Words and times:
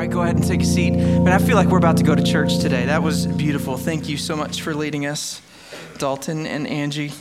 right, 0.00 0.10
go 0.10 0.22
ahead 0.22 0.34
and 0.34 0.46
take 0.46 0.62
a 0.62 0.64
seat. 0.64 0.92
But 1.22 1.34
I 1.34 1.36
feel 1.36 1.56
like 1.56 1.68
we're 1.68 1.76
about 1.76 1.98
to 1.98 2.02
go 2.02 2.14
to 2.14 2.22
church 2.22 2.58
today. 2.60 2.86
That 2.86 3.02
was 3.02 3.26
beautiful. 3.26 3.76
Thank 3.76 4.08
you 4.08 4.16
so 4.16 4.34
much 4.34 4.62
for 4.62 4.74
leading 4.74 5.04
us, 5.04 5.42
Dalton 5.98 6.46
and 6.46 6.66
Angie. 6.66 7.12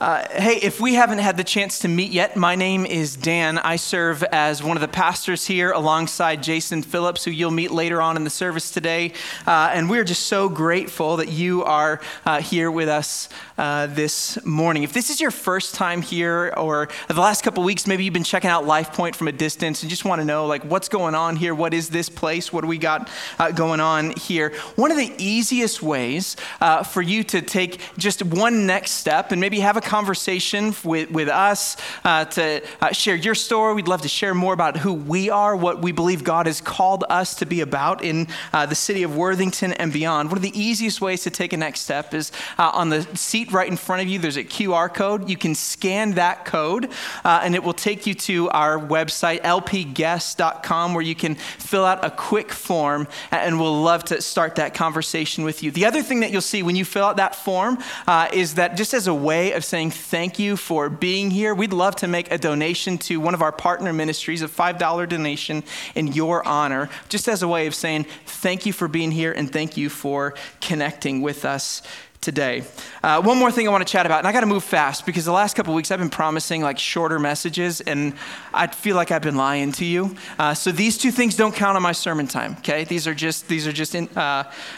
Uh, 0.00 0.26
hey, 0.30 0.58
if 0.62 0.78
we 0.78 0.94
haven't 0.94 1.18
had 1.18 1.38
the 1.38 1.44
chance 1.44 1.78
to 1.80 1.88
meet 1.88 2.12
yet, 2.12 2.36
my 2.36 2.54
name 2.54 2.84
is 2.84 3.16
Dan. 3.16 3.58
I 3.58 3.76
serve 3.76 4.22
as 4.24 4.62
one 4.62 4.76
of 4.76 4.80
the 4.82 4.88
pastors 4.88 5.46
here 5.46 5.70
alongside 5.72 6.42
Jason 6.42 6.82
Phillips, 6.82 7.24
who 7.24 7.30
you'll 7.30 7.50
meet 7.50 7.70
later 7.70 8.02
on 8.02 8.16
in 8.16 8.24
the 8.24 8.30
service 8.30 8.70
today. 8.70 9.12
Uh, 9.46 9.70
and 9.72 9.88
we're 9.88 10.04
just 10.04 10.26
so 10.26 10.50
grateful 10.50 11.16
that 11.16 11.28
you 11.28 11.64
are 11.64 12.00
uh, 12.24 12.40
here 12.42 12.70
with 12.70 12.88
us 12.88 13.30
uh, 13.58 13.86
this 13.86 14.44
morning. 14.44 14.82
If 14.82 14.92
this 14.92 15.10
is 15.10 15.20
your 15.20 15.30
first 15.30 15.74
time 15.74 16.02
here, 16.02 16.52
or 16.56 16.88
the 17.08 17.20
last 17.20 17.42
couple 17.42 17.62
weeks, 17.64 17.86
maybe 17.86 18.04
you've 18.04 18.14
been 18.14 18.24
checking 18.24 18.50
out 18.50 18.66
Life 18.66 18.92
Point 18.92 19.16
from 19.16 19.28
a 19.28 19.32
distance 19.32 19.82
and 19.82 19.90
just 19.90 20.04
want 20.04 20.20
to 20.20 20.24
know, 20.24 20.46
like, 20.46 20.64
what's 20.64 20.88
going 20.88 21.14
on 21.14 21.36
here? 21.36 21.54
What 21.54 21.72
is 21.72 21.88
this 21.88 22.08
place? 22.08 22.52
What 22.52 22.60
do 22.62 22.66
we 22.66 22.78
got 22.78 23.08
uh, 23.38 23.50
going 23.52 23.80
on 23.80 24.10
here? 24.10 24.52
One 24.76 24.90
of 24.90 24.96
the 24.96 25.12
easiest 25.18 25.82
ways 25.82 26.36
uh, 26.60 26.82
for 26.82 27.02
you 27.02 27.24
to 27.24 27.40
take 27.40 27.80
just 27.96 28.22
one 28.22 28.66
next 28.66 28.92
step 28.92 29.32
and 29.32 29.40
maybe 29.40 29.60
have 29.60 29.76
a 29.76 29.80
conversation 29.80 30.74
with, 30.84 31.10
with 31.10 31.28
us, 31.28 31.76
uh, 32.04 32.24
to 32.26 32.62
uh, 32.80 32.92
share 32.92 33.16
your 33.16 33.34
story. 33.34 33.74
We'd 33.74 33.88
love 33.88 34.02
to 34.02 34.08
share 34.08 34.34
more 34.34 34.52
about 34.52 34.76
who 34.76 34.92
we 34.92 35.30
are, 35.30 35.56
what 35.56 35.80
we 35.80 35.92
believe 35.92 36.24
God 36.24 36.46
has 36.46 36.60
called 36.60 37.04
us 37.08 37.34
to 37.36 37.46
be 37.46 37.60
about 37.60 38.04
in 38.04 38.28
the 38.52 38.74
city 38.74 39.02
of 39.02 39.16
Worthington 39.16 39.72
and 39.74 39.92
beyond. 39.92 40.28
One 40.28 40.36
of 40.36 40.42
the 40.42 40.58
easiest 40.58 41.00
ways 41.00 41.22
to 41.22 41.30
take 41.30 41.52
a 41.52 41.56
next 41.56 41.80
step 41.80 42.14
is 42.14 42.32
on 42.58 42.88
the 42.88 43.02
seat 43.16 43.45
right 43.52 43.68
in 43.68 43.76
front 43.76 44.02
of 44.02 44.08
you, 44.08 44.18
there's 44.18 44.36
a 44.36 44.44
QR 44.44 44.92
code. 44.92 45.28
You 45.28 45.36
can 45.36 45.54
scan 45.54 46.12
that 46.12 46.44
code, 46.44 46.90
uh, 47.24 47.40
and 47.42 47.54
it 47.54 47.62
will 47.62 47.72
take 47.72 48.06
you 48.06 48.14
to 48.14 48.48
our 48.50 48.78
website, 48.78 49.40
lpguest.com, 49.42 50.94
where 50.94 51.02
you 51.02 51.14
can 51.14 51.34
fill 51.34 51.84
out 51.84 52.04
a 52.04 52.10
quick 52.10 52.52
form, 52.52 53.08
and 53.30 53.60
we'll 53.60 53.82
love 53.82 54.04
to 54.04 54.20
start 54.22 54.56
that 54.56 54.74
conversation 54.74 55.44
with 55.44 55.62
you. 55.62 55.70
The 55.70 55.84
other 55.86 56.02
thing 56.02 56.20
that 56.20 56.30
you'll 56.30 56.40
see 56.40 56.62
when 56.62 56.76
you 56.76 56.84
fill 56.84 57.04
out 57.04 57.16
that 57.16 57.34
form 57.34 57.78
uh, 58.06 58.28
is 58.32 58.54
that 58.54 58.76
just 58.76 58.94
as 58.94 59.06
a 59.06 59.14
way 59.14 59.52
of 59.52 59.64
saying 59.64 59.90
thank 59.90 60.38
you 60.38 60.56
for 60.56 60.88
being 60.88 61.30
here, 61.30 61.54
we'd 61.54 61.72
love 61.72 61.96
to 61.96 62.08
make 62.08 62.30
a 62.32 62.38
donation 62.38 62.98
to 62.98 63.20
one 63.20 63.34
of 63.34 63.42
our 63.42 63.52
partner 63.52 63.92
ministries, 63.92 64.42
a 64.42 64.48
$5 64.48 65.08
donation 65.08 65.62
in 65.94 66.08
your 66.08 66.46
honor, 66.46 66.88
just 67.08 67.28
as 67.28 67.42
a 67.42 67.48
way 67.48 67.66
of 67.66 67.74
saying 67.74 68.06
thank 68.26 68.66
you 68.66 68.72
for 68.72 68.88
being 68.88 69.10
here 69.10 69.32
and 69.32 69.52
thank 69.52 69.76
you 69.76 69.88
for 69.88 70.34
connecting 70.60 71.22
with 71.22 71.44
us 71.44 71.82
today. 72.20 72.64
Uh, 73.02 73.22
one 73.22 73.38
more 73.38 73.50
thing 73.50 73.68
I 73.68 73.70
want 73.70 73.86
to 73.86 73.90
chat 73.90 74.06
about, 74.06 74.18
and 74.18 74.26
I 74.26 74.32
got 74.32 74.40
to 74.40 74.46
move 74.46 74.64
fast 74.64 75.06
because 75.06 75.24
the 75.24 75.32
last 75.32 75.54
couple 75.56 75.74
weeks 75.74 75.90
I've 75.90 75.98
been 75.98 76.10
promising 76.10 76.62
like 76.62 76.78
shorter 76.78 77.18
messages, 77.18 77.80
and 77.80 78.14
I 78.52 78.66
feel 78.66 78.96
like 78.96 79.10
I've 79.10 79.22
been 79.22 79.36
lying 79.36 79.72
to 79.72 79.84
you. 79.84 80.16
Uh, 80.38 80.54
so 80.54 80.72
these 80.72 80.98
two 80.98 81.10
things 81.10 81.36
don't 81.36 81.54
count 81.54 81.76
on 81.76 81.82
my 81.82 81.92
sermon 81.92 82.26
time. 82.26 82.56
Okay, 82.58 82.84
these 82.84 83.06
are 83.06 83.14
just 83.14 83.48
these 83.48 83.66
are 83.66 83.72
just 83.72 83.94
in, 83.94 84.08
uh, 84.16 84.20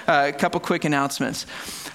uh 0.07 0.27
a 0.29 0.33
couple 0.33 0.61
quick 0.61 0.85
announcements. 0.85 1.47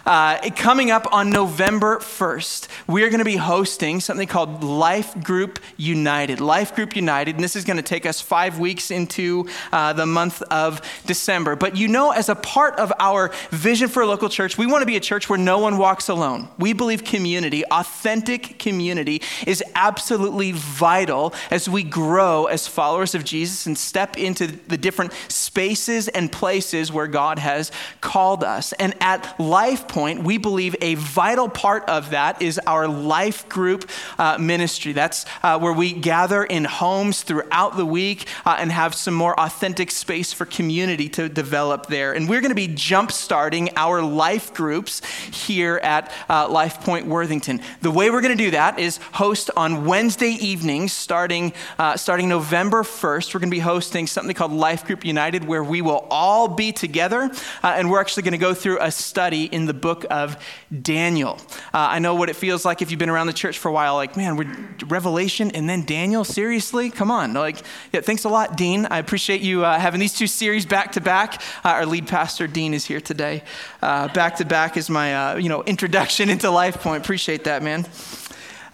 Uh, 0.06 0.50
coming 0.58 0.92
up 0.92 1.08
on 1.14 1.30
November 1.30 1.98
1st, 2.00 2.68
we 2.88 3.04
are 3.04 3.10
going 3.10 3.20
to 3.20 3.26
be 3.26 3.38
hosting 3.38 4.02
something 4.02 4.28
called 4.28 4.62
Life 4.62 5.18
Group 5.24 5.60
United. 5.78 6.42
Life 6.42 6.76
Group 6.76 6.98
United, 6.98 7.36
and 7.36 7.44
this 7.44 7.56
is 7.56 7.64
going 7.64 7.78
to 7.78 7.84
take 7.84 8.06
us 8.06 8.20
five 8.20 8.60
weeks 8.60 8.92
into 8.92 9.48
uh, 9.72 9.94
the 9.94 10.06
month 10.06 10.42
of 10.44 10.82
December. 11.06 11.56
But 11.56 11.78
you 11.78 11.88
know, 11.88 12.12
as 12.12 12.28
a 12.28 12.36
part 12.36 12.76
of 12.76 12.92
our 13.00 13.32
vision 13.52 13.88
for 13.88 14.04
a 14.04 14.06
local 14.06 14.28
church, 14.28 14.58
we 14.58 14.66
want 14.66 14.82
to 14.82 14.86
be 14.86 14.98
a 14.98 15.00
church 15.00 15.30
where 15.34 15.40
no 15.40 15.58
one 15.58 15.80
walks 15.80 16.10
alone. 16.10 16.48
We 16.60 16.74
believe 16.74 17.04
community, 17.04 17.66
authentic 17.66 18.60
community, 18.60 19.24
is 19.48 19.64
absolutely 19.74 20.52
vital 20.52 21.34
as 21.50 21.68
we 21.68 21.82
grow 21.82 22.46
as 22.46 22.68
followers 22.68 23.16
of 23.16 23.24
Jesus 23.24 23.66
and 23.66 23.76
step 23.76 24.16
into 24.16 24.46
the 24.46 24.78
different 24.78 25.12
spaces 25.30 26.08
and 26.08 26.32
places 26.32 26.92
where 26.92 27.08
God 27.08 27.40
has 27.40 27.72
called 28.00 28.44
us. 28.44 28.74
And 28.74 28.94
at 29.02 29.40
Life 29.40 29.88
point, 29.88 30.24
we 30.24 30.38
believe 30.38 30.76
a 30.82 30.94
vital 30.94 31.50
part 31.50 31.90
of 31.90 32.12
that 32.12 32.40
is 32.40 32.60
our 32.68 32.88
life 32.88 33.50
group 33.50 33.90
uh, 34.20 34.38
ministry. 34.38 34.94
That's 34.94 35.26
uh, 35.42 35.58
where 35.58 35.74
we 35.74 35.94
gather 35.94 36.44
in 36.44 36.66
homes 36.66 37.24
throughout 37.24 37.76
the 37.76 37.88
week 37.88 38.28
uh, 38.46 38.58
and 38.60 38.72
have 38.72 38.94
some 38.94 39.16
more 39.16 39.40
authentic 39.40 39.90
space 39.90 40.32
for 40.32 40.46
community 40.46 41.10
to 41.10 41.28
develop 41.28 41.88
there. 41.88 42.14
And 42.14 42.30
we're 42.30 42.42
going 42.42 42.52
to 42.52 42.56
be 42.56 42.68
jump 42.68 43.12
starting 43.12 43.72
our 43.76 44.04
life 44.04 44.54
groups 44.54 45.02
here 45.32 45.78
at 45.84 46.12
uh, 46.30 46.48
Life 46.50 46.82
Point 46.82 47.08
Worthington. 47.08 47.62
The 47.82 47.92
way 47.92 48.10
we're 48.10 48.22
going 48.22 48.38
to 48.38 48.44
do 48.44 48.52
that 48.52 48.80
is 48.80 48.98
host 49.14 49.50
on 49.56 49.86
Wednesday 49.86 50.32
evenings 50.32 50.94
starting, 50.94 51.54
uh, 51.80 51.98
starting 51.98 52.30
November 52.30 52.84
1st. 52.84 53.34
We're 53.34 53.40
going 53.40 53.50
to 53.50 53.56
be 53.56 53.60
hosting 53.60 54.08
something 54.08 54.36
called 54.36 54.52
Life 54.52 54.86
Group 54.86 55.06
United 55.06 55.46
where 55.46 55.64
we 55.64 55.82
will 55.82 56.08
all 56.10 56.48
be 56.48 56.72
together 56.72 57.32
uh, 57.64 57.68
and 57.68 57.90
we're 57.90 58.02
actually 58.02 58.24
going 58.24 58.34
to 58.34 58.38
go 58.38 58.54
through 58.54 58.80
a 58.82 58.92
study 58.92 59.46
in 59.46 59.66
the 59.66 59.74
book 59.74 60.06
of 60.10 60.38
Daniel. 60.82 61.40
Uh, 61.74 61.88
I 61.92 62.00
know 62.00 62.16
what 62.16 62.30
it 62.30 62.36
feels 62.36 62.66
like 62.66 62.82
if 62.82 62.92
you've 62.92 63.00
been 63.00 63.10
around 63.10 63.28
the 63.28 63.34
church 63.34 63.58
for 63.58 63.70
a 63.70 63.72
while, 63.72 63.96
like, 63.96 64.18
man, 64.18 64.36
we're 64.36 64.54
Revelation 64.88 65.52
and 65.52 65.70
then 65.70 65.86
Daniel? 65.86 66.24
Seriously? 66.24 66.90
Come 66.90 67.12
on. 67.12 67.34
Like, 67.34 67.58
yeah, 67.92 68.02
thanks 68.02 68.24
a 68.24 68.30
lot, 68.30 68.58
Dean. 68.58 68.86
I 68.90 68.98
appreciate 68.98 69.42
you 69.42 69.66
uh, 69.66 69.80
having 69.80 70.00
these 70.00 70.14
two 70.14 70.28
series 70.28 70.66
back 70.66 70.92
to 70.94 71.02
back. 71.02 71.42
Uh, 71.64 71.70
our 71.70 71.86
lead 71.86 72.08
pastor, 72.08 72.48
Dean, 72.48 72.74
is 72.74 72.86
here 72.86 73.02
today. 73.02 73.44
Back 73.82 74.38
to 74.38 74.46
back 74.46 74.78
is 74.78 74.90
my, 74.90 75.13
uh, 75.14 75.36
you 75.38 75.50
know, 75.50 75.64
introduction 75.64 76.30
into 76.34 76.50
Life 76.50 76.82
Point. 76.82 77.04
Appreciate 77.04 77.46
that, 77.46 77.64
man. 77.64 77.86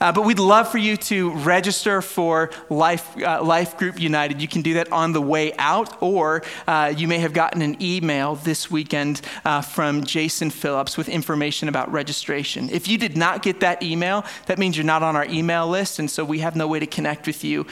Uh, 0.02 0.14
but 0.14 0.24
we'd 0.24 0.40
love 0.40 0.70
for 0.72 0.78
you 0.78 0.96
to 0.96 1.32
register 1.32 2.02
for 2.02 2.52
Life, 2.70 3.18
uh, 3.22 3.44
Life 3.44 3.78
Group 3.78 4.00
United. 4.00 4.42
You 4.42 4.48
can 4.48 4.62
do 4.62 4.76
that 4.76 4.92
on 4.92 5.12
the 5.12 5.22
way 5.22 5.52
out, 5.58 6.02
or 6.02 6.42
uh, 6.68 6.94
you 6.96 7.08
may 7.08 7.20
have 7.20 7.34
gotten 7.34 7.62
an 7.62 7.82
email 7.82 8.36
this 8.36 8.72
weekend 8.72 9.22
uh, 9.44 9.62
from 9.62 10.04
Jason 10.04 10.52
Phillips 10.52 10.98
with 10.98 11.10
information 11.10 11.68
about 11.68 11.92
registration. 11.92 12.70
If 12.70 12.88
you 12.88 12.98
did 12.98 13.18
not 13.18 13.44
get 13.44 13.60
that 13.60 13.84
email, 13.84 14.26
that 14.46 14.58
means 14.58 14.78
you're 14.78 14.86
not 14.86 15.04
on 15.04 15.18
our 15.18 15.26
email 15.26 15.68
list, 15.68 16.00
and 16.00 16.10
so 16.10 16.24
we 16.24 16.40
have 16.40 16.56
no 16.56 16.68
way 16.68 16.80
to 16.80 16.88
connect 16.88 17.28
with 17.28 17.44
you. 17.44 17.68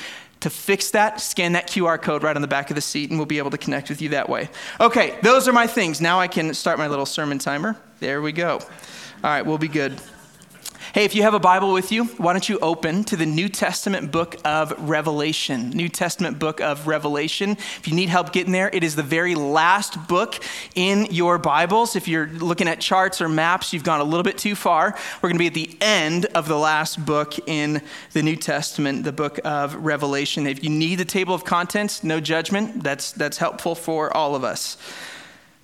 To 0.48 0.52
fix 0.52 0.92
that, 0.92 1.20
scan 1.20 1.52
that 1.52 1.68
QR 1.68 2.02
code 2.02 2.24
right 2.24 2.34
on 2.34 2.42
the 2.42 2.48
back 2.48 2.70
of 2.72 2.76
the 2.76 2.82
seat, 2.82 3.10
and 3.10 3.20
we'll 3.20 3.26
be 3.26 3.38
able 3.38 3.50
to 3.50 3.58
connect 3.58 3.90
with 3.90 4.02
you 4.02 4.08
that 4.12 4.30
way. 4.30 4.50
Okay, 4.80 5.20
those 5.22 5.46
are 5.46 5.52
my 5.52 5.68
things. 5.68 6.00
Now 6.00 6.22
I 6.22 6.30
can 6.30 6.54
start 6.54 6.80
my 6.80 6.88
little 6.88 7.06
sermon 7.06 7.38
timer. 7.38 7.76
There 8.00 8.22
we 8.22 8.32
go. 8.32 8.54
All 8.54 8.70
right, 9.24 9.42
we'll 9.46 9.58
be 9.58 9.68
good. 9.68 10.00
Hey, 10.98 11.06
if 11.06 11.14
you 11.14 11.22
have 11.22 11.36
a 11.36 11.40
Bible 11.40 11.74
with 11.74 11.92
you, 11.92 12.06
why 12.06 12.34
don't 12.34 12.50
you 12.50 12.58
open 12.58 13.04
to 13.04 13.16
the 13.16 13.28
New 13.28 13.50
Testament 13.50 14.12
book 14.12 14.36
of 14.44 14.74
Revelation? 14.90 15.70
New 15.70 15.90
Testament 15.90 16.40
book 16.40 16.60
of 16.60 16.88
Revelation. 16.88 17.52
If 17.52 17.88
you 17.88 17.94
need 17.94 18.10
help 18.10 18.34
getting 18.34 18.52
there, 18.52 18.72
it 18.74 18.84
is 18.84 18.96
the 18.96 19.04
very 19.04 19.36
last 19.36 20.08
book 20.08 20.44
in 20.74 21.06
your 21.12 21.38
Bibles. 21.38 21.96
If 21.96 22.08
you're 22.08 22.26
looking 22.26 22.68
at 22.68 22.80
charts 22.80 23.22
or 23.22 23.30
maps, 23.30 23.74
you've 23.74 23.84
gone 23.84 24.00
a 24.00 24.04
little 24.04 24.24
bit 24.24 24.40
too 24.40 24.56
far. 24.56 24.98
We're 25.22 25.30
going 25.30 25.38
to 25.38 25.40
be 25.40 25.46
at 25.46 25.54
the 25.54 25.78
end 25.82 26.26
of 26.34 26.48
the 26.48 26.58
last 26.58 27.06
book 27.06 27.36
in 27.48 27.84
the 28.14 28.24
New 28.24 28.36
Testament, 28.36 29.04
the 29.04 29.12
book 29.12 29.40
of 29.46 29.76
Revelation. 29.76 30.48
If 30.48 30.64
you 30.64 30.72
need 30.72 30.96
the 30.96 31.06
table 31.06 31.36
of 31.36 31.46
contents, 31.46 32.04
no 32.04 32.20
judgment. 32.20 32.82
That's, 32.82 33.12
that's 33.12 33.38
helpful 33.38 33.76
for 33.76 34.12
all 34.18 34.34
of 34.34 34.44
us. 34.44 34.78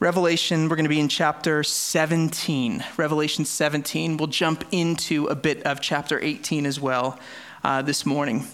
Revelation, 0.03 0.67
we're 0.67 0.75
going 0.75 0.83
to 0.83 0.89
be 0.89 0.99
in 0.99 1.07
chapter 1.07 1.63
17. 1.63 2.83
Revelation 2.97 3.45
17. 3.45 4.17
We'll 4.17 4.27
jump 4.27 4.65
into 4.69 5.27
a 5.27 5.35
bit 5.35 5.63
of 5.63 5.79
chapter 5.79 6.19
18 6.19 6.65
as 6.65 6.77
well 6.77 7.17
uh, 7.63 7.83
this 7.83 8.05
morning. 8.05 8.45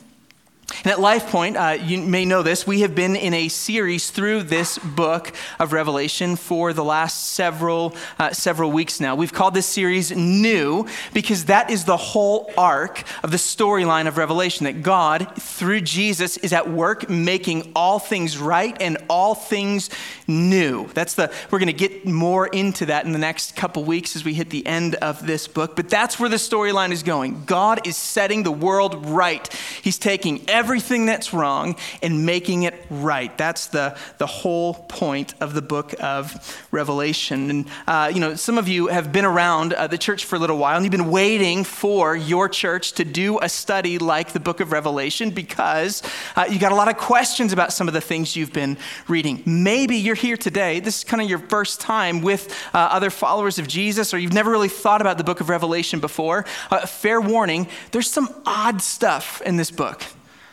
And 0.83 0.87
at 0.87 0.99
Life 0.99 1.27
Point, 1.27 1.57
uh, 1.57 1.77
you 1.81 2.01
may 2.01 2.25
know 2.25 2.41
this, 2.41 2.65
we 2.65 2.81
have 2.81 2.95
been 2.95 3.15
in 3.15 3.33
a 3.33 3.47
series 3.49 4.11
through 4.11 4.43
this 4.43 4.77
book 4.77 5.33
of 5.59 5.73
Revelation 5.73 6.35
for 6.35 6.73
the 6.73 6.83
last 6.83 7.31
several, 7.31 7.95
uh, 8.17 8.31
several 8.31 8.71
weeks 8.71 8.99
now. 8.99 9.15
We've 9.15 9.33
called 9.33 9.53
this 9.53 9.65
series 9.65 10.11
New 10.11 10.87
because 11.13 11.45
that 11.45 11.69
is 11.69 11.85
the 11.85 11.97
whole 11.97 12.51
arc 12.57 13.03
of 13.23 13.31
the 13.31 13.37
storyline 13.37 14.07
of 14.07 14.17
Revelation 14.17 14.65
that 14.65 14.83
God, 14.83 15.33
through 15.39 15.81
Jesus, 15.81 16.37
is 16.37 16.53
at 16.53 16.69
work 16.69 17.09
making 17.09 17.71
all 17.75 17.99
things 17.99 18.37
right 18.37 18.75
and 18.79 18.97
all 19.09 19.35
things 19.35 19.89
new. 20.27 20.87
That's 20.93 21.15
the, 21.15 21.31
we're 21.51 21.59
going 21.59 21.67
to 21.67 21.73
get 21.73 22.05
more 22.05 22.47
into 22.47 22.85
that 22.87 23.05
in 23.05 23.11
the 23.11 23.19
next 23.19 23.55
couple 23.55 23.83
weeks 23.83 24.15
as 24.15 24.23
we 24.23 24.33
hit 24.33 24.49
the 24.49 24.65
end 24.65 24.95
of 24.95 25.25
this 25.25 25.47
book, 25.47 25.75
but 25.75 25.89
that's 25.89 26.19
where 26.19 26.29
the 26.29 26.37
storyline 26.37 26.91
is 26.91 27.03
going. 27.03 27.43
God 27.45 27.85
is 27.87 27.97
setting 27.97 28.43
the 28.43 28.51
world 28.51 29.05
right. 29.07 29.51
He's 29.81 29.97
taking 29.97 30.49
everything 30.59 31.05
that's 31.05 31.33
wrong 31.33 31.77
and 32.03 32.25
making 32.25 32.63
it 32.63 32.75
right. 32.89 33.37
That's 33.37 33.67
the, 33.67 33.97
the 34.17 34.27
whole 34.27 34.73
point 34.73 35.33
of 35.39 35.53
the 35.53 35.61
book 35.61 35.95
of 36.01 36.67
Revelation. 36.69 37.49
And, 37.49 37.67
uh, 37.87 38.11
you 38.13 38.19
know, 38.19 38.35
some 38.35 38.57
of 38.57 38.67
you 38.67 38.87
have 38.87 39.13
been 39.13 39.23
around 39.23 39.71
uh, 39.71 39.87
the 39.87 39.97
church 39.97 40.25
for 40.25 40.35
a 40.35 40.39
little 40.39 40.57
while 40.57 40.75
and 40.75 40.83
you've 40.83 40.91
been 40.91 41.11
waiting 41.11 41.63
for 41.63 42.13
your 42.13 42.49
church 42.49 42.91
to 42.93 43.05
do 43.05 43.39
a 43.39 43.47
study 43.47 43.97
like 43.99 44.33
the 44.33 44.39
book 44.41 44.59
of 44.59 44.73
Revelation 44.73 45.29
because 45.29 46.03
uh, 46.35 46.45
you 46.49 46.59
got 46.59 46.73
a 46.73 46.75
lot 46.75 46.89
of 46.89 46.97
questions 46.97 47.53
about 47.53 47.71
some 47.71 47.87
of 47.87 47.93
the 47.93 48.01
things 48.01 48.35
you've 48.35 48.51
been 48.51 48.77
reading. 49.07 49.41
Maybe 49.45 49.95
you're 49.95 50.13
here 50.13 50.35
today, 50.35 50.81
this 50.81 50.97
is 50.97 51.03
kind 51.05 51.23
of 51.23 51.29
your 51.29 51.39
first 51.39 51.79
time 51.79 52.19
with 52.21 52.53
uh, 52.73 52.79
other 52.79 53.09
followers 53.09 53.59
of 53.59 53.67
Jesus, 53.69 54.13
or 54.13 54.17
you've 54.17 54.33
never 54.33 54.51
really 54.51 54.67
thought 54.67 54.99
about 54.99 55.17
the 55.17 55.23
book 55.23 55.39
of 55.39 55.47
Revelation 55.47 56.01
before. 56.01 56.43
Uh, 56.69 56.85
fair 56.85 57.21
warning, 57.21 57.69
there's 57.91 58.09
some 58.09 58.27
odd 58.45 58.81
stuff 58.81 59.41
in 59.45 59.55
this 59.55 59.71
book 59.71 60.03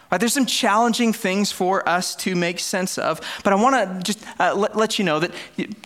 Right, 0.08 0.18
there's 0.20 0.34
some 0.34 0.46
challenging 0.46 1.12
things 1.12 1.50
for 1.50 1.86
us 1.88 2.14
to 2.16 2.36
make 2.36 2.60
sense 2.60 2.96
of, 2.96 3.20
but 3.42 3.52
I 3.52 3.56
want 3.56 3.74
to 3.74 4.04
just 4.04 4.24
uh, 4.38 4.54
let, 4.54 4.76
let, 4.76 5.00
you 5.00 5.04
know 5.04 5.18
that 5.18 5.32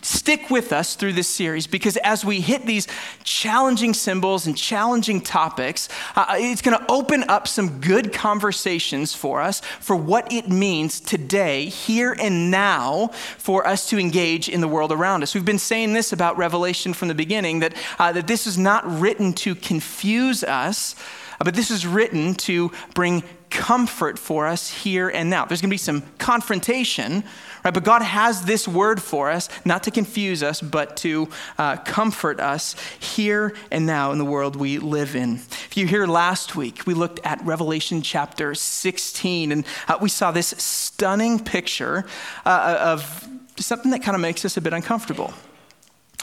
stick 0.03 0.51
with 0.51 0.71
us 0.71 0.93
through 0.93 1.13
this 1.13 1.27
series 1.27 1.65
because 1.65 1.97
as 1.97 2.23
we 2.23 2.39
hit 2.39 2.67
these 2.67 2.87
challenging 3.23 3.95
symbols 3.95 4.45
and 4.45 4.55
challenging 4.55 5.21
topics, 5.21 5.89
uh, 6.15 6.35
it's 6.37 6.61
going 6.61 6.77
to 6.77 6.91
open 6.91 7.23
up 7.29 7.47
some 7.47 7.79
good 7.79 8.13
conversations 8.13 9.15
for 9.15 9.41
us 9.41 9.61
for 9.79 9.95
what 9.95 10.31
it 10.31 10.47
means 10.47 10.99
today, 10.99 11.65
here 11.65 12.15
and 12.19 12.51
now, 12.51 13.07
for 13.39 13.65
us 13.65 13.89
to 13.89 13.97
engage 13.97 14.47
in 14.49 14.61
the 14.61 14.67
world 14.67 14.91
around 14.91 15.23
us. 15.23 15.33
We've 15.33 15.43
been 15.43 15.57
saying 15.57 15.93
this 15.93 16.13
about 16.13 16.37
Revelation 16.37 16.93
from 16.93 17.07
the 17.07 17.15
beginning 17.15 17.61
that, 17.61 17.73
uh, 17.97 18.11
that 18.11 18.27
this 18.27 18.45
is 18.45 18.59
not 18.59 18.83
written 18.99 19.33
to 19.33 19.55
confuse 19.55 20.43
us 20.43 20.95
but 21.43 21.55
this 21.55 21.71
is 21.71 21.87
written 21.87 22.35
to 22.35 22.71
bring 22.93 23.23
comfort 23.51 24.17
for 24.17 24.47
us 24.47 24.69
here 24.69 25.09
and 25.09 25.29
now. 25.29 25.45
There's 25.45 25.61
going 25.61 25.69
to 25.69 25.73
be 25.73 25.77
some 25.77 26.01
confrontation, 26.17 27.23
right? 27.63 27.73
But 27.73 27.83
God 27.83 28.01
has 28.01 28.45
this 28.45 28.67
word 28.67 29.01
for 29.01 29.29
us, 29.29 29.49
not 29.65 29.83
to 29.83 29.91
confuse 29.91 30.41
us, 30.41 30.61
but 30.61 30.97
to 30.97 31.29
uh, 31.57 31.77
comfort 31.77 32.39
us 32.39 32.75
here 32.99 33.53
and 33.69 33.85
now 33.85 34.11
in 34.11 34.17
the 34.17 34.25
world 34.25 34.55
we 34.55 34.79
live 34.79 35.15
in. 35.15 35.35
If 35.35 35.75
you 35.75 35.85
hear 35.85 36.07
last 36.07 36.55
week, 36.55 36.87
we 36.87 36.93
looked 36.93 37.19
at 37.23 37.43
Revelation 37.43 38.01
chapter 38.01 38.55
16, 38.55 39.51
and 39.51 39.65
uh, 39.87 39.97
we 40.01 40.09
saw 40.09 40.31
this 40.31 40.47
stunning 40.57 41.37
picture 41.37 42.05
uh, 42.45 42.77
of 42.79 43.27
something 43.57 43.91
that 43.91 44.01
kind 44.01 44.15
of 44.15 44.21
makes 44.21 44.45
us 44.45 44.57
a 44.57 44.61
bit 44.61 44.73
uncomfortable 44.73 45.33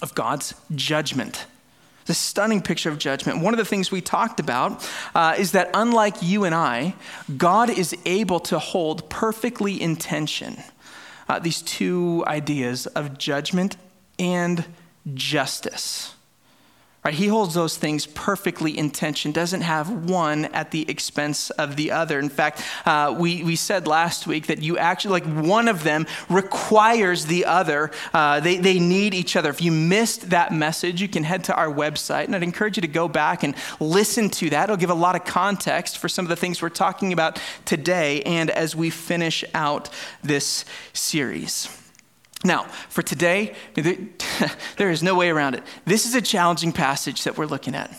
of 0.01 0.15
God's 0.15 0.55
judgment 0.75 1.47
the 2.09 2.15
stunning 2.15 2.61
picture 2.61 2.89
of 2.89 2.99
judgment. 2.99 3.43
One 3.43 3.55
of 3.55 3.59
the 3.59 3.65
things 3.65 3.93
we 3.93 4.01
talked 4.01 4.41
about 4.41 4.91
uh, 5.15 5.37
is 5.39 5.53
that 5.53 5.71
unlike 5.75 6.17
you 6.21 6.45
and 6.45 6.55
I, 6.55 6.95
God 7.37 7.71
is 7.71 7.95
able 8.05 8.41
to 8.41 8.59
hold 8.59 9.09
perfectly 9.09 9.81
in 9.81 9.95
tension 9.95 10.57
uh, 11.29 11.39
these 11.39 11.63
two 11.63 12.25
ideas 12.27 12.87
of 12.87 13.19
judgment 13.19 13.77
and 14.19 14.65
justice. 15.15 16.15
Right? 17.09 17.15
He 17.15 17.29
holds 17.29 17.55
those 17.55 17.79
things 17.79 18.05
perfectly 18.05 18.77
in 18.77 18.91
tension, 18.91 19.33
doesn't 19.33 19.63
have 19.63 20.11
one 20.11 20.45
at 20.45 20.73
the 20.73 20.85
expense 20.91 21.49
of 21.49 21.75
the 21.77 21.91
other. 21.91 22.19
In 22.19 22.29
fact, 22.29 22.63
uh, 22.85 23.17
we, 23.19 23.43
we 23.43 23.57
said 23.57 23.87
last 23.87 24.27
week 24.27 24.49
that 24.49 24.61
you 24.61 24.77
actually, 24.77 25.13
like, 25.13 25.25
one 25.43 25.69
of 25.69 25.85
them 25.85 26.07
requires 26.29 27.25
the 27.25 27.47
other. 27.47 27.93
Uh, 28.13 28.41
they, 28.41 28.59
they 28.59 28.79
need 28.79 29.15
each 29.15 29.37
other. 29.37 29.49
If 29.49 29.63
you 29.63 29.73
missed 29.73 30.29
that 30.29 30.53
message, 30.53 31.01
you 31.01 31.09
can 31.09 31.25
head 31.25 31.45
to 31.45 31.55
our 31.55 31.73
website, 31.73 32.25
and 32.25 32.37
I'd 32.37 32.43
encourage 32.43 32.77
you 32.77 32.83
to 32.83 32.89
go 32.89 33.09
back 33.09 33.43
and 33.43 33.55
listen 33.81 34.29
to 34.29 34.51
that. 34.51 34.65
It'll 34.65 34.77
give 34.77 34.91
a 34.91 34.95
lot 34.95 35.17
of 35.17 35.25
context 35.25 35.97
for 35.97 36.11
some 36.11 36.27
of 36.27 36.29
the 36.29 36.37
things 36.37 36.61
we're 36.61 36.69
talking 36.69 37.15
about 37.15 37.41
today 37.65 38.21
and 38.25 38.51
as 38.51 38.77
we 38.77 38.91
finish 38.91 39.47
out 39.55 39.89
this 40.23 40.67
series. 40.93 41.75
Now, 42.45 42.65
for 42.89 43.03
today, 43.03 43.55
there 44.77 44.91
is 44.91 45.03
no 45.03 45.15
way 45.15 45.29
around 45.29 45.55
it. 45.55 45.63
This 45.85 46.07
is 46.07 46.15
a 46.15 46.23
challenging 46.23 46.73
passage 46.73 47.25
that 47.25 47.37
we're 47.37 47.47
looking 47.47 47.75
at. 47.75 47.91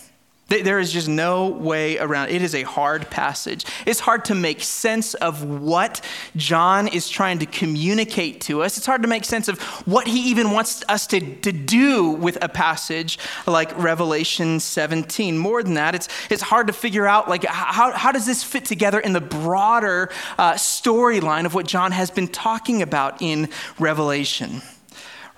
There 0.50 0.80
is 0.80 0.92
just 0.92 1.08
no 1.08 1.48
way 1.48 2.00
around. 2.00 2.30
It 2.30 2.42
is 2.42 2.56
a 2.56 2.64
hard 2.64 3.10
passage. 3.12 3.66
It's 3.86 4.00
hard 4.00 4.26
to 4.26 4.36
make 4.36 4.64
sense 4.64 5.14
of 5.14 5.44
what 5.44 6.02
John 6.36 6.88
is 6.88 7.08
trying 7.08 7.40
to 7.40 7.46
communicate 7.46 8.42
to 8.42 8.64
us. 8.64 8.78
It's 8.78 8.86
hard 8.86 9.04
to 9.04 9.08
make 9.08 9.26
sense 9.26 9.48
of 9.48 9.60
what 9.86 10.08
he 10.08 10.32
even 10.32 10.52
wants 10.52 10.84
us 10.90 11.06
to, 11.08 11.20
to 11.20 11.52
do 11.52 12.10
with 12.10 12.38
a 12.44 12.50
passage 12.50 13.20
like 13.46 13.78
Revelation 13.78 14.60
17. 14.60 15.38
More 15.38 15.62
than 15.62 15.76
that, 15.76 15.94
it's, 15.94 16.08
it's 16.32 16.42
hard 16.42 16.68
to 16.68 16.74
figure 16.74 17.06
out 17.06 17.30
like 17.30 17.46
how, 17.46 17.92
how 17.92 18.12
does 18.12 18.26
this 18.26 18.44
fit 18.44 18.66
together 18.66 19.00
in 19.00 19.14
the 19.14 19.22
broader 19.22 20.10
uh, 20.40 20.54
storyline 20.54 21.46
of 21.46 21.54
what 21.54 21.68
John 21.68 21.92
has 21.92 22.10
been 22.10 22.28
talking 22.28 22.82
about 22.82 23.22
in 23.22 23.50
Revelation 23.78 24.62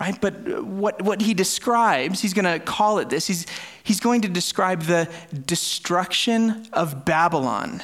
right? 0.01 0.19
But 0.19 0.63
what, 0.63 0.99
what 1.03 1.21
he 1.21 1.35
describes, 1.35 2.23
he's 2.23 2.33
going 2.33 2.51
to 2.51 2.57
call 2.57 2.97
it 2.97 3.09
this, 3.09 3.27
he's, 3.27 3.45
he's 3.83 3.99
going 3.99 4.21
to 4.21 4.27
describe 4.27 4.81
the 4.81 5.07
destruction 5.45 6.65
of 6.73 7.05
Babylon, 7.05 7.83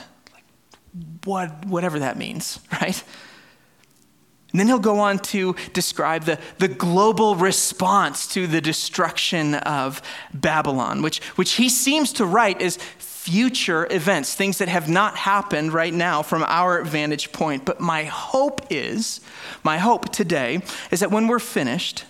what, 1.26 1.64
whatever 1.68 2.00
that 2.00 2.18
means, 2.18 2.60
right? 2.82 3.04
And 4.52 4.60
then 4.60 4.66
he'll 4.66 4.80
go 4.80 4.98
on 5.00 5.20
to 5.20 5.56
describe 5.74 6.24
the, 6.24 6.40
the 6.58 6.68
global 6.68 7.36
response 7.36 8.26
to 8.30 8.48
the 8.48 8.62
destruction 8.62 9.54
of 9.54 10.02
Babylon, 10.34 11.04
which, 11.04 11.20
which 11.36 11.52
he 11.52 11.70
seems 11.70 12.12
to 12.14 12.26
write 12.26 12.64
as 12.64 12.78
future 13.28 13.86
events, 13.92 14.34
things 14.34 14.60
that 14.60 14.70
have 14.70 14.88
not 14.88 15.18
happened 15.18 15.74
right 15.74 15.94
now 15.94 16.22
from 16.22 16.44
our 16.48 16.82
vantage 16.86 17.34
point. 17.34 17.66
But 17.66 17.82
my 17.82 18.06
hope 18.06 18.62
is, 18.70 19.20
my 19.66 19.80
hope 19.80 20.14
today 20.14 20.62
is 20.92 21.02
that 21.02 21.12
when 21.12 21.28
we're 21.28 21.40
finished, 21.40 22.06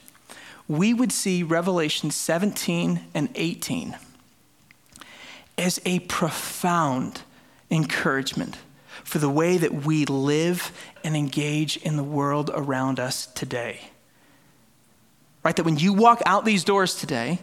we 0.67 0.93
would 0.93 1.11
see 1.11 1.41
Revelation 1.41 2.11
17 2.11 3.01
and 3.15 3.29
18 3.33 3.97
as 5.57 5.81
a 5.85 5.99
profound 6.01 7.21
encouragement 7.71 8.57
for 9.03 9.17
the 9.17 9.29
way 9.29 9.57
that 9.57 9.73
we 9.73 10.05
live 10.05 10.71
and 11.03 11.17
engage 11.17 11.77
in 11.77 11.97
the 11.97 12.03
world 12.03 12.51
around 12.53 12.99
us 12.99 13.25
today. 13.25 13.89
Right? 15.43 15.55
That 15.55 15.63
when 15.63 15.79
you 15.79 15.93
walk 15.93 16.21
out 16.27 16.45
these 16.45 16.63
doors 16.63 16.93
today, 16.93 17.39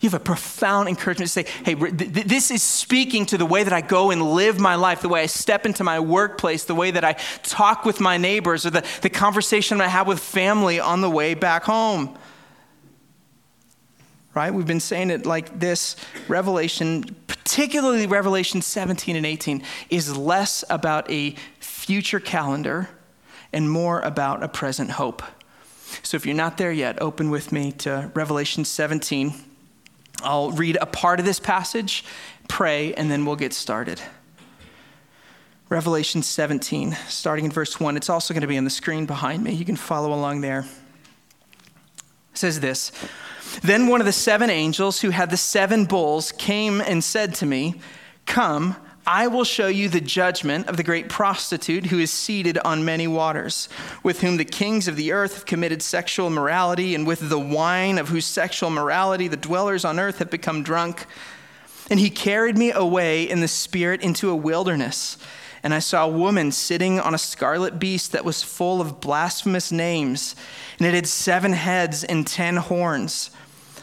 you 0.00 0.10
have 0.10 0.20
a 0.20 0.24
profound 0.24 0.88
encouragement 0.88 1.30
to 1.30 1.32
say, 1.32 1.46
hey, 1.64 1.74
this 1.74 2.50
is 2.50 2.62
speaking 2.62 3.24
to 3.26 3.38
the 3.38 3.46
way 3.46 3.64
that 3.64 3.72
I 3.72 3.80
go 3.80 4.10
and 4.10 4.34
live 4.34 4.60
my 4.60 4.74
life, 4.74 5.00
the 5.00 5.08
way 5.08 5.22
I 5.22 5.26
step 5.26 5.64
into 5.64 5.84
my 5.84 6.00
workplace, 6.00 6.64
the 6.64 6.74
way 6.74 6.90
that 6.90 7.02
I 7.02 7.14
talk 7.42 7.86
with 7.86 7.98
my 7.98 8.18
neighbors, 8.18 8.66
or 8.66 8.70
the, 8.70 8.84
the 9.00 9.08
conversation 9.08 9.80
I 9.80 9.88
have 9.88 10.06
with 10.06 10.20
family 10.20 10.78
on 10.78 11.00
the 11.00 11.08
way 11.08 11.32
back 11.32 11.64
home. 11.64 12.16
Right? 14.34 14.52
We've 14.52 14.66
been 14.66 14.80
saying 14.80 15.08
it 15.08 15.24
like 15.24 15.58
this 15.58 15.96
Revelation, 16.28 17.16
particularly 17.26 18.06
Revelation 18.06 18.60
17 18.60 19.16
and 19.16 19.24
18, 19.24 19.62
is 19.88 20.14
less 20.14 20.62
about 20.68 21.10
a 21.10 21.34
future 21.58 22.20
calendar 22.20 22.90
and 23.50 23.70
more 23.70 24.00
about 24.00 24.42
a 24.42 24.48
present 24.48 24.90
hope. 24.90 25.22
So 26.02 26.18
if 26.18 26.26
you're 26.26 26.34
not 26.34 26.58
there 26.58 26.72
yet, 26.72 27.00
open 27.00 27.30
with 27.30 27.50
me 27.50 27.72
to 27.72 28.10
Revelation 28.12 28.66
17. 28.66 29.45
I'll 30.22 30.50
read 30.50 30.78
a 30.80 30.86
part 30.86 31.20
of 31.20 31.26
this 31.26 31.40
passage, 31.40 32.04
pray, 32.48 32.94
and 32.94 33.10
then 33.10 33.24
we'll 33.24 33.36
get 33.36 33.52
started. 33.52 34.00
Revelation 35.68 36.22
17, 36.22 36.96
starting 37.08 37.44
in 37.44 37.50
verse 37.50 37.80
1. 37.80 37.96
It's 37.96 38.08
also 38.08 38.32
going 38.32 38.42
to 38.42 38.46
be 38.46 38.56
on 38.56 38.64
the 38.64 38.70
screen 38.70 39.04
behind 39.04 39.42
me. 39.42 39.52
You 39.52 39.64
can 39.64 39.76
follow 39.76 40.12
along 40.12 40.40
there. 40.40 40.60
It 40.60 42.38
says 42.38 42.60
this 42.60 42.92
Then 43.62 43.88
one 43.88 44.00
of 44.00 44.06
the 44.06 44.12
seven 44.12 44.48
angels 44.48 45.00
who 45.00 45.10
had 45.10 45.30
the 45.30 45.36
seven 45.36 45.84
bowls 45.84 46.30
came 46.32 46.80
and 46.80 47.02
said 47.02 47.34
to 47.36 47.46
me, 47.46 47.80
Come, 48.26 48.76
I 49.08 49.28
will 49.28 49.44
show 49.44 49.68
you 49.68 49.88
the 49.88 50.00
judgment 50.00 50.66
of 50.66 50.76
the 50.76 50.82
great 50.82 51.08
prostitute 51.08 51.86
who 51.86 52.00
is 52.00 52.10
seated 52.10 52.58
on 52.58 52.84
many 52.84 53.06
waters, 53.06 53.68
with 54.02 54.20
whom 54.20 54.36
the 54.36 54.44
kings 54.44 54.88
of 54.88 54.96
the 54.96 55.12
earth 55.12 55.34
have 55.34 55.46
committed 55.46 55.80
sexual 55.80 56.26
immorality, 56.26 56.92
and 56.92 57.06
with 57.06 57.28
the 57.28 57.38
wine 57.38 57.98
of 57.98 58.08
whose 58.08 58.24
sexual 58.24 58.68
morality 58.68 59.28
the 59.28 59.36
dwellers 59.36 59.84
on 59.84 60.00
earth 60.00 60.18
have 60.18 60.28
become 60.28 60.64
drunk. 60.64 61.06
And 61.88 62.00
he 62.00 62.10
carried 62.10 62.58
me 62.58 62.72
away 62.72 63.22
in 63.22 63.38
the 63.38 63.46
spirit 63.46 64.00
into 64.00 64.28
a 64.28 64.34
wilderness. 64.34 65.18
And 65.62 65.72
I 65.72 65.78
saw 65.78 66.04
a 66.04 66.10
woman 66.10 66.50
sitting 66.50 66.98
on 66.98 67.14
a 67.14 67.18
scarlet 67.18 67.78
beast 67.78 68.10
that 68.10 68.24
was 68.24 68.42
full 68.42 68.80
of 68.80 69.00
blasphemous 69.00 69.70
names, 69.70 70.34
and 70.80 70.86
it 70.88 70.94
had 70.94 71.06
seven 71.06 71.52
heads 71.52 72.02
and 72.02 72.26
ten 72.26 72.56
horns. 72.56 73.30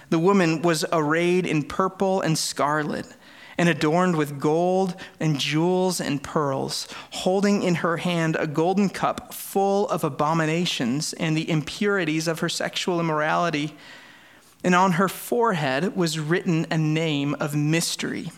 The 0.09 0.19
woman 0.19 0.61
was 0.63 0.83
arrayed 0.91 1.45
in 1.45 1.63
purple 1.63 2.19
and 2.19 2.37
scarlet 2.37 3.07
and 3.63 3.69
adorned 3.69 4.17
with 4.17 4.41
gold 4.41 4.93
and 5.21 5.39
jewels 5.39 6.01
and 6.01 6.21
pearls, 6.21 6.85
holding 7.11 7.63
in 7.63 7.75
her 7.75 7.95
hand 7.95 8.35
a 8.37 8.45
golden 8.45 8.89
cup 8.89 9.33
full 9.33 9.87
of 9.87 10.03
abominations 10.03 11.13
and 11.13 11.37
the 11.37 11.49
impurities 11.49 12.27
of 12.27 12.39
her 12.39 12.49
sexual 12.49 12.99
immorality. 12.99 13.73
And 14.65 14.75
on 14.75 14.91
her 14.91 15.07
forehead 15.07 15.95
was 15.95 16.19
written 16.19 16.67
a 16.69 16.77
name 16.77 17.37
of 17.39 17.55
mystery 17.55 18.33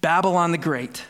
Babylon 0.00 0.50
the 0.50 0.58
Great, 0.58 1.04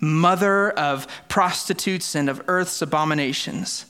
mother 0.00 0.70
of 0.70 1.06
prostitutes 1.28 2.16
and 2.16 2.28
of 2.28 2.42
earth's 2.48 2.82
abominations. 2.82 3.86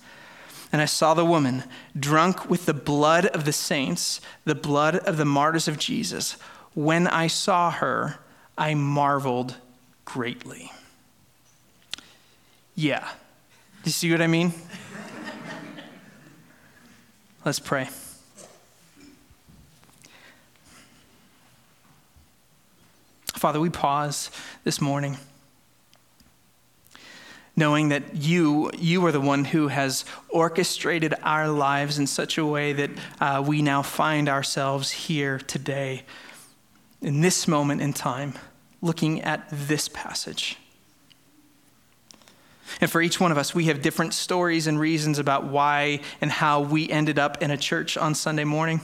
And 0.70 0.82
I 0.82 0.84
saw 0.84 1.14
the 1.14 1.24
woman 1.24 1.64
drunk 1.98 2.50
with 2.50 2.66
the 2.66 2.74
blood 2.74 3.24
of 3.28 3.46
the 3.46 3.52
saints, 3.54 4.20
the 4.44 4.54
blood 4.54 4.96
of 4.96 5.16
the 5.16 5.24
martyrs 5.24 5.68
of 5.68 5.78
Jesus 5.78 6.36
when 6.74 7.06
I 7.06 7.28
saw 7.28 7.70
her, 7.70 8.18
I 8.58 8.74
marveled 8.74 9.54
greatly. 10.04 10.72
Yeah. 12.74 13.06
Do 13.82 13.88
you 13.88 13.92
see 13.92 14.10
what 14.10 14.22
I 14.22 14.26
mean? 14.26 14.52
Let's 17.44 17.60
pray. 17.60 17.88
Father, 23.34 23.60
we 23.60 23.70
pause 23.70 24.30
this 24.64 24.80
morning. 24.80 25.18
knowing 27.56 27.88
that 27.88 28.14
you, 28.14 28.70
you 28.78 29.04
are 29.06 29.12
the 29.12 29.20
one 29.20 29.44
who 29.46 29.68
has 29.68 30.04
orchestrated 30.28 31.14
our 31.22 31.48
lives 31.48 31.98
in 31.98 32.06
such 32.06 32.36
a 32.36 32.44
way 32.44 32.74
that 32.74 32.90
uh, 33.18 33.42
we 33.44 33.62
now 33.62 33.82
find 33.82 34.28
ourselves 34.28 34.90
here 34.90 35.38
today, 35.38 36.02
in 37.02 37.20
this 37.20 37.46
moment 37.46 37.80
in 37.80 37.92
time, 37.92 38.34
looking 38.80 39.22
at 39.22 39.46
this 39.50 39.88
passage. 39.88 40.58
And 42.80 42.90
for 42.90 43.00
each 43.00 43.20
one 43.20 43.32
of 43.32 43.38
us, 43.38 43.54
we 43.54 43.64
have 43.66 43.80
different 43.80 44.12
stories 44.12 44.66
and 44.66 44.78
reasons 44.78 45.18
about 45.18 45.44
why 45.44 46.00
and 46.20 46.30
how 46.30 46.60
we 46.60 46.88
ended 46.90 47.18
up 47.18 47.42
in 47.42 47.50
a 47.50 47.56
church 47.56 47.96
on 47.96 48.14
Sunday 48.14 48.44
morning. 48.44 48.80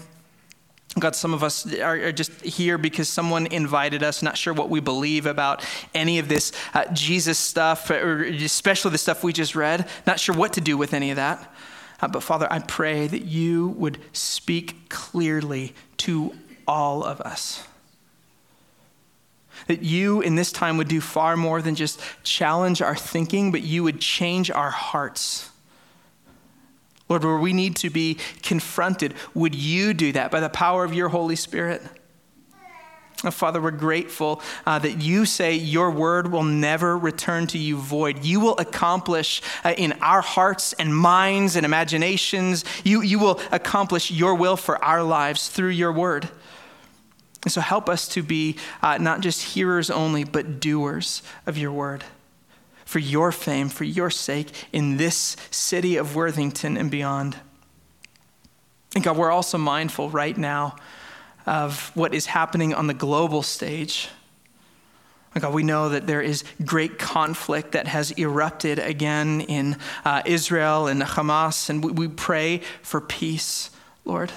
God, 0.99 1.17
some 1.17 1.33
of 1.33 1.43
us 1.43 1.73
are, 1.79 2.13
just 2.13 2.33
here 2.43 2.77
because 2.77 3.09
someone 3.09 3.47
invited 3.47 4.03
us, 4.03 4.23
not 4.23 4.37
sure 4.37 4.53
what 4.53 4.69
we 4.69 4.79
believe 4.81 5.25
about 5.25 5.65
any 5.95 6.19
of 6.19 6.29
this 6.29 6.53
uh, 6.75 6.85
Jesus 6.93 7.39
stuff, 7.39 7.91
or 7.91 8.25
especially 8.25 8.91
the 8.91 8.99
stuff 8.99 9.25
we 9.25 9.33
just 9.33 9.57
read, 9.57 9.89
not 10.07 10.21
sure 10.21 10.35
what 10.35 10.53
to 10.55 10.61
do 10.61 10.77
with 10.77 10.93
any 10.93 11.11
of 11.11 11.17
that. 11.17 11.51
Uh, 12.01 12.09
but 12.09 12.23
Father, 12.23 12.47
I 12.51 12.59
pray 12.59 13.07
that 13.07 13.25
you 13.25 13.69
would 13.69 13.99
speak 14.13 14.91
clearly 14.91 15.75
to 15.99 16.35
all 16.69 17.05
of 17.05 17.23
us. 17.23 17.67
That 19.67 19.83
you 19.83 20.21
in 20.21 20.35
this 20.35 20.53
time 20.53 20.77
would 20.77 20.89
do 20.89 21.01
far 21.01 21.37
more 21.37 21.63
than 21.63 21.75
just 21.75 22.01
challenge 22.23 22.83
our 22.83 22.97
thinking, 22.97 23.53
but 23.53 23.63
you 23.63 23.83
would 23.85 24.01
change 24.01 24.51
our 24.51 24.71
hearts 24.71 25.51
Lord, 27.13 27.25
where 27.25 27.37
we 27.37 27.53
need 27.53 27.77
to 27.77 27.91
be 27.91 28.17
confronted, 28.43 29.13
would 29.35 29.55
you 29.55 29.93
do 29.93 30.13
that 30.13 30.31
by 30.31 30.41
the 30.41 30.49
power 30.49 30.83
of 30.83 30.95
your 30.95 31.11
Holy 31.11 31.37
Spirit? 31.37 31.83
Oh, 33.23 33.31
Father, 33.31 33.61
we're 33.61 33.71
grateful 33.71 34.41
uh, 34.65 34.79
that 34.79 35.03
you 35.03 35.27
say 35.27 35.55
your 35.55 35.91
word 35.91 36.33
will 36.33 36.43
never 36.43 36.97
return 36.97 37.47
to 37.49 37.59
you 37.59 37.77
void. 37.77 38.25
You 38.25 38.41
will 38.41 38.57
accomplish 38.57 39.43
uh, 39.63 39.75
in 39.77 39.93
our 40.01 40.23
hearts 40.23 40.73
and 40.73 40.97
minds 40.97 41.55
and 41.55 41.67
imaginations, 41.67 42.65
you, 42.83 43.03
you 43.03 43.19
will 43.19 43.39
accomplish 43.53 44.11
your 44.11 44.35
will 44.35 44.57
for 44.57 44.83
our 44.83 45.03
lives 45.03 45.51
through 45.51 45.69
your 45.69 45.93
word. 45.93 46.31
And 47.43 47.53
so 47.53 47.61
help 47.61 47.89
us 47.89 48.07
to 48.09 48.23
be 48.23 48.57
uh, 48.83 48.99
not 48.99 49.21
just 49.21 49.43
hearers 49.43 49.91
only, 49.91 50.25
but 50.25 50.61
doers 50.61 51.23
of 51.47 51.59
your 51.59 51.73
word 51.73 52.05
for 52.93 52.99
your 52.99 53.33
fame, 53.33 53.71
for 53.71 53.85
your 53.85 54.11
sake, 54.11 54.53
in 54.71 54.99
this 54.99 55.35
city 55.51 55.97
of 55.97 56.15
Worthington 56.15 56.77
and 56.77 56.91
beyond. 56.91 57.39
And 58.95 59.03
God, 59.03 59.17
we're 59.17 59.31
also 59.31 59.57
mindful 59.57 60.11
right 60.11 60.37
now 60.37 60.77
of 61.47 61.91
what 61.95 62.13
is 62.13 62.27
happening 62.27 62.75
on 62.75 62.89
the 62.89 62.95
global 62.95 63.43
stage. 63.43 64.11
God, 65.41 65.55
we 65.55 65.63
know 65.63 65.89
that 65.89 66.07
there 66.07 66.21
is 66.21 66.45
great 66.67 66.99
conflict 66.99 67.73
that 67.73 67.87
has 67.87 68.11
erupted 68.19 68.79
again 68.79 69.41
in 69.41 69.79
uh, 70.05 70.21
Israel 70.27 70.87
and 70.87 71.01
Hamas, 71.01 71.71
and 71.71 71.83
we, 71.83 71.93
we 71.93 72.09
pray 72.09 72.61
for 72.83 73.01
peace, 73.01 73.71
Lord. 74.05 74.31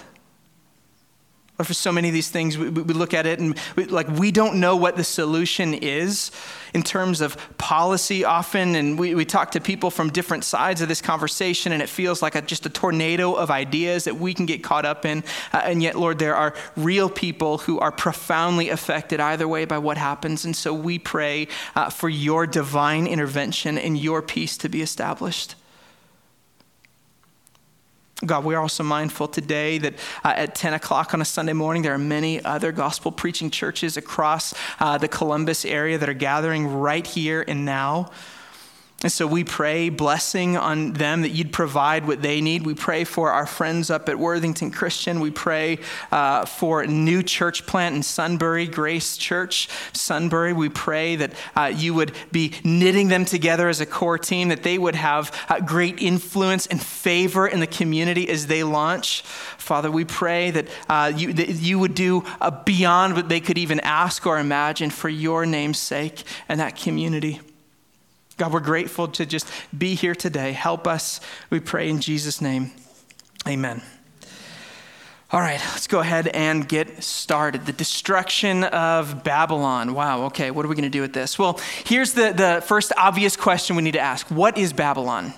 Or 1.57 1.63
for 1.63 1.73
so 1.73 1.91
many 1.91 2.09
of 2.09 2.13
these 2.13 2.29
things, 2.29 2.57
we, 2.57 2.69
we 2.69 2.93
look 2.93 3.13
at 3.13 3.25
it 3.25 3.39
and 3.39 3.57
we, 3.77 3.85
like 3.85 4.09
we 4.09 4.29
don't 4.29 4.59
know 4.59 4.75
what 4.75 4.97
the 4.97 5.05
solution 5.05 5.73
is 5.73 6.31
in 6.73 6.83
terms 6.83 7.21
of 7.21 7.37
policy 7.57 8.25
often. 8.25 8.75
And 8.75 8.99
we, 8.99 9.15
we 9.15 9.23
talk 9.23 9.51
to 9.51 9.61
people 9.61 9.89
from 9.89 10.09
different 10.09 10.43
sides 10.43 10.81
of 10.81 10.89
this 10.89 11.01
conversation, 11.01 11.71
and 11.71 11.81
it 11.81 11.87
feels 11.87 12.21
like 12.21 12.35
a, 12.35 12.41
just 12.41 12.65
a 12.65 12.69
tornado 12.69 13.33
of 13.33 13.49
ideas 13.49 14.03
that 14.03 14.17
we 14.17 14.33
can 14.33 14.45
get 14.45 14.63
caught 14.63 14.83
up 14.85 15.05
in. 15.05 15.23
Uh, 15.53 15.61
and 15.63 15.81
yet, 15.81 15.95
Lord, 15.95 16.19
there 16.19 16.35
are 16.35 16.53
real 16.75 17.09
people 17.09 17.59
who 17.59 17.79
are 17.79 17.91
profoundly 17.91 18.69
affected 18.69 19.21
either 19.21 19.47
way 19.47 19.63
by 19.63 19.77
what 19.77 19.97
happens. 19.97 20.43
And 20.43 20.55
so 20.55 20.73
we 20.73 20.99
pray 20.99 21.47
uh, 21.73 21.89
for 21.89 22.09
your 22.09 22.45
divine 22.45 23.07
intervention 23.07 23.77
and 23.77 23.97
your 23.97 24.21
peace 24.21 24.57
to 24.57 24.67
be 24.67 24.81
established. 24.81 25.55
God, 28.23 28.45
we 28.45 28.55
are 28.55 28.61
also 28.61 28.81
mindful 28.81 29.27
today 29.27 29.77
that 29.79 29.95
uh, 30.23 30.33
at 30.37 30.55
10 30.55 30.73
o'clock 30.73 31.13
on 31.13 31.19
a 31.19 31.25
Sunday 31.25 31.51
morning, 31.51 31.81
there 31.81 31.93
are 31.93 31.97
many 31.97 32.43
other 32.45 32.71
gospel 32.71 33.11
preaching 33.11 33.49
churches 33.49 33.97
across 33.97 34.53
uh, 34.79 34.97
the 34.97 35.09
Columbus 35.09 35.65
area 35.65 35.97
that 35.97 36.07
are 36.07 36.13
gathering 36.13 36.65
right 36.65 37.05
here 37.05 37.43
and 37.45 37.65
now. 37.65 38.11
And 39.05 39.11
so 39.11 39.27
we 39.27 39.43
pray 39.43 39.89
blessing 39.89 40.57
on 40.57 40.93
them 40.93 41.21
that 41.21 41.29
you'd 41.29 41.53
provide 41.53 42.07
what 42.07 42.23
they 42.23 42.41
need. 42.41 42.65
We 42.65 42.73
pray 42.73 43.03
for 43.03 43.29
our 43.31 43.45
friends 43.45 43.91
up 43.91 44.09
at 44.09 44.17
Worthington 44.17 44.71
Christian. 44.71 45.19
We 45.19 45.29
pray 45.29 45.77
uh, 46.11 46.45
for 46.45 46.83
new 46.87 47.21
church 47.21 47.67
plant 47.67 47.95
in 47.95 48.01
Sunbury, 48.01 48.65
Grace 48.65 49.15
Church, 49.15 49.69
Sunbury. 49.93 50.53
We 50.53 50.69
pray 50.69 51.17
that 51.17 51.33
uh, 51.55 51.71
you 51.75 51.93
would 51.93 52.13
be 52.31 52.53
knitting 52.63 53.09
them 53.09 53.25
together 53.25 53.69
as 53.69 53.79
a 53.79 53.85
core 53.85 54.17
team, 54.17 54.47
that 54.47 54.63
they 54.63 54.79
would 54.79 54.95
have 54.95 55.31
uh, 55.49 55.59
great 55.59 56.01
influence 56.01 56.65
and 56.65 56.81
favor 56.81 57.45
in 57.45 57.59
the 57.59 57.67
community 57.67 58.27
as 58.27 58.47
they 58.47 58.63
launch. 58.63 59.21
Father, 59.21 59.91
we 59.91 60.03
pray 60.03 60.49
that, 60.49 60.67
uh, 60.89 61.13
you, 61.15 61.31
that 61.31 61.49
you 61.49 61.77
would 61.77 61.93
do 61.93 62.23
uh, 62.41 62.49
beyond 62.49 63.15
what 63.15 63.29
they 63.29 63.39
could 63.39 63.59
even 63.59 63.79
ask 63.81 64.25
or 64.25 64.39
imagine 64.39 64.89
for 64.89 65.09
your 65.09 65.45
name's 65.45 65.77
sake 65.77 66.23
and 66.49 66.59
that 66.59 66.75
community. 66.75 67.39
God, 68.37 68.51
we're 68.51 68.59
grateful 68.59 69.07
to 69.09 69.25
just 69.25 69.49
be 69.77 69.95
here 69.95 70.13
today. 70.13 70.51
Help 70.51 70.87
us, 70.87 71.21
we 71.49 71.61
pray 71.61 71.89
in 71.89 72.01
Jesus' 72.01 72.41
name. 72.41 72.71
Amen. 73.47 73.81
All 75.31 75.39
right, 75.39 75.59
let's 75.71 75.87
go 75.87 76.01
ahead 76.01 76.27
and 76.27 76.67
get 76.67 77.01
started. 77.03 77.65
The 77.65 77.71
destruction 77.71 78.63
of 78.65 79.23
Babylon. 79.23 79.93
Wow, 79.93 80.25
okay, 80.25 80.51
what 80.51 80.65
are 80.65 80.69
we 80.69 80.75
going 80.75 80.83
to 80.83 80.89
do 80.89 81.01
with 81.01 81.13
this? 81.13 81.39
Well, 81.39 81.59
here's 81.85 82.13
the, 82.13 82.31
the 82.31 82.61
first 82.65 82.91
obvious 82.97 83.35
question 83.37 83.75
we 83.75 83.83
need 83.83 83.93
to 83.93 83.99
ask 83.99 84.27
What 84.27 84.57
is 84.57 84.73
Babylon? 84.73 85.33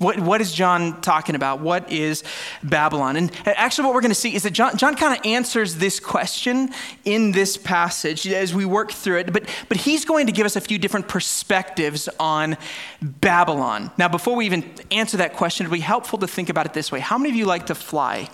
What, 0.00 0.18
what 0.18 0.40
is 0.40 0.52
John 0.52 1.00
talking 1.02 1.34
about? 1.34 1.60
What 1.60 1.92
is 1.92 2.24
Babylon? 2.62 3.16
And 3.16 3.30
actually, 3.44 3.84
what 3.84 3.94
we're 3.94 4.00
going 4.00 4.10
to 4.10 4.14
see 4.14 4.34
is 4.34 4.44
that 4.44 4.52
John, 4.52 4.76
John 4.76 4.96
kind 4.96 5.16
of 5.16 5.24
answers 5.26 5.76
this 5.76 6.00
question 6.00 6.70
in 7.04 7.32
this 7.32 7.56
passage 7.56 8.26
as 8.26 8.54
we 8.54 8.64
work 8.64 8.92
through 8.92 9.18
it, 9.18 9.32
but, 9.32 9.44
but 9.68 9.76
he's 9.76 10.04
going 10.04 10.26
to 10.26 10.32
give 10.32 10.46
us 10.46 10.56
a 10.56 10.60
few 10.60 10.78
different 10.78 11.06
perspectives 11.06 12.08
on 12.18 12.56
Babylon. 13.02 13.90
Now, 13.98 14.08
before 14.08 14.36
we 14.36 14.46
even 14.46 14.68
answer 14.90 15.18
that 15.18 15.34
question, 15.34 15.66
it'd 15.66 15.72
be 15.72 15.80
helpful 15.80 16.18
to 16.20 16.26
think 16.26 16.48
about 16.48 16.64
it 16.64 16.72
this 16.72 16.90
way 16.90 17.00
How 17.00 17.18
many 17.18 17.30
of 17.30 17.36
you 17.36 17.44
like 17.44 17.66
to 17.66 17.74
fly? 17.74 18.30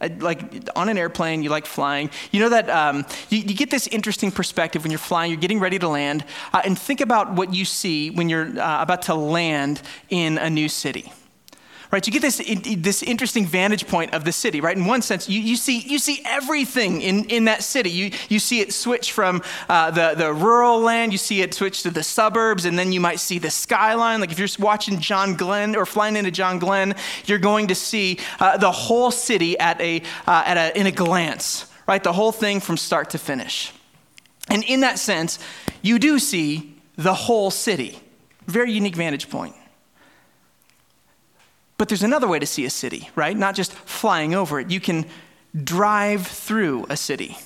Like 0.00 0.68
on 0.76 0.88
an 0.88 0.96
airplane, 0.96 1.42
you 1.42 1.50
like 1.50 1.66
flying. 1.66 2.10
You 2.30 2.40
know 2.40 2.48
that 2.50 2.70
um, 2.70 3.04
you, 3.30 3.38
you, 3.38 3.54
get 3.54 3.70
this 3.70 3.86
interesting 3.88 4.30
perspective 4.30 4.82
when 4.82 4.90
you're 4.90 4.98
flying, 4.98 5.30
you're 5.30 5.40
getting 5.40 5.60
ready 5.60 5.78
to 5.78 5.88
land, 5.88 6.24
uh, 6.52 6.62
and 6.64 6.78
think 6.78 7.00
about 7.00 7.32
what 7.32 7.52
you 7.52 7.64
see 7.64 8.10
when 8.10 8.28
you're 8.28 8.58
uh, 8.60 8.82
about 8.82 9.02
to 9.02 9.14
land 9.14 9.82
in 10.08 10.38
a 10.38 10.48
new 10.48 10.68
city 10.68 11.12
right? 11.90 12.06
You 12.06 12.12
get 12.12 12.22
this, 12.22 12.42
this 12.76 13.02
interesting 13.02 13.46
vantage 13.46 13.86
point 13.86 14.12
of 14.12 14.24
the 14.24 14.32
city, 14.32 14.60
right? 14.60 14.76
In 14.76 14.84
one 14.84 15.02
sense, 15.02 15.28
you, 15.28 15.40
you, 15.40 15.56
see, 15.56 15.80
you 15.80 15.98
see 15.98 16.20
everything 16.24 17.00
in, 17.00 17.24
in 17.26 17.46
that 17.46 17.62
city. 17.62 17.90
You, 17.90 18.10
you 18.28 18.38
see 18.38 18.60
it 18.60 18.72
switch 18.72 19.12
from 19.12 19.42
uh, 19.68 19.90
the, 19.90 20.14
the 20.14 20.32
rural 20.32 20.80
land, 20.80 21.12
you 21.12 21.18
see 21.18 21.40
it 21.40 21.54
switch 21.54 21.82
to 21.84 21.90
the 21.90 22.02
suburbs, 22.02 22.64
and 22.64 22.78
then 22.78 22.92
you 22.92 23.00
might 23.00 23.20
see 23.20 23.38
the 23.38 23.50
skyline. 23.50 24.20
Like 24.20 24.30
if 24.30 24.38
you're 24.38 24.48
watching 24.58 25.00
John 25.00 25.34
Glenn 25.34 25.76
or 25.76 25.86
flying 25.86 26.16
into 26.16 26.30
John 26.30 26.58
Glenn, 26.58 26.94
you're 27.24 27.38
going 27.38 27.68
to 27.68 27.74
see 27.74 28.18
uh, 28.40 28.56
the 28.58 28.72
whole 28.72 29.10
city 29.10 29.58
at 29.58 29.80
a, 29.80 30.02
uh, 30.26 30.42
at 30.44 30.56
a, 30.56 30.78
in 30.78 30.86
a 30.86 30.92
glance, 30.92 31.66
right? 31.86 32.02
The 32.02 32.12
whole 32.12 32.32
thing 32.32 32.60
from 32.60 32.76
start 32.76 33.10
to 33.10 33.18
finish. 33.18 33.72
And 34.50 34.62
in 34.64 34.80
that 34.80 34.98
sense, 34.98 35.38
you 35.82 35.98
do 35.98 36.18
see 36.18 36.76
the 36.96 37.14
whole 37.14 37.50
city. 37.50 37.98
Very 38.46 38.72
unique 38.72 38.96
vantage 38.96 39.30
point. 39.30 39.54
But 41.78 41.88
there's 41.88 42.02
another 42.02 42.26
way 42.26 42.40
to 42.40 42.46
see 42.46 42.64
a 42.64 42.70
city, 42.70 43.08
right? 43.14 43.36
Not 43.36 43.54
just 43.54 43.72
flying 43.72 44.34
over 44.34 44.60
it. 44.60 44.70
You 44.70 44.80
can 44.80 45.06
drive 45.64 46.26
through 46.26 46.86
a 46.90 46.96
city. 46.96 47.38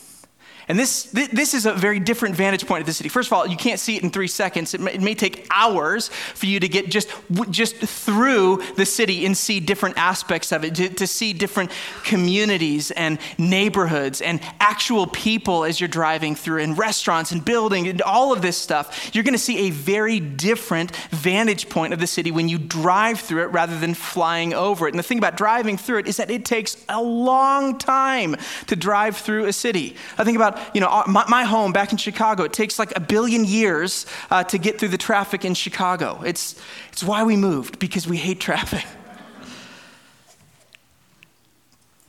And 0.68 0.78
this, 0.78 1.04
this 1.04 1.54
is 1.54 1.66
a 1.66 1.72
very 1.72 1.98
different 1.98 2.36
vantage 2.36 2.66
point 2.66 2.80
of 2.80 2.86
the 2.86 2.92
city. 2.92 3.08
First 3.08 3.28
of 3.28 3.32
all, 3.32 3.46
you 3.46 3.56
can't 3.56 3.80
see 3.80 3.96
it 3.96 4.02
in 4.02 4.10
three 4.10 4.28
seconds. 4.28 4.74
It 4.74 4.80
may, 4.80 4.94
it 4.94 5.00
may, 5.00 5.14
take 5.14 5.46
hours 5.50 6.08
for 6.08 6.46
you 6.46 6.58
to 6.60 6.68
get 6.68 6.88
just, 6.88 7.08
just 7.50 7.76
through 7.76 8.62
the 8.76 8.86
city 8.86 9.26
and 9.26 9.36
see 9.36 9.60
different 9.60 9.98
aspects 9.98 10.52
of 10.52 10.64
it, 10.64 10.74
to, 10.76 10.88
to 10.88 11.06
see 11.06 11.32
different 11.32 11.70
communities 12.04 12.90
and 12.92 13.18
neighborhoods 13.38 14.20
and 14.20 14.40
actual 14.60 15.06
people 15.06 15.64
as 15.64 15.80
you're 15.80 15.88
driving 15.88 16.34
through, 16.34 16.62
and 16.62 16.78
restaurants 16.78 17.32
and 17.32 17.44
buildings 17.44 17.88
and 17.88 18.02
all 18.02 18.32
of 18.32 18.42
this 18.42 18.56
stuff. 18.56 19.10
You're 19.14 19.24
going 19.24 19.34
to 19.34 19.38
see 19.38 19.68
a 19.68 19.70
very 19.70 20.20
different 20.20 20.96
vantage 21.10 21.68
point 21.68 21.92
of 21.92 22.00
the 22.00 22.06
city 22.06 22.30
when 22.30 22.48
you 22.48 22.58
drive 22.58 23.20
through 23.20 23.42
it 23.42 23.46
rather 23.46 23.78
than 23.78 23.94
flying 23.94 24.54
over 24.54 24.86
it. 24.86 24.90
And 24.90 24.98
the 24.98 25.04
thing 25.04 25.18
about 25.18 25.36
driving 25.36 25.76
through 25.76 25.98
it 25.98 26.06
is 26.06 26.16
that 26.16 26.30
it 26.30 26.44
takes 26.44 26.82
a 26.88 27.02
long 27.02 27.78
time 27.78 28.36
to 28.68 28.76
drive 28.76 29.16
through 29.16 29.46
a 29.46 29.52
city. 29.52 29.96
I 30.18 30.24
think 30.24 30.36
about 30.36 30.51
about, 30.52 30.74
you 30.74 30.80
know, 30.80 31.02
my, 31.06 31.24
my 31.28 31.44
home 31.44 31.72
back 31.72 31.92
in 31.92 31.98
Chicago, 31.98 32.44
it 32.44 32.52
takes 32.52 32.78
like 32.78 32.96
a 32.96 33.00
billion 33.00 33.44
years 33.44 34.06
uh, 34.30 34.44
to 34.44 34.58
get 34.58 34.78
through 34.78 34.88
the 34.88 34.98
traffic 34.98 35.44
in 35.44 35.54
Chicago. 35.54 36.22
It's, 36.24 36.60
it's 36.92 37.02
why 37.02 37.24
we 37.24 37.36
moved, 37.36 37.78
because 37.78 38.06
we 38.06 38.16
hate 38.16 38.40
traffic. 38.40 38.84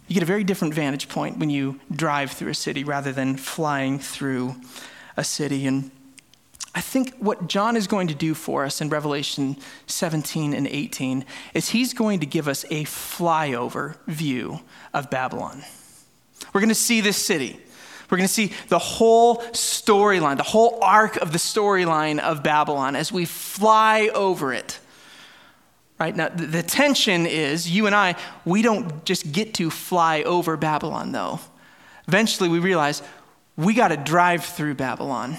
You 0.09 0.15
get 0.15 0.23
a 0.23 0.27
very 0.27 0.43
different 0.43 0.75
vantage 0.75 1.07
point 1.09 1.39
when 1.39 1.49
you 1.49 1.79
drive 1.91 2.31
through 2.33 2.51
a 2.51 2.53
city 2.53 2.83
rather 2.83 3.11
than 3.11 3.35
flying 3.35 3.97
through 3.97 4.55
a 5.17 5.23
city. 5.23 5.65
And 5.65 5.89
I 6.75 6.81
think 6.81 7.15
what 7.17 7.47
John 7.47 7.75
is 7.75 7.87
going 7.87 8.07
to 8.09 8.13
do 8.13 8.33
for 8.33 8.65
us 8.65 8.81
in 8.81 8.89
Revelation 8.89 9.57
17 9.87 10.53
and 10.53 10.67
18 10.67 11.25
is 11.53 11.69
he's 11.69 11.93
going 11.93 12.19
to 12.19 12.25
give 12.25 12.47
us 12.47 12.63
a 12.65 12.83
flyover 12.83 13.95
view 14.05 14.59
of 14.93 15.09
Babylon. 15.09 15.63
We're 16.53 16.61
going 16.61 16.69
to 16.69 16.75
see 16.75 17.01
this 17.01 17.17
city. 17.17 17.59
We're 18.13 18.17
going 18.17 18.27
to 18.27 18.33
see 18.33 18.51
the 18.67 18.77
whole 18.77 19.37
storyline, 19.53 20.37
the 20.37 20.43
whole 20.43 20.77
arc 20.83 21.15
of 21.15 21.31
the 21.31 21.39
storyline 21.39 22.19
of 22.19 22.43
Babylon 22.43 22.95
as 22.95 23.11
we 23.11 23.25
fly 23.25 24.11
over 24.13 24.53
it. 24.53 24.79
Right? 25.99 26.15
Now, 26.15 26.29
the, 26.29 26.61
tension 26.61 27.25
is 27.25 27.67
you 27.67 27.87
and 27.87 27.95
I, 27.95 28.13
we 28.45 28.61
don't 28.61 29.03
just 29.03 29.31
get 29.31 29.55
to 29.55 29.71
fly 29.71 30.21
over 30.21 30.57
Babylon, 30.57 31.11
though. 31.11 31.39
Eventually, 32.07 32.49
we 32.49 32.59
realize 32.59 33.01
we 33.57 33.73
got 33.73 33.87
to 33.87 33.97
drive 33.97 34.45
through 34.45 34.75
Babylon. 34.75 35.37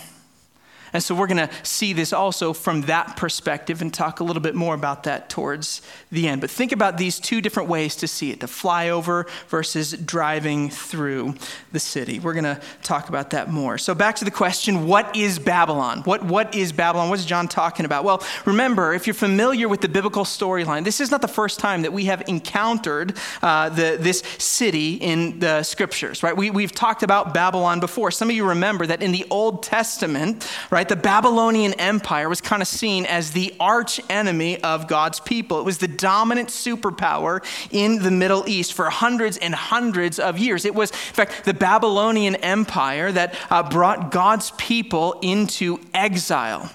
And 0.95 1.03
so 1.03 1.13
we're 1.13 1.27
going 1.27 1.49
to 1.49 1.51
see 1.65 1.93
this 1.93 2.13
also 2.13 2.53
from 2.53 2.83
that 2.83 3.17
perspective 3.17 3.83
and 3.83 3.93
talk 3.93 4.21
a 4.21 4.25
little 4.25 4.41
bit 4.41 4.55
more 4.55 4.77
about 4.77 5.03
that 5.03 5.29
towards 5.29 5.83
the 6.13 6.29
end. 6.29 6.41
But 6.41 6.51
think 6.51 6.71
about 6.71 6.99
these 6.99 7.19
two 7.19 7.41
different 7.41 7.69
ways 7.69 7.97
to 7.97 8.07
see 8.07 8.31
it 8.31 8.39
to 8.41 8.47
fly 8.47 8.89
over 8.89 9.27
versus 9.49 9.91
driving 9.93 10.71
through 10.71 11.35
the 11.73 11.81
city. 11.81 12.21
We're 12.21 12.33
going 12.33 12.45
to 12.45 12.61
talk 12.85 13.09
about 13.09 13.31
that 13.31 13.51
more. 13.51 13.77
So 13.77 13.93
back 13.93 14.15
to 14.17 14.25
the 14.25 14.31
question 14.31 14.87
what 14.87 15.17
is 15.17 15.41
Babylon? 15.41 16.03
What, 16.03 16.25
what 16.25 16.55
is 16.55 16.71
Babylon? 16.71 17.11
What 17.11 17.19
is 17.19 17.27
John 17.27 17.49
talking 17.49 17.87
about? 17.87 18.05
Well, 18.05 18.23
remember, 18.45 18.95
if 18.95 19.09
you're 19.09 19.15
familiar 19.15 19.69
with 19.69 19.81
the 19.81 19.89
biblical 19.89 20.23
storyline, 20.23 20.85
this 20.85 21.01
is 21.01 21.11
not 21.11 21.23
the 21.23 21.29
first 21.29 21.59
time 21.59 21.83
that 21.83 21.93
we 21.93 22.05
have 22.05 22.23
encountered 22.29 23.17
uh, 23.43 23.69
the, 23.69 23.97
this 23.99 24.23
city 24.39 24.95
in 24.95 25.41
the 25.41 25.65
scriptures, 25.65 26.23
right? 26.23 26.37
We, 26.37 26.51
we've 26.51 26.71
talked 26.73 27.03
about 27.03 27.35
Babylon 27.35 27.81
before. 27.81 28.13
Some 28.13 28.31
of 28.31 28.37
you 28.37 28.47
remember 28.47 28.87
that 28.87 29.03
in 29.03 29.11
the 29.11 29.27
Old 29.29 29.65
Testament, 29.65 30.49
right? 30.71 30.84
Right? 30.85 30.97
The 30.97 31.03
Babylonian 31.03 31.73
Empire 31.75 32.29
was 32.29 32.43
kind 32.43 32.61
of 32.61 32.69
seen 32.69 33.07
as 33.07 33.31
the 33.31 33.55
arch 33.59 34.01
enemy 34.11 34.63
of 34.63 34.87
God's 34.87 35.19
people. 35.19 35.59
It 35.59 35.65
was 35.65 35.79
the 35.79 35.89
dominant 35.89 36.51
superpower 36.51 37.43
in 37.71 38.03
the 38.03 38.11
Middle 38.11 38.47
East 38.47 38.75
for 38.75 38.91
hundreds 38.91 39.39
and 39.39 39.55
hundreds 39.55 40.19
of 40.19 40.39
years. 40.39 40.67
It 40.67 40.75
was, 40.75 40.91
in 40.91 40.97
fact, 40.97 41.45
the 41.45 41.55
Babylonian 41.55 42.35
Empire 42.37 43.11
that 43.13 43.35
uh, 43.51 43.63
brought 43.63 44.11
God's 44.11 44.51
people 44.53 45.19
into 45.23 45.81
exile. 45.95 46.71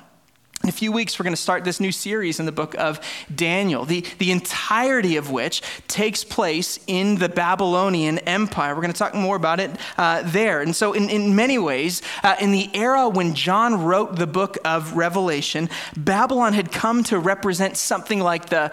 In 0.70 0.76
a 0.76 0.78
few 0.78 0.92
weeks, 0.92 1.18
we're 1.18 1.24
going 1.24 1.36
to 1.36 1.42
start 1.42 1.64
this 1.64 1.80
new 1.80 1.92
series 1.92 2.40
in 2.40 2.46
the 2.46 2.52
book 2.52 2.76
of 2.76 3.00
Daniel, 3.34 3.86
the, 3.86 4.06
the 4.20 4.30
entirety 4.30 5.16
of 5.16 5.32
which 5.32 5.64
takes 5.88 6.24
place 6.24 6.80
in 6.86 7.16
the 7.16 7.28
Babylonian 7.28 8.20
Empire. 8.20 8.76
We're 8.76 8.84
going 8.84 8.94
to 8.94 9.00
talk 9.00 9.16
more 9.16 9.36
about 9.36 9.60
it 9.60 9.72
uh, 9.98 10.22
there. 10.28 10.62
And 10.62 10.76
so, 10.76 10.94
in, 10.94 11.10
in 11.10 11.36
many 11.36 11.58
ways, 11.58 12.04
uh, 12.22 12.36
in 12.40 12.52
the 12.52 12.70
era 12.76 13.10
when 13.10 13.34
John 13.34 13.84
wrote 13.84 14.18
the 14.18 14.28
book 14.28 14.60
of 14.64 14.96
Revelation, 14.96 15.72
Babylon 15.98 16.54
had 16.54 16.72
come 16.72 17.04
to 17.06 17.18
represent 17.18 17.76
something 17.76 18.20
like 18.20 18.50
the 18.50 18.72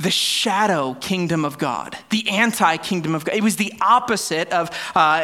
the 0.00 0.10
shadow 0.10 0.94
kingdom 0.94 1.44
of 1.44 1.58
God, 1.58 1.96
the 2.08 2.28
anti 2.30 2.78
kingdom 2.78 3.14
of 3.14 3.24
God. 3.24 3.34
It 3.36 3.42
was 3.42 3.56
the 3.56 3.72
opposite 3.82 4.50
of, 4.50 4.70
uh, 4.94 5.22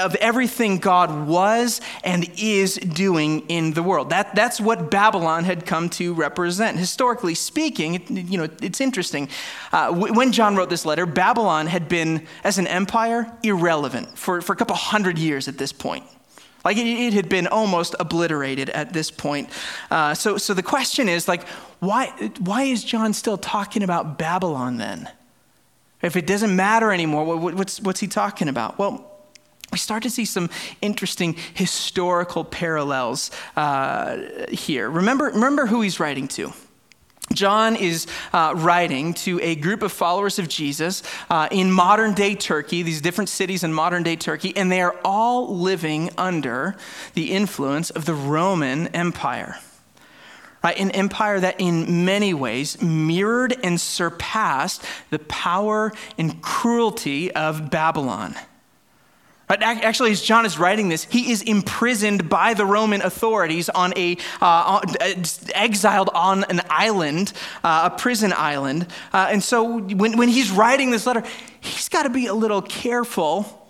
of 0.00 0.14
everything 0.16 0.78
God 0.78 1.28
was 1.28 1.82
and 2.02 2.30
is 2.38 2.76
doing 2.76 3.40
in 3.48 3.74
the 3.74 3.82
world. 3.82 4.10
That, 4.10 4.34
that's 4.34 4.60
what 4.60 4.90
Babylon 4.90 5.44
had 5.44 5.66
come 5.66 5.90
to 5.90 6.14
represent. 6.14 6.78
Historically 6.78 7.34
speaking, 7.34 7.96
it, 7.96 8.10
you 8.10 8.38
know, 8.38 8.48
it's 8.62 8.80
interesting. 8.80 9.28
Uh, 9.72 9.92
when 9.92 10.32
John 10.32 10.56
wrote 10.56 10.70
this 10.70 10.86
letter, 10.86 11.04
Babylon 11.04 11.66
had 11.66 11.86
been, 11.86 12.26
as 12.44 12.56
an 12.56 12.66
empire, 12.66 13.30
irrelevant 13.42 14.16
for, 14.16 14.40
for 14.40 14.54
a 14.54 14.56
couple 14.56 14.74
hundred 14.74 15.18
years 15.18 15.48
at 15.48 15.58
this 15.58 15.72
point. 15.72 16.04
Like 16.64 16.76
it, 16.76 16.86
it, 16.86 17.12
had 17.12 17.28
been 17.28 17.46
almost 17.46 17.94
obliterated 18.00 18.70
at 18.70 18.92
this 18.92 19.10
point. 19.10 19.50
Uh, 19.90 20.14
so, 20.14 20.38
so 20.38 20.54
the 20.54 20.62
question 20.62 21.08
is 21.08 21.28
like, 21.28 21.46
why, 21.80 22.06
why 22.40 22.62
is 22.62 22.82
John 22.82 23.12
still 23.12 23.36
talking 23.36 23.82
about 23.82 24.18
Babylon 24.18 24.78
then? 24.78 25.10
If 26.02 26.16
it 26.16 26.26
doesn't 26.26 26.54
matter 26.54 26.92
anymore, 26.92 27.24
what, 27.24 27.54
what's, 27.54 27.80
what's 27.80 28.00
he 28.00 28.06
talking 28.06 28.48
about? 28.48 28.78
Well, 28.78 29.10
we 29.72 29.78
start 29.78 30.02
to 30.04 30.10
see 30.10 30.24
some 30.24 30.50
interesting 30.80 31.36
historical 31.54 32.44
parallels 32.44 33.30
uh, 33.56 34.18
here. 34.50 34.88
Remember, 34.88 35.26
remember 35.26 35.66
who 35.66 35.80
he's 35.80 35.98
writing 35.98 36.28
to. 36.28 36.52
John 37.32 37.74
is 37.74 38.06
uh, 38.32 38.52
writing 38.56 39.14
to 39.14 39.40
a 39.40 39.54
group 39.56 39.82
of 39.82 39.92
followers 39.92 40.38
of 40.38 40.48
Jesus 40.48 41.02
uh, 41.30 41.48
in 41.50 41.72
modern 41.72 42.14
day 42.14 42.34
Turkey, 42.34 42.82
these 42.82 43.00
different 43.00 43.28
cities 43.28 43.64
in 43.64 43.72
modern 43.72 44.02
day 44.02 44.16
Turkey, 44.16 44.56
and 44.56 44.70
they 44.70 44.80
are 44.80 44.96
all 45.04 45.56
living 45.56 46.10
under 46.18 46.76
the 47.14 47.32
influence 47.32 47.90
of 47.90 48.04
the 48.04 48.14
Roman 48.14 48.88
Empire. 48.88 49.56
Right, 50.62 50.78
an 50.78 50.92
empire 50.92 51.40
that 51.40 51.60
in 51.60 52.06
many 52.06 52.32
ways 52.32 52.80
mirrored 52.80 53.54
and 53.62 53.78
surpassed 53.78 54.82
the 55.10 55.18
power 55.18 55.92
and 56.16 56.40
cruelty 56.40 57.30
of 57.32 57.70
Babylon. 57.70 58.34
Actually, 59.48 60.10
as 60.10 60.22
John 60.22 60.46
is 60.46 60.58
writing 60.58 60.88
this, 60.88 61.04
he 61.04 61.30
is 61.30 61.42
imprisoned 61.42 62.28
by 62.30 62.54
the 62.54 62.64
Roman 62.64 63.02
authorities 63.02 63.68
on 63.68 63.92
a 63.96 64.16
uh, 64.40 64.80
exiled 65.54 66.08
on 66.14 66.44
an 66.44 66.62
island, 66.70 67.32
uh, 67.62 67.90
a 67.92 67.98
prison 67.98 68.32
island. 68.34 68.86
Uh, 69.12 69.28
and 69.30 69.42
so, 69.42 69.80
when, 69.80 70.16
when 70.16 70.28
he's 70.28 70.50
writing 70.50 70.90
this 70.90 71.06
letter, 71.06 71.22
he's 71.60 71.90
got 71.90 72.04
to 72.04 72.10
be 72.10 72.26
a 72.26 72.34
little 72.34 72.62
careful 72.62 73.60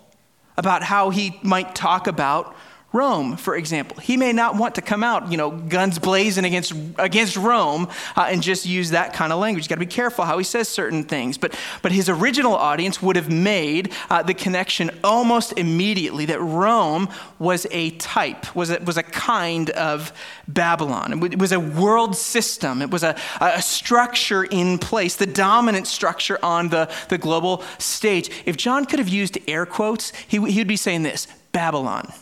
about 0.57 0.81
how 0.81 1.09
he 1.09 1.37
might 1.43 1.75
talk 1.75 2.07
about 2.07 2.55
Rome, 2.95 3.35
for 3.35 3.57
example. 3.57 3.97
He 3.97 4.15
may 4.15 4.31
not 4.31 4.55
want 4.55 4.75
to 4.75 4.81
come 4.81 5.03
out, 5.03 5.29
you 5.29 5.35
know, 5.35 5.51
guns 5.51 5.99
blazing 5.99 6.45
against, 6.45 6.73
against 6.97 7.35
Rome 7.35 7.89
uh, 8.15 8.27
and 8.29 8.41
just 8.41 8.65
use 8.65 8.91
that 8.91 9.11
kind 9.11 9.33
of 9.33 9.39
language. 9.39 9.65
You've 9.65 9.69
got 9.69 9.75
to 9.75 9.79
be 9.79 9.85
careful 9.85 10.23
how 10.23 10.37
he 10.37 10.45
says 10.45 10.69
certain 10.69 11.03
things. 11.03 11.37
But, 11.37 11.59
but 11.81 11.91
his 11.91 12.07
original 12.07 12.55
audience 12.55 13.01
would 13.01 13.17
have 13.17 13.29
made 13.29 13.91
uh, 14.09 14.23
the 14.23 14.33
connection 14.33 14.91
almost 15.03 15.51
immediately 15.59 16.25
that 16.27 16.39
Rome 16.39 17.09
was 17.37 17.67
a 17.69 17.89
type, 17.91 18.55
was 18.55 18.69
a, 18.69 18.79
was 18.79 18.95
a 18.95 19.03
kind 19.03 19.71
of 19.71 20.13
Babylon. 20.47 21.21
It 21.21 21.37
was 21.37 21.51
a 21.51 21.59
world 21.59 22.15
system, 22.15 22.81
it 22.81 22.91
was 22.91 23.03
a, 23.03 23.17
a 23.41 23.61
structure 23.61 24.45
in 24.45 24.77
place, 24.77 25.17
the 25.17 25.25
dominant 25.25 25.87
structure 25.87 26.39
on 26.41 26.69
the, 26.69 26.89
the 27.09 27.17
global 27.17 27.61
stage. 27.77 28.31
If 28.45 28.55
John 28.55 28.85
could 28.85 28.99
have 28.99 29.09
used 29.09 29.37
air 29.49 29.65
quotes, 29.65 30.13
he, 30.27 30.39
he 30.49 30.61
would 30.61 30.67
be 30.67 30.77
saying 30.77 31.03
this 31.03 31.27
Babylon. 31.51 32.13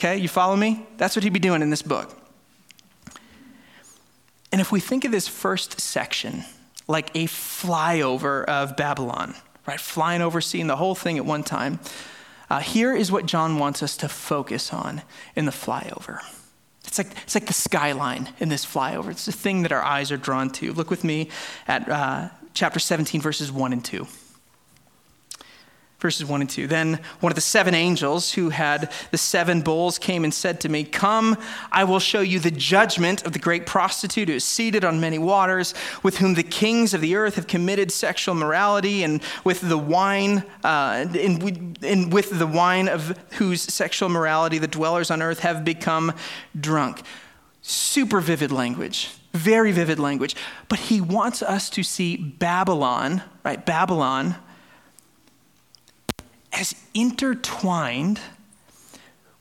Okay, 0.00 0.16
you 0.16 0.28
follow 0.28 0.56
me? 0.56 0.86
That's 0.96 1.14
what 1.14 1.24
he'd 1.24 1.34
be 1.34 1.38
doing 1.38 1.60
in 1.60 1.68
this 1.68 1.82
book. 1.82 2.16
And 4.50 4.58
if 4.58 4.72
we 4.72 4.80
think 4.80 5.04
of 5.04 5.12
this 5.12 5.28
first 5.28 5.78
section 5.78 6.44
like 6.88 7.10
a 7.14 7.26
flyover 7.26 8.46
of 8.46 8.78
Babylon, 8.78 9.34
right? 9.66 9.78
Flying 9.78 10.22
over, 10.22 10.40
seeing 10.40 10.68
the 10.68 10.76
whole 10.76 10.94
thing 10.94 11.18
at 11.18 11.26
one 11.26 11.42
time, 11.42 11.80
uh, 12.48 12.60
here 12.60 12.96
is 12.96 13.12
what 13.12 13.26
John 13.26 13.58
wants 13.58 13.82
us 13.82 13.94
to 13.98 14.08
focus 14.08 14.72
on 14.72 15.02
in 15.36 15.44
the 15.44 15.52
flyover. 15.52 16.20
It's 16.86 16.96
like, 16.96 17.12
it's 17.24 17.34
like 17.34 17.44
the 17.44 17.52
skyline 17.52 18.30
in 18.38 18.48
this 18.48 18.64
flyover. 18.64 19.10
It's 19.10 19.26
the 19.26 19.32
thing 19.32 19.60
that 19.64 19.70
our 19.70 19.82
eyes 19.82 20.10
are 20.10 20.16
drawn 20.16 20.48
to. 20.52 20.72
Look 20.72 20.88
with 20.88 21.04
me 21.04 21.28
at 21.68 21.86
uh, 21.90 22.30
chapter 22.54 22.80
17, 22.80 23.20
verses 23.20 23.52
1 23.52 23.74
and 23.74 23.84
2 23.84 24.06
verses 26.00 26.24
1 26.24 26.40
and 26.40 26.50
2. 26.50 26.66
Then 26.66 26.98
one 27.20 27.30
of 27.30 27.34
the 27.34 27.42
seven 27.42 27.74
angels 27.74 28.32
who 28.32 28.48
had 28.48 28.90
the 29.10 29.18
seven 29.18 29.60
bowls 29.60 29.98
came 29.98 30.24
and 30.24 30.32
said 30.32 30.60
to 30.60 30.68
me, 30.68 30.82
Come, 30.82 31.36
I 31.70 31.84
will 31.84 32.00
show 32.00 32.20
you 32.20 32.40
the 32.40 32.50
judgment 32.50 33.26
of 33.26 33.32
the 33.32 33.38
great 33.38 33.66
prostitute 33.66 34.28
who 34.28 34.34
is 34.34 34.44
seated 34.44 34.84
on 34.84 35.00
many 35.00 35.18
waters, 35.18 35.74
with 36.02 36.18
whom 36.18 36.34
the 36.34 36.42
kings 36.42 36.94
of 36.94 37.02
the 37.02 37.16
earth 37.16 37.34
have 37.36 37.46
committed 37.46 37.92
sexual 37.92 38.34
morality, 38.34 39.02
and 39.04 39.22
with 39.44 39.60
the 39.60 39.78
wine, 39.78 40.44
uh, 40.64 41.06
and, 41.14 41.84
and 41.84 42.12
with 42.12 42.38
the 42.38 42.46
wine 42.46 42.88
of 42.88 43.18
whose 43.32 43.60
sexual 43.62 44.08
morality 44.08 44.58
the 44.58 44.66
dwellers 44.66 45.10
on 45.10 45.20
earth 45.20 45.40
have 45.40 45.64
become 45.64 46.12
drunk. 46.58 47.02
Super 47.62 48.20
vivid 48.20 48.50
language. 48.50 49.10
Very 49.32 49.70
vivid 49.70 49.98
language. 49.98 50.34
But 50.68 50.78
he 50.78 51.00
wants 51.00 51.42
us 51.42 51.70
to 51.70 51.82
see 51.82 52.16
Babylon, 52.16 53.22
right? 53.44 53.64
Babylon 53.64 54.36
as 56.52 56.74
intertwined 56.94 58.20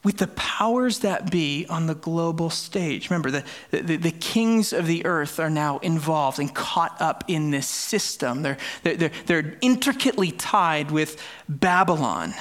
with 0.04 0.17
the 0.17 0.28
powers 0.28 1.00
that 1.00 1.30
be 1.30 1.65
on 1.69 1.88
the 1.88 1.95
global 1.95 2.50
stage. 2.50 3.10
Remember, 3.10 3.32
the, 3.32 3.43
the, 3.72 3.98
the, 3.98 4.12
kings 4.12 4.72
of 4.72 4.88
the 4.88 5.06
earth 5.06 5.39
are 5.39 5.50
now 5.50 5.78
involved 5.80 6.39
and 6.39 6.54
caught 6.56 7.02
up 7.02 7.26
in 7.28 7.52
this 7.52 7.67
system. 7.67 8.41
They're, 8.41 8.58
they're, 8.84 9.12
they're 9.26 9.58
intricately 9.62 10.32
tied 10.32 10.89
with 10.89 11.22
Babylon, 11.50 12.34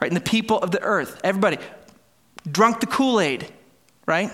right? 0.00 0.06
And 0.06 0.16
the 0.16 0.20
people 0.20 0.60
of 0.60 0.70
the 0.70 0.80
earth, 0.80 1.20
everybody, 1.24 1.58
drunk 2.50 2.80
the 2.80 2.86
Kool 2.86 3.20
Aid, 3.20 3.48
right? 4.06 4.30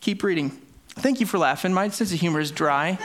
Keep 0.00 0.24
reading. 0.24 0.50
Thank 0.90 1.20
you 1.20 1.26
for 1.26 1.38
laughing. 1.38 1.72
My 1.72 1.88
sense 1.90 2.12
of 2.12 2.18
humor 2.18 2.40
is 2.40 2.50
dry. 2.50 2.98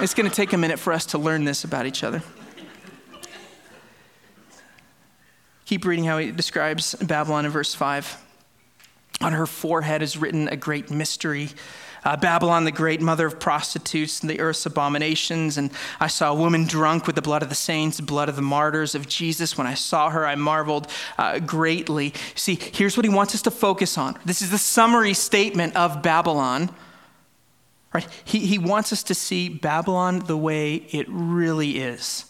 it's 0.00 0.14
going 0.14 0.28
to 0.28 0.34
take 0.34 0.52
a 0.52 0.58
minute 0.58 0.80
for 0.80 0.92
us 0.92 1.06
to 1.06 1.18
learn 1.18 1.44
this 1.44 1.62
about 1.62 1.86
each 1.86 2.02
other. 2.02 2.22
Keep 5.66 5.84
reading 5.84 6.04
how 6.04 6.18
he 6.18 6.30
describes 6.30 6.94
Babylon 6.94 7.44
in 7.44 7.50
verse 7.50 7.74
5. 7.74 8.22
On 9.20 9.32
her 9.32 9.46
forehead 9.46 10.00
is 10.00 10.16
written 10.16 10.46
a 10.46 10.56
great 10.56 10.92
mystery. 10.92 11.48
Uh, 12.04 12.16
Babylon 12.16 12.64
the 12.64 12.70
Great, 12.70 13.00
mother 13.00 13.26
of 13.26 13.40
prostitutes 13.40 14.20
and 14.20 14.30
the 14.30 14.38
earth's 14.38 14.64
abominations. 14.64 15.58
And 15.58 15.72
I 15.98 16.06
saw 16.06 16.30
a 16.30 16.34
woman 16.36 16.66
drunk 16.66 17.08
with 17.08 17.16
the 17.16 17.22
blood 17.22 17.42
of 17.42 17.48
the 17.48 17.56
saints, 17.56 18.00
blood 18.00 18.28
of 18.28 18.36
the 18.36 18.42
martyrs 18.42 18.94
of 18.94 19.08
Jesus. 19.08 19.58
When 19.58 19.66
I 19.66 19.74
saw 19.74 20.08
her, 20.10 20.24
I 20.24 20.36
marveled 20.36 20.86
uh, 21.18 21.40
greatly. 21.40 22.14
See, 22.36 22.56
here's 22.72 22.96
what 22.96 23.04
he 23.04 23.10
wants 23.10 23.34
us 23.34 23.42
to 23.42 23.50
focus 23.50 23.98
on. 23.98 24.16
This 24.24 24.42
is 24.42 24.52
the 24.52 24.58
summary 24.58 25.14
statement 25.14 25.74
of 25.74 26.00
Babylon. 26.00 26.70
Right? 27.92 28.06
He, 28.24 28.38
he 28.38 28.58
wants 28.58 28.92
us 28.92 29.02
to 29.02 29.16
see 29.16 29.48
Babylon 29.48 30.20
the 30.20 30.36
way 30.36 30.76
it 30.76 31.06
really 31.08 31.80
is. 31.80 32.26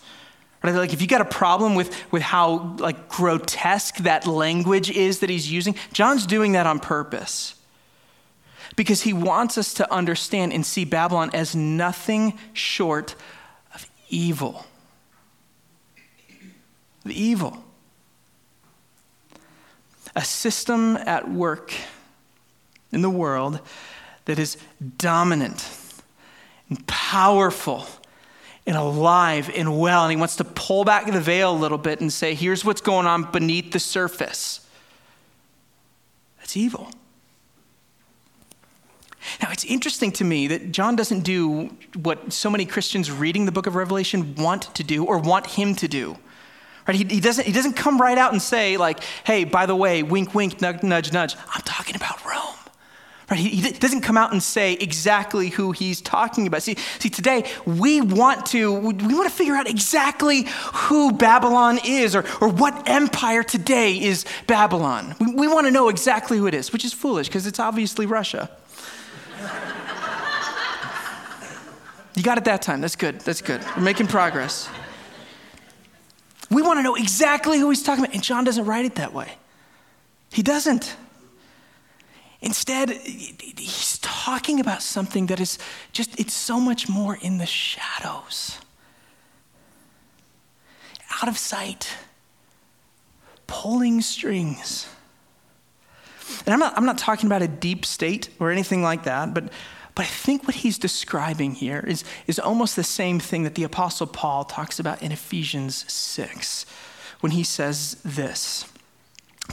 Right? 0.67 0.75
Like 0.75 0.93
if 0.93 1.01
you 1.01 1.07
got 1.07 1.21
a 1.21 1.27
problem 1.27 1.75
with, 1.75 1.95
with 2.13 2.23
how 2.23 2.77
like 2.79 3.09
grotesque 3.09 3.99
that 3.99 4.27
language 4.27 4.91
is 4.91 5.21
that 5.21 5.31
he's 5.31 5.51
using, 5.51 5.77
John's 5.93 6.27
doing 6.27 6.53
that 6.53 6.67
on 6.67 6.81
purpose. 6.81 7.55
Because 8.75 9.03
he 9.03 9.13
wants 9.13 9.57
us 9.57 9.73
to 9.75 9.91
understand 9.93 10.53
and 10.53 10.67
see 10.67 10.85
Babylon 10.85 11.31
as 11.33 11.55
nothing 11.55 12.39
short 12.53 13.15
of 13.75 13.89
evil. 14.09 14.67
The 17.05 17.19
evil. 17.19 17.65
A 20.15 20.25
system 20.25 20.97
at 20.97 21.31
work 21.31 21.73
in 22.91 23.03
the 23.03 23.11
world 23.11 23.61
that 24.25 24.39
is 24.39 24.57
dominant 24.99 25.69
and 26.69 26.85
powerful 26.87 27.87
and 28.67 28.77
alive 28.77 29.51
and 29.55 29.79
well. 29.79 30.03
And 30.05 30.11
he 30.11 30.17
wants 30.17 30.37
to 30.37 30.45
pull 30.45 30.85
back 30.85 31.11
the 31.11 31.21
veil 31.21 31.53
a 31.53 31.59
little 31.59 31.79
bit 31.79 32.01
and 32.01 32.13
say, 32.13 32.35
here's 32.35 32.65
what's 32.65 32.81
going 32.81 33.07
on 33.07 33.31
beneath 33.31 33.73
the 33.73 33.79
surface. 33.79 34.67
That's 36.39 36.57
evil. 36.57 36.91
Now, 39.43 39.51
it's 39.51 39.65
interesting 39.65 40.13
to 40.13 40.25
me 40.25 40.47
that 40.49 40.73
John 40.73 40.97
doesn't 40.97 41.21
do 41.21 41.71
what 41.95 42.33
so 42.33 42.49
many 42.49 42.65
Christians 42.65 43.11
reading 43.11 43.45
the 43.45 43.53
book 43.53 43.67
of 43.67 43.75
Revelation 43.75 44.35
want 44.37 44.75
to 44.75 44.85
do 44.85 45.05
or 45.05 45.19
want 45.19 45.47
him 45.47 45.75
to 45.77 45.89
do. 45.89 46.17
Right? 46.87 46.97
He, 46.97 47.05
he, 47.05 47.21
doesn't, 47.21 47.45
he 47.45 47.53
doesn't 47.53 47.75
come 47.75 48.01
right 48.01 48.17
out 48.17 48.33
and 48.33 48.41
say, 48.41 48.77
like, 48.77 49.01
hey, 49.25 49.45
by 49.45 49.67
the 49.67 49.75
way, 49.75 50.03
wink, 50.03 50.35
wink, 50.35 50.61
nudge, 50.61 50.83
nudge, 50.83 51.13
nudge. 51.13 51.35
I'm 51.53 51.63
talking 51.63 51.97
about 51.97 52.25
Rome. 52.25 52.55
Right? 53.31 53.41
He, 53.41 53.49
he 53.49 53.73
doesn't 53.73 54.03
come 54.03 54.17
out 54.17 54.31
and 54.31 54.41
say 54.41 54.75
exactly 54.75 55.49
who 55.49 55.73
he's 55.73 56.01
talking 56.01 56.47
about. 56.47 56.63
See, 56.63 56.77
see, 57.01 57.09
today 57.09 57.45
we 57.65 58.01
want 58.01 58.47
to 58.47 58.73
we 58.73 59.15
want 59.15 59.29
to 59.29 59.35
figure 59.35 59.55
out 59.55 59.69
exactly 59.69 60.47
who 60.73 61.13
Babylon 61.13 61.81
is 61.85 62.15
or, 62.15 62.25
or 62.41 62.49
what 62.49 62.89
empire 62.89 63.43
today 63.43 64.01
is 64.01 64.25
Babylon. 64.47 65.17
We, 65.19 65.35
we 65.35 65.49
want 65.49 65.67
to 65.67 65.73
know 65.73 65.89
exactly 65.89 66.39
who 66.39 66.47
it 66.47 66.55
is, 66.55 66.73
which 66.73 66.85
is 66.85 66.93
foolish 66.93 67.27
because 67.27 67.49
it's 67.49 67.59
obviously 67.59 68.07
Russia. 68.07 68.49
you 72.15 72.23
got 72.23 72.39
it 72.39 72.45
that 72.45 72.63
time. 72.63 72.81
That's 72.81 72.97
good. 72.97 73.21
That's 73.23 73.43
good. 73.43 73.61
We're 73.77 73.83
making 73.83 74.07
progress. 74.07 74.69
We 76.49 76.63
want 76.63 76.79
to 76.79 76.85
know 76.85 76.95
exactly 76.95 77.59
who 77.59 77.71
he's 77.71 77.83
talking 77.83 78.05
about, 78.05 78.15
and 78.15 78.23
John 78.23 78.45
doesn't 78.45 78.67
write 78.67 78.85
it 78.85 78.95
that 78.95 79.13
way. 79.13 79.33
He 80.31 80.45
doesn't. 80.45 80.97
Instead, 82.41 82.91
he's 82.91 83.99
talking 84.03 84.61
about 84.61 84.83
something 84.83 85.27
that 85.27 85.41
is 85.41 85.59
just, 85.93 86.19
it's 86.21 86.35
so 86.35 86.61
much 86.61 86.89
more 86.89 87.17
in 87.21 87.39
the 87.39 87.47
shadows, 87.47 88.59
out 91.23 91.29
of 91.29 91.39
sight, 91.39 91.97
pulling 93.47 94.03
strings. 94.03 94.87
And 96.45 96.53
I'm 96.53 96.59
not, 96.59 96.77
I'm 96.77 96.85
not 96.85 96.99
talking 96.99 97.27
about 97.27 97.43
a 97.43 97.49
deep 97.49 97.87
state 97.87 98.29
or 98.39 98.51
anything 98.51 98.83
like 98.83 99.05
that, 99.05 99.33
but, 99.33 99.45
but 99.95 100.05
I 100.05 100.09
think 100.09 100.47
what 100.47 100.57
he's 100.57 100.77
describing 100.77 101.53
here 101.53 101.85
is, 101.87 102.05
is 102.27 102.39
almost 102.39 102.77
the 102.77 102.85
same 102.85 103.19
thing 103.19 103.45
that 103.45 103.55
the 103.55 103.65
Apostle 103.65 104.07
Paul 104.07 104.45
talks 104.45 104.79
about 104.79 105.03
in 105.03 105.11
Ephesians 105.11 105.91
6 105.91 106.67
when 107.21 107.33
he 107.33 107.45
says 107.45 107.97
this. 108.05 108.67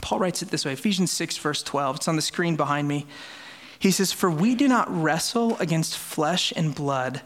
Paul 0.02 0.18
writes 0.18 0.42
it 0.42 0.50
this 0.50 0.64
way 0.64 0.72
Ephesians 0.72 1.12
6, 1.12 1.36
verse 1.38 1.62
12. 1.62 1.96
It's 1.96 2.08
on 2.08 2.16
the 2.16 2.22
screen 2.22 2.56
behind 2.56 2.88
me. 2.88 3.06
He 3.78 3.90
says, 3.90 4.12
For 4.12 4.30
we 4.30 4.54
do 4.54 4.68
not 4.68 4.86
wrestle 4.90 5.56
against 5.58 5.96
flesh 5.96 6.52
and 6.56 6.74
blood 6.74 7.20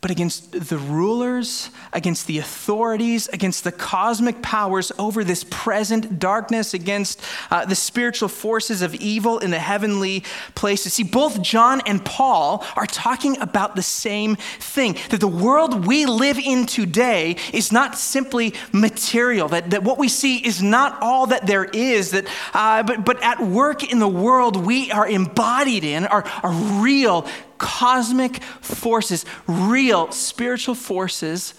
but 0.00 0.12
against 0.12 0.52
the 0.52 0.78
rulers, 0.78 1.70
against 1.92 2.28
the 2.28 2.38
authorities, 2.38 3.26
against 3.28 3.64
the 3.64 3.72
cosmic 3.72 4.40
powers 4.42 4.92
over 4.96 5.24
this 5.24 5.44
present 5.50 6.20
darkness, 6.20 6.72
against 6.72 7.20
uh, 7.50 7.64
the 7.64 7.74
spiritual 7.74 8.28
forces 8.28 8.80
of 8.80 8.94
evil 8.94 9.40
in 9.40 9.50
the 9.50 9.58
heavenly 9.58 10.22
places. 10.54 10.94
See, 10.94 11.02
both 11.02 11.42
John 11.42 11.82
and 11.84 12.04
Paul 12.04 12.64
are 12.76 12.86
talking 12.86 13.40
about 13.40 13.74
the 13.74 13.82
same 13.82 14.36
thing 14.36 14.96
that 15.10 15.18
the 15.18 15.26
world 15.26 15.84
we 15.84 16.06
live 16.06 16.38
in 16.38 16.66
today 16.66 17.34
is 17.52 17.72
not 17.72 17.98
simply 17.98 18.54
material, 18.72 19.48
that, 19.48 19.70
that 19.70 19.82
what 19.82 19.98
we 19.98 20.08
see 20.08 20.36
is 20.36 20.62
not 20.62 21.02
all 21.02 21.26
that 21.26 21.48
there 21.48 21.64
is, 21.64 22.12
that, 22.12 22.26
uh, 22.54 22.84
but, 22.84 23.04
but 23.04 23.20
at 23.20 23.40
work 23.40 23.90
in 23.90 23.98
the 23.98 24.06
world 24.06 24.64
we 24.64 24.92
are 24.92 25.08
embodied 25.08 25.82
in 25.82 26.06
are, 26.06 26.24
are 26.44 26.52
real 26.52 27.26
cosmic 27.58 28.42
forces, 28.42 29.24
real 29.46 30.10
spiritual 30.12 30.74
forces 30.74 31.54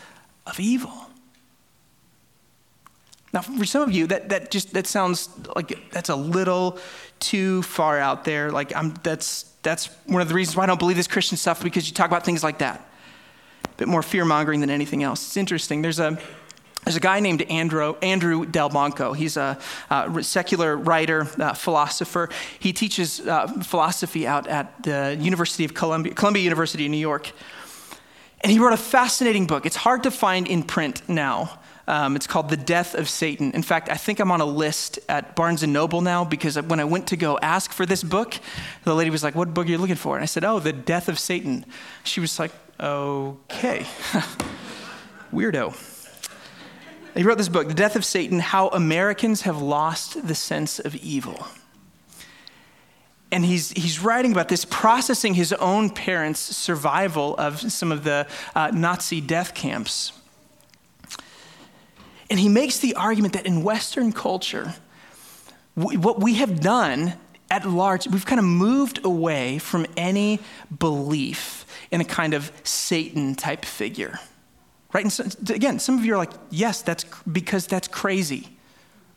of 0.45 0.59
evil. 0.59 1.09
Now, 3.31 3.41
for 3.41 3.65
some 3.65 3.83
of 3.83 3.91
you, 3.91 4.07
that, 4.07 4.29
that 4.29 4.49
just 4.49 4.73
that 4.73 4.87
sounds 4.87 5.29
like 5.55 5.91
that's 5.91 6.09
a 6.09 6.15
little 6.15 6.79
too 7.19 7.61
far 7.61 7.99
out 7.99 8.25
there. 8.25 8.51
Like 8.51 8.75
I'm, 8.75 8.93
that's 9.03 9.43
that's 9.61 9.87
one 10.05 10.21
of 10.21 10.27
the 10.27 10.33
reasons 10.33 10.55
why 10.55 10.63
I 10.63 10.65
don't 10.65 10.79
believe 10.79 10.97
this 10.97 11.07
Christian 11.07 11.37
stuff 11.37 11.61
because 11.61 11.87
you 11.87 11.93
talk 11.93 12.07
about 12.07 12.25
things 12.25 12.43
like 12.43 12.57
that. 12.59 12.89
A 13.65 13.69
bit 13.77 13.87
more 13.87 14.01
fear 14.01 14.25
mongering 14.25 14.61
than 14.61 14.69
anything 14.69 15.03
else. 15.03 15.25
It's 15.27 15.37
interesting. 15.37 15.81
There's 15.81 15.99
a 15.99 16.19
there's 16.85 16.95
a 16.95 17.01
guy 17.01 17.19
named 17.19 17.41
Andrew, 17.43 17.95
Andrew 18.01 18.45
Delbanco. 18.45 19.15
He's 19.15 19.37
a, 19.37 19.59
a 19.89 20.23
secular 20.23 20.75
writer, 20.75 21.27
uh, 21.39 21.53
philosopher. 21.53 22.29
He 22.57 22.73
teaches 22.73 23.19
uh, 23.19 23.47
philosophy 23.63 24.25
out 24.25 24.47
at 24.47 24.83
the 24.83 25.17
University 25.19 25.65
of 25.65 25.73
Columbia, 25.73 26.13
Columbia 26.13 26.43
University 26.43 26.85
in 26.85 26.91
New 26.91 26.97
York. 26.97 27.31
And 28.41 28.51
he 28.51 28.59
wrote 28.59 28.73
a 28.73 28.77
fascinating 28.77 29.45
book. 29.45 29.65
It's 29.65 29.75
hard 29.75 30.03
to 30.03 30.11
find 30.11 30.47
in 30.47 30.63
print 30.63 31.07
now. 31.09 31.59
Um, 31.87 32.15
it's 32.15 32.27
called 32.27 32.49
The 32.49 32.57
Death 32.57 32.93
of 32.93 33.09
Satan. 33.09 33.51
In 33.51 33.63
fact, 33.63 33.89
I 33.89 33.95
think 33.95 34.19
I'm 34.19 34.31
on 34.31 34.41
a 34.41 34.45
list 34.45 34.99
at 35.09 35.35
Barnes 35.35 35.63
& 35.63 35.67
Noble 35.67 36.01
now 36.01 36.23
because 36.23 36.61
when 36.61 36.79
I 36.79 36.85
went 36.85 37.07
to 37.07 37.17
go 37.17 37.39
ask 37.41 37.71
for 37.71 37.85
this 37.85 38.03
book, 38.03 38.35
the 38.83 38.93
lady 38.93 39.09
was 39.09 39.23
like, 39.23 39.33
what 39.33 39.53
book 39.53 39.65
are 39.65 39.69
you 39.69 39.79
looking 39.79 39.95
for? 39.95 40.15
And 40.15 40.21
I 40.23 40.27
said, 40.27 40.43
oh, 40.43 40.59
The 40.59 40.71
Death 40.71 41.09
of 41.09 41.19
Satan. 41.19 41.65
She 42.03 42.19
was 42.19 42.37
like, 42.37 42.51
okay. 42.79 43.87
Weirdo. 45.33 45.98
He 47.15 47.23
wrote 47.23 47.37
this 47.37 47.49
book, 47.49 47.67
The 47.67 47.73
Death 47.73 47.95
of 47.95 48.05
Satan 48.05 48.39
How 48.39 48.67
Americans 48.69 49.41
Have 49.41 49.61
Lost 49.61 50.27
the 50.27 50.35
Sense 50.35 50.79
of 50.79 50.95
Evil. 50.95 51.47
And 53.31 53.45
he's, 53.45 53.71
he's 53.71 53.99
writing 53.99 54.31
about 54.31 54.47
this, 54.47 54.65
processing 54.65 55.33
his 55.33 55.53
own 55.53 55.89
parents' 55.89 56.39
survival 56.39 57.35
of 57.37 57.59
some 57.71 57.91
of 57.91 58.03
the 58.03 58.27
uh, 58.55 58.71
Nazi 58.73 59.21
death 59.21 59.53
camps. 59.53 60.13
And 62.29 62.39
he 62.39 62.49
makes 62.49 62.79
the 62.79 62.95
argument 62.95 63.33
that 63.33 63.45
in 63.45 63.63
Western 63.63 64.11
culture, 64.11 64.75
we, 65.75 65.97
what 65.97 66.21
we 66.21 66.35
have 66.35 66.59
done 66.59 67.13
at 67.51 67.67
large, 67.67 68.07
we've 68.07 68.25
kind 68.25 68.39
of 68.39 68.45
moved 68.45 69.03
away 69.03 69.57
from 69.57 69.87
any 69.97 70.39
belief 70.77 71.65
in 71.89 72.01
a 72.01 72.05
kind 72.05 72.35
of 72.35 72.51
Satan 72.63 73.33
type 73.33 73.65
figure. 73.65 74.19
Right? 74.91 75.03
And 75.03 75.13
so, 75.13 75.25
again, 75.53 75.79
some 75.79 75.97
of 75.97 76.05
you 76.05 76.13
are 76.13 76.17
like, 76.17 76.31
yes, 76.49 76.81
that's 76.81 77.05
because 77.31 77.67
that's 77.67 77.87
crazy. 77.87 78.57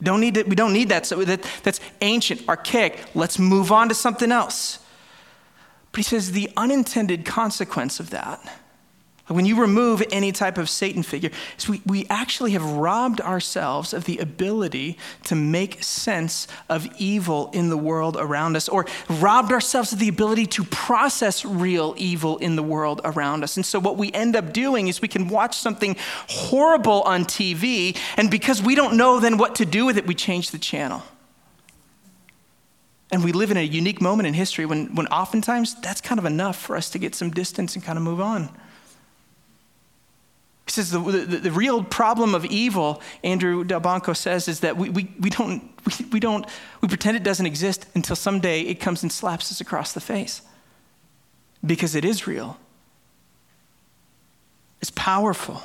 Don't 0.03 0.21
need 0.21 0.37
it, 0.37 0.49
we 0.49 0.57
don't 0.57 0.73
need 0.73 0.89
that. 0.89 1.07
So 1.07 1.25
that, 1.25 1.47
that's 1.63 1.81
ancient, 2.01 2.49
archaic. 2.49 2.99
Let's 3.15 3.39
move 3.39 3.71
on 3.73 3.89
to 3.89 3.95
something 3.95 4.33
else. 4.33 4.81
But 5.93 5.99
he 5.99 6.03
says 6.03 6.33
the 6.33 6.51
unintended 6.57 7.25
consequence 7.25 8.01
of 8.01 8.11
that 8.11 8.41
when 9.29 9.47
you 9.47 9.61
remove 9.61 10.03
any 10.11 10.33
type 10.33 10.59
of 10.59 10.69
Satan 10.69 11.03
figure, 11.05 11.31
we, 11.69 11.81
we 11.87 12.07
actually 12.11 12.53
have 12.53 12.65
robbed 12.65 13.21
ourselves 13.21 13.95
of 13.95 14.05
the 14.05 14.19
ability 14.19 14.99
to 15.25 15.37
make 15.37 15.83
sense 15.83 16.49
of 16.69 16.89
evil 16.99 17.49
in 17.53 17.69
the 17.69 17.77
world 17.77 18.17
around 18.19 18.57
us, 18.57 18.69
or 18.69 18.85
robbed 19.09 19.53
ourselves 19.53 19.93
of 19.93 20.01
the 20.01 20.09
ability 20.09 20.47
to 20.47 20.65
process 20.65 21.45
real 21.45 21.95
evil 21.97 22.37
in 22.39 22.57
the 22.57 22.63
world 22.65 23.01
around 23.05 23.45
us. 23.45 23.57
And 23.57 23.65
so, 23.65 23.79
what 23.79 23.97
we 23.97 24.11
end 24.13 24.35
up 24.35 24.53
doing 24.53 24.89
is 24.89 25.01
we 25.01 25.09
can 25.09 25.29
watch 25.29 25.57
something 25.57 25.97
horrible 26.29 27.03
on 27.03 27.25
TV, 27.25 27.97
and 28.17 28.29
because 28.29 28.61
we 28.61 28.75
don't 28.75 28.97
know 28.97 29.21
then 29.21 29.39
what 29.39 29.55
to 29.57 29.65
do 29.65 29.87
with 29.87 29.97
it, 29.97 30.07
we 30.07 30.15
change 30.15 30.51
the 30.51 30.59
channel. 30.59 31.03
And 33.13 33.23
we 33.23 33.31
live 33.31 33.51
in 33.51 33.59
a 33.59 33.63
unique 33.63 34.01
moment 34.01 34.27
in 34.27 34.33
history 34.35 34.65
when, 34.65 34.95
when 34.95 35.07
oftentimes 35.09 35.75
that's 35.81 36.01
kind 36.01 36.19
of 36.19 36.25
enough 36.25 36.57
for 36.57 36.77
us 36.77 36.89
to 36.91 36.99
get 36.99 37.15
some 37.15 37.31
distance 37.31 37.75
and 37.75 37.85
kind 37.85 37.99
of 37.99 38.03
move 38.03 38.21
on. 38.21 38.49
Says 40.67 40.91
the, 40.91 41.01
the, 41.01 41.39
the, 41.39 41.51
real 41.51 41.83
problem 41.83 42.35
of 42.35 42.45
evil, 42.45 43.03
Andrew 43.25 43.65
Delbanco 43.65 44.17
says, 44.17 44.49
is 44.49 44.61
that 44.61 44.77
we, 44.77 44.89
we, 44.91 45.13
we, 45.21 45.29
don't, 45.29 45.71
we, 45.85 46.07
we, 46.13 46.21
don't, 46.21 46.47
we 46.81 46.89
pretend 46.89 47.17
it 47.17 47.23
doesn't 47.23 47.47
exist 47.47 47.87
until 47.95 48.17
someday 48.17 48.63
it 48.63 48.77
comes 48.77 49.03
and 49.03 49.11
slaps 49.11 49.51
us 49.51 49.61
across 49.61 49.93
the 49.93 50.01
face. 50.01 50.43
Because 51.65 51.95
it 51.95 52.05
is 52.05 52.27
real, 52.27 52.59
it's 54.81 54.91
powerful. 54.91 55.63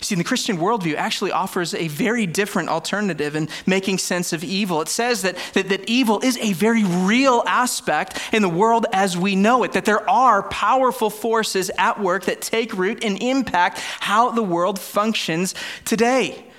See, 0.00 0.14
the 0.14 0.24
Christian 0.24 0.58
worldview 0.58 0.94
actually 0.94 1.32
offers 1.32 1.74
a 1.74 1.88
very 1.88 2.26
different 2.26 2.68
alternative 2.68 3.34
in 3.34 3.48
making 3.66 3.98
sense 3.98 4.32
of 4.32 4.44
evil. 4.44 4.80
It 4.82 4.88
says 4.88 5.22
that, 5.22 5.36
that, 5.54 5.68
that, 5.68 5.88
evil 5.88 6.20
is 6.20 6.36
a 6.38 6.52
very 6.52 6.84
real 6.84 7.42
aspect 7.46 8.20
in 8.32 8.42
the 8.42 8.48
world 8.48 8.86
as 8.92 9.16
we 9.16 9.34
know 9.34 9.64
it, 9.64 9.72
that 9.72 9.86
there 9.86 10.08
are 10.08 10.42
powerful 10.44 11.10
forces 11.10 11.70
at 11.78 11.98
work 11.98 12.24
that 12.24 12.40
take 12.40 12.74
root 12.74 13.04
and 13.04 13.20
impact 13.22 13.78
how 13.78 14.30
the 14.30 14.42
world 14.42 14.78
functions 14.78 15.54
today. 15.84 16.49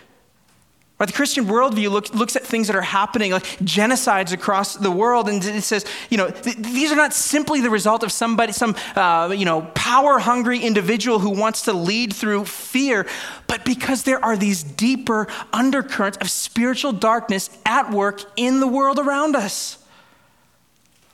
Right? 1.01 1.07
The 1.07 1.15
Christian 1.15 1.45
worldview 1.45 1.89
look, 1.89 2.13
looks 2.13 2.35
at 2.35 2.43
things 2.43 2.67
that 2.67 2.75
are 2.75 2.81
happening, 2.83 3.31
like 3.31 3.43
genocides 3.63 4.33
across 4.33 4.75
the 4.75 4.91
world, 4.91 5.27
and 5.29 5.43
it 5.43 5.63
says, 5.63 5.83
you 6.11 6.17
know, 6.17 6.29
th- 6.29 6.57
these 6.57 6.91
are 6.91 6.95
not 6.95 7.11
simply 7.11 7.59
the 7.59 7.71
result 7.71 8.03
of 8.03 8.11
somebody, 8.11 8.53
some, 8.53 8.75
uh, 8.95 9.33
you 9.35 9.43
know, 9.43 9.63
power-hungry 9.73 10.59
individual 10.59 11.17
who 11.17 11.31
wants 11.31 11.63
to 11.63 11.73
lead 11.73 12.13
through 12.13 12.45
fear, 12.45 13.07
but 13.47 13.65
because 13.65 14.03
there 14.03 14.23
are 14.23 14.37
these 14.37 14.61
deeper 14.61 15.27
undercurrents 15.51 16.19
of 16.19 16.29
spiritual 16.29 16.91
darkness 16.91 17.49
at 17.65 17.89
work 17.89 18.21
in 18.35 18.59
the 18.59 18.67
world 18.67 18.99
around 18.99 19.35
us 19.35 19.80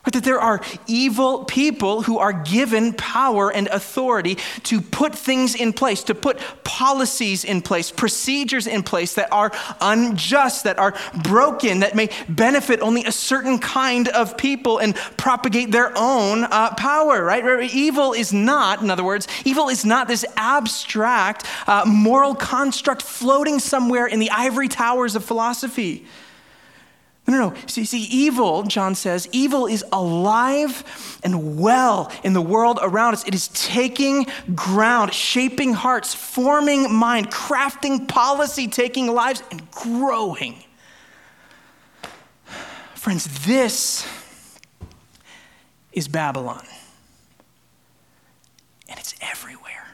but 0.07 0.13
that 0.13 0.23
there 0.23 0.39
are 0.39 0.61
evil 0.87 1.43
people 1.43 2.01
who 2.01 2.17
are 2.17 2.31
given 2.31 2.93
power 2.93 3.51
and 3.51 3.67
authority 3.67 4.35
to 4.63 4.79
put 4.79 5.13
things 5.13 5.53
in 5.53 5.73
place, 5.73 6.01
to 6.01 6.15
put 6.15 6.39
policies 6.63 7.43
in 7.43 7.61
place, 7.61 7.91
procedures 7.91 8.67
in 8.67 8.83
place 8.83 9.15
that 9.15 9.27
are 9.33 9.51
unjust, 9.81 10.63
that 10.63 10.79
are 10.79 10.93
broken, 11.23 11.81
that 11.81 11.93
may 11.93 12.09
benefit 12.29 12.79
only 12.79 13.03
a 13.03 13.11
certain 13.11 13.59
kind 13.59 14.07
of 14.07 14.37
people 14.37 14.77
and 14.77 14.95
propagate 15.17 15.73
their 15.73 15.91
own 15.97 16.45
uh, 16.45 16.73
power, 16.75 17.21
right? 17.21 17.69
Evil 17.73 18.13
is 18.13 18.31
not, 18.31 18.81
in 18.81 18.89
other 18.89 19.03
words, 19.03 19.27
evil 19.43 19.67
is 19.67 19.83
not 19.83 20.07
this 20.07 20.23
abstract 20.37 21.45
uh, 21.67 21.83
moral 21.85 22.33
construct 22.33 23.01
floating 23.01 23.59
somewhere 23.59 24.07
in 24.07 24.19
the 24.19 24.31
ivory 24.31 24.69
towers 24.69 25.17
of 25.17 25.25
philosophy. 25.25 26.05
No, 27.27 27.37
no, 27.37 27.49
no. 27.49 27.55
See, 27.67 27.83
see, 27.83 28.03
evil, 28.03 28.63
John 28.63 28.95
says, 28.95 29.27
evil 29.33 29.67
is 29.67 29.83
alive 29.91 31.19
and 31.23 31.59
well 31.59 32.09
in 32.23 32.31
the 32.31 32.41
world 32.41 32.79
around 32.81 33.15
us. 33.15 33.27
It 33.27 33.35
is 33.35 33.49
taking 33.49 34.27
ground, 34.55 35.13
shaping 35.13 35.73
hearts, 35.73 36.13
forming 36.13 36.93
mind, 36.93 37.29
crafting 37.29 38.07
policy, 38.07 38.69
taking 38.69 39.13
lives, 39.13 39.43
and 39.51 39.69
growing. 39.71 40.63
Friends, 42.95 43.45
this 43.45 44.07
is 45.91 46.07
Babylon. 46.07 46.65
And 48.87 48.97
it's 48.99 49.15
everywhere. 49.19 49.87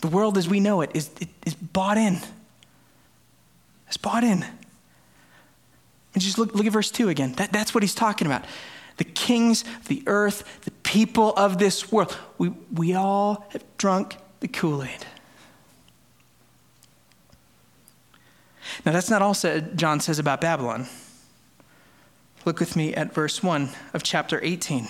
The 0.00 0.08
world 0.08 0.38
as 0.38 0.48
we 0.48 0.60
know 0.60 0.80
it 0.80 0.90
is, 0.94 1.10
it 1.20 1.28
is 1.44 1.54
bought 1.54 1.98
in 1.98 2.22
bought 4.04 4.22
in. 4.22 4.44
And 6.12 6.22
just 6.22 6.38
look, 6.38 6.54
look 6.54 6.66
at 6.66 6.72
verse 6.72 6.90
2 6.90 7.08
again. 7.08 7.32
That, 7.32 7.52
that's 7.52 7.74
what 7.74 7.82
he's 7.82 7.94
talking 7.94 8.26
about. 8.26 8.44
The 8.98 9.04
kings 9.04 9.64
of 9.80 9.88
the 9.88 10.02
earth, 10.06 10.60
the 10.64 10.70
people 10.70 11.32
of 11.36 11.58
this 11.58 11.90
world, 11.90 12.16
we, 12.38 12.50
we 12.72 12.94
all 12.94 13.46
have 13.50 13.64
drunk 13.78 14.16
the 14.40 14.46
Kool 14.46 14.84
Aid. 14.84 15.06
Now, 18.84 18.92
that's 18.92 19.08
not 19.08 19.22
all 19.22 19.34
said, 19.34 19.78
John 19.78 20.00
says 20.00 20.18
about 20.18 20.40
Babylon. 20.40 20.86
Look 22.44 22.60
with 22.60 22.76
me 22.76 22.94
at 22.94 23.14
verse 23.14 23.42
1 23.42 23.70
of 23.94 24.02
chapter 24.02 24.38
18 24.42 24.86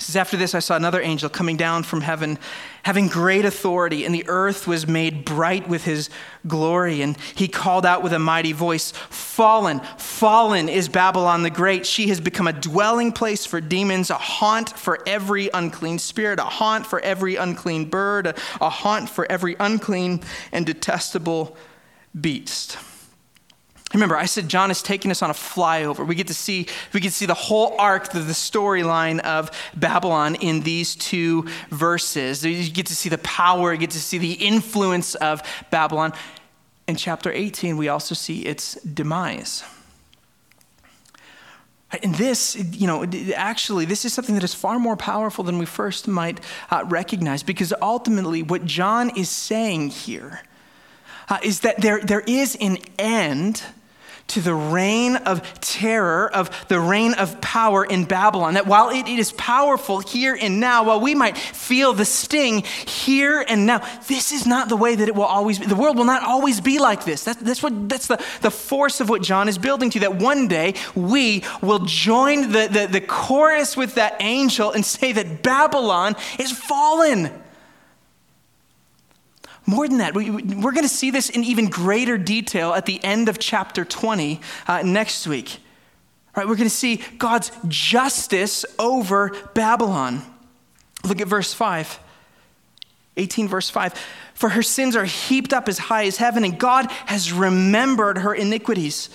says, 0.00 0.16
After 0.16 0.36
this, 0.36 0.54
I 0.54 0.60
saw 0.60 0.76
another 0.76 1.00
angel 1.00 1.28
coming 1.28 1.56
down 1.56 1.82
from 1.82 2.00
heaven, 2.00 2.38
having 2.82 3.08
great 3.08 3.44
authority, 3.44 4.04
and 4.04 4.14
the 4.14 4.24
earth 4.28 4.66
was 4.66 4.86
made 4.86 5.24
bright 5.24 5.68
with 5.68 5.84
his 5.84 6.10
glory. 6.46 7.02
And 7.02 7.16
he 7.34 7.48
called 7.48 7.84
out 7.84 8.02
with 8.02 8.12
a 8.12 8.18
mighty 8.18 8.52
voice, 8.52 8.92
Fallen, 8.92 9.80
fallen 9.98 10.68
is 10.68 10.88
Babylon 10.88 11.42
the 11.42 11.50
Great. 11.50 11.86
She 11.86 12.08
has 12.08 12.20
become 12.20 12.46
a 12.46 12.52
dwelling 12.52 13.12
place 13.12 13.46
for 13.46 13.60
demons, 13.60 14.10
a 14.10 14.14
haunt 14.14 14.70
for 14.70 14.98
every 15.06 15.50
unclean 15.52 15.98
spirit, 15.98 16.38
a 16.38 16.44
haunt 16.44 16.86
for 16.86 17.00
every 17.00 17.36
unclean 17.36 17.86
bird, 17.86 18.26
a, 18.26 18.34
a 18.60 18.70
haunt 18.70 19.08
for 19.08 19.30
every 19.30 19.56
unclean 19.60 20.20
and 20.52 20.66
detestable 20.66 21.56
beast. 22.18 22.78
Remember, 23.92 24.16
I 24.16 24.26
said 24.26 24.48
John 24.48 24.70
is 24.70 24.82
taking 24.82 25.10
us 25.10 25.20
on 25.20 25.30
a 25.30 25.34
flyover. 25.34 26.06
We 26.06 26.14
get 26.14 26.28
to 26.28 26.34
see, 26.34 26.68
we 26.92 27.00
get 27.00 27.08
to 27.08 27.14
see 27.14 27.26
the 27.26 27.34
whole 27.34 27.74
arc, 27.76 28.12
the, 28.12 28.20
the 28.20 28.32
storyline 28.32 29.18
of 29.20 29.50
Babylon 29.74 30.36
in 30.36 30.60
these 30.60 30.94
two 30.94 31.48
verses. 31.70 32.44
You 32.44 32.70
get 32.70 32.86
to 32.86 32.94
see 32.94 33.08
the 33.08 33.18
power, 33.18 33.72
you 33.72 33.78
get 33.78 33.90
to 33.90 34.00
see 34.00 34.18
the 34.18 34.34
influence 34.34 35.16
of 35.16 35.42
Babylon. 35.70 36.12
In 36.86 36.94
chapter 36.94 37.32
18, 37.32 37.76
we 37.76 37.88
also 37.88 38.14
see 38.14 38.42
its 38.42 38.74
demise. 38.82 39.64
And 42.04 42.14
this, 42.14 42.56
you 42.72 42.86
know, 42.86 43.04
actually, 43.34 43.84
this 43.84 44.04
is 44.04 44.14
something 44.14 44.36
that 44.36 44.44
is 44.44 44.54
far 44.54 44.78
more 44.78 44.96
powerful 44.96 45.42
than 45.42 45.58
we 45.58 45.66
first 45.66 46.06
might 46.06 46.40
uh, 46.70 46.84
recognize 46.86 47.42
because 47.42 47.74
ultimately, 47.82 48.44
what 48.44 48.64
John 48.64 49.10
is 49.16 49.28
saying 49.28 49.88
here 49.88 50.42
uh, 51.28 51.38
is 51.42 51.60
that 51.60 51.80
there, 51.80 52.00
there 52.00 52.20
is 52.20 52.56
an 52.60 52.78
end 52.96 53.64
to 54.30 54.40
the 54.40 54.54
reign 54.54 55.16
of 55.16 55.42
terror, 55.60 56.30
of 56.32 56.50
the 56.68 56.80
reign 56.80 57.14
of 57.14 57.40
power 57.40 57.84
in 57.84 58.04
Babylon. 58.04 58.54
That 58.54 58.66
while 58.66 58.90
it 58.90 59.08
is 59.08 59.32
powerful 59.32 60.00
here 60.00 60.36
and 60.40 60.60
now, 60.60 60.84
while 60.84 61.00
we 61.00 61.14
might 61.14 61.36
feel 61.36 61.92
the 61.92 62.04
sting 62.04 62.62
here 62.86 63.44
and 63.46 63.66
now, 63.66 63.86
this 64.06 64.32
is 64.32 64.46
not 64.46 64.68
the 64.68 64.76
way 64.76 64.94
that 64.94 65.08
it 65.08 65.14
will 65.14 65.24
always 65.24 65.58
be. 65.58 65.66
The 65.66 65.76
world 65.76 65.96
will 65.96 66.04
not 66.04 66.22
always 66.22 66.60
be 66.60 66.78
like 66.78 67.04
this. 67.04 67.24
That, 67.24 67.38
that's, 67.40 67.62
what, 67.62 67.88
that's 67.88 68.06
the, 68.06 68.22
the 68.42 68.50
force 68.50 69.00
of 69.00 69.08
what 69.08 69.22
John 69.22 69.48
is 69.48 69.58
building 69.58 69.90
to, 69.90 70.00
that 70.00 70.16
one 70.16 70.48
day 70.48 70.74
we 70.94 71.44
will 71.60 71.80
join 71.80 72.52
the, 72.52 72.68
the, 72.68 72.88
the 72.90 73.00
chorus 73.00 73.76
with 73.76 73.94
that 73.96 74.16
angel 74.20 74.70
and 74.72 74.84
say 74.84 75.12
that 75.12 75.42
Babylon 75.42 76.16
is 76.38 76.52
fallen. 76.52 77.30
More 79.70 79.86
than 79.86 79.98
that, 79.98 80.16
we, 80.16 80.28
are 80.28 80.72
going 80.72 80.82
to 80.82 80.88
see 80.88 81.12
this 81.12 81.30
in 81.30 81.44
even 81.44 81.68
greater 81.68 82.18
detail 82.18 82.74
at 82.74 82.86
the 82.86 83.02
end 83.04 83.28
of 83.28 83.38
chapter 83.38 83.84
20 83.84 84.40
uh, 84.66 84.82
next 84.82 85.28
week. 85.28 85.58
Right, 86.36 86.48
we're 86.48 86.56
going 86.56 86.68
to 86.68 86.74
see 86.74 86.96
God's 87.18 87.52
justice 87.68 88.66
over 88.80 89.30
Babylon. 89.54 90.22
Look 91.06 91.20
at 91.20 91.28
verse 91.28 91.54
5. 91.54 92.00
18, 93.16 93.46
verse 93.46 93.70
5. 93.70 93.94
For 94.34 94.48
her 94.48 94.62
sins 94.62 94.96
are 94.96 95.04
heaped 95.04 95.52
up 95.52 95.68
as 95.68 95.78
high 95.78 96.06
as 96.06 96.16
heaven, 96.16 96.42
and 96.42 96.58
God 96.58 96.90
has 97.06 97.32
remembered 97.32 98.18
her 98.18 98.34
iniquities. 98.34 99.08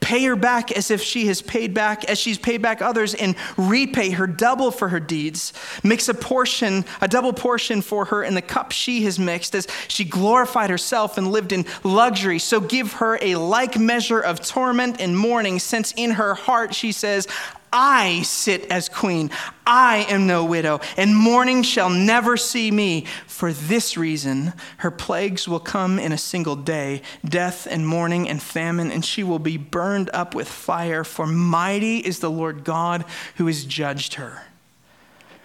Pay 0.00 0.24
her 0.24 0.36
back 0.36 0.72
as 0.72 0.90
if 0.90 1.02
she 1.02 1.26
has 1.26 1.42
paid 1.42 1.74
back, 1.74 2.04
as 2.04 2.18
she's 2.18 2.38
paid 2.38 2.62
back 2.62 2.80
others, 2.80 3.14
and 3.14 3.34
repay 3.56 4.10
her 4.10 4.26
double 4.26 4.70
for 4.70 4.88
her 4.88 5.00
deeds. 5.00 5.52
Mix 5.82 6.08
a 6.08 6.14
portion, 6.14 6.84
a 7.00 7.08
double 7.08 7.32
portion 7.32 7.82
for 7.82 8.06
her 8.06 8.22
in 8.22 8.34
the 8.34 8.42
cup 8.42 8.72
she 8.72 9.02
has 9.02 9.18
mixed, 9.18 9.54
as 9.54 9.66
she 9.88 10.04
glorified 10.04 10.70
herself 10.70 11.18
and 11.18 11.30
lived 11.30 11.52
in 11.52 11.66
luxury. 11.84 12.38
So 12.38 12.60
give 12.60 12.94
her 12.94 13.18
a 13.20 13.34
like 13.36 13.78
measure 13.78 14.20
of 14.20 14.40
torment 14.40 15.00
and 15.00 15.16
mourning, 15.16 15.58
since 15.58 15.92
in 15.96 16.12
her 16.12 16.34
heart 16.34 16.74
she 16.74 16.92
says, 16.92 17.26
I 17.72 18.22
sit 18.22 18.70
as 18.70 18.88
queen. 18.88 19.30
I 19.66 20.06
am 20.08 20.26
no 20.26 20.44
widow, 20.44 20.80
and 20.96 21.14
mourning 21.14 21.62
shall 21.62 21.90
never 21.90 22.36
see 22.36 22.70
me. 22.70 23.04
For 23.26 23.52
this 23.52 23.96
reason, 23.96 24.54
her 24.78 24.90
plagues 24.90 25.46
will 25.46 25.60
come 25.60 25.98
in 25.98 26.12
a 26.12 26.18
single 26.18 26.56
day 26.56 27.02
death 27.24 27.66
and 27.70 27.86
mourning 27.86 28.28
and 28.28 28.42
famine, 28.42 28.90
and 28.90 29.04
she 29.04 29.22
will 29.22 29.38
be 29.38 29.56
burned 29.56 30.10
up 30.12 30.34
with 30.34 30.48
fire. 30.48 31.04
For 31.04 31.26
mighty 31.26 31.98
is 31.98 32.20
the 32.20 32.30
Lord 32.30 32.64
God 32.64 33.04
who 33.36 33.46
has 33.46 33.64
judged 33.64 34.14
her. 34.14 34.42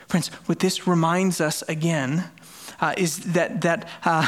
Friends, 0.08 0.30
what 0.46 0.60
this 0.60 0.88
reminds 0.88 1.42
us 1.42 1.64
again 1.64 2.30
uh, 2.80 2.94
is 2.98 3.20
that, 3.34 3.62
that 3.62 3.90
uh, 4.06 4.28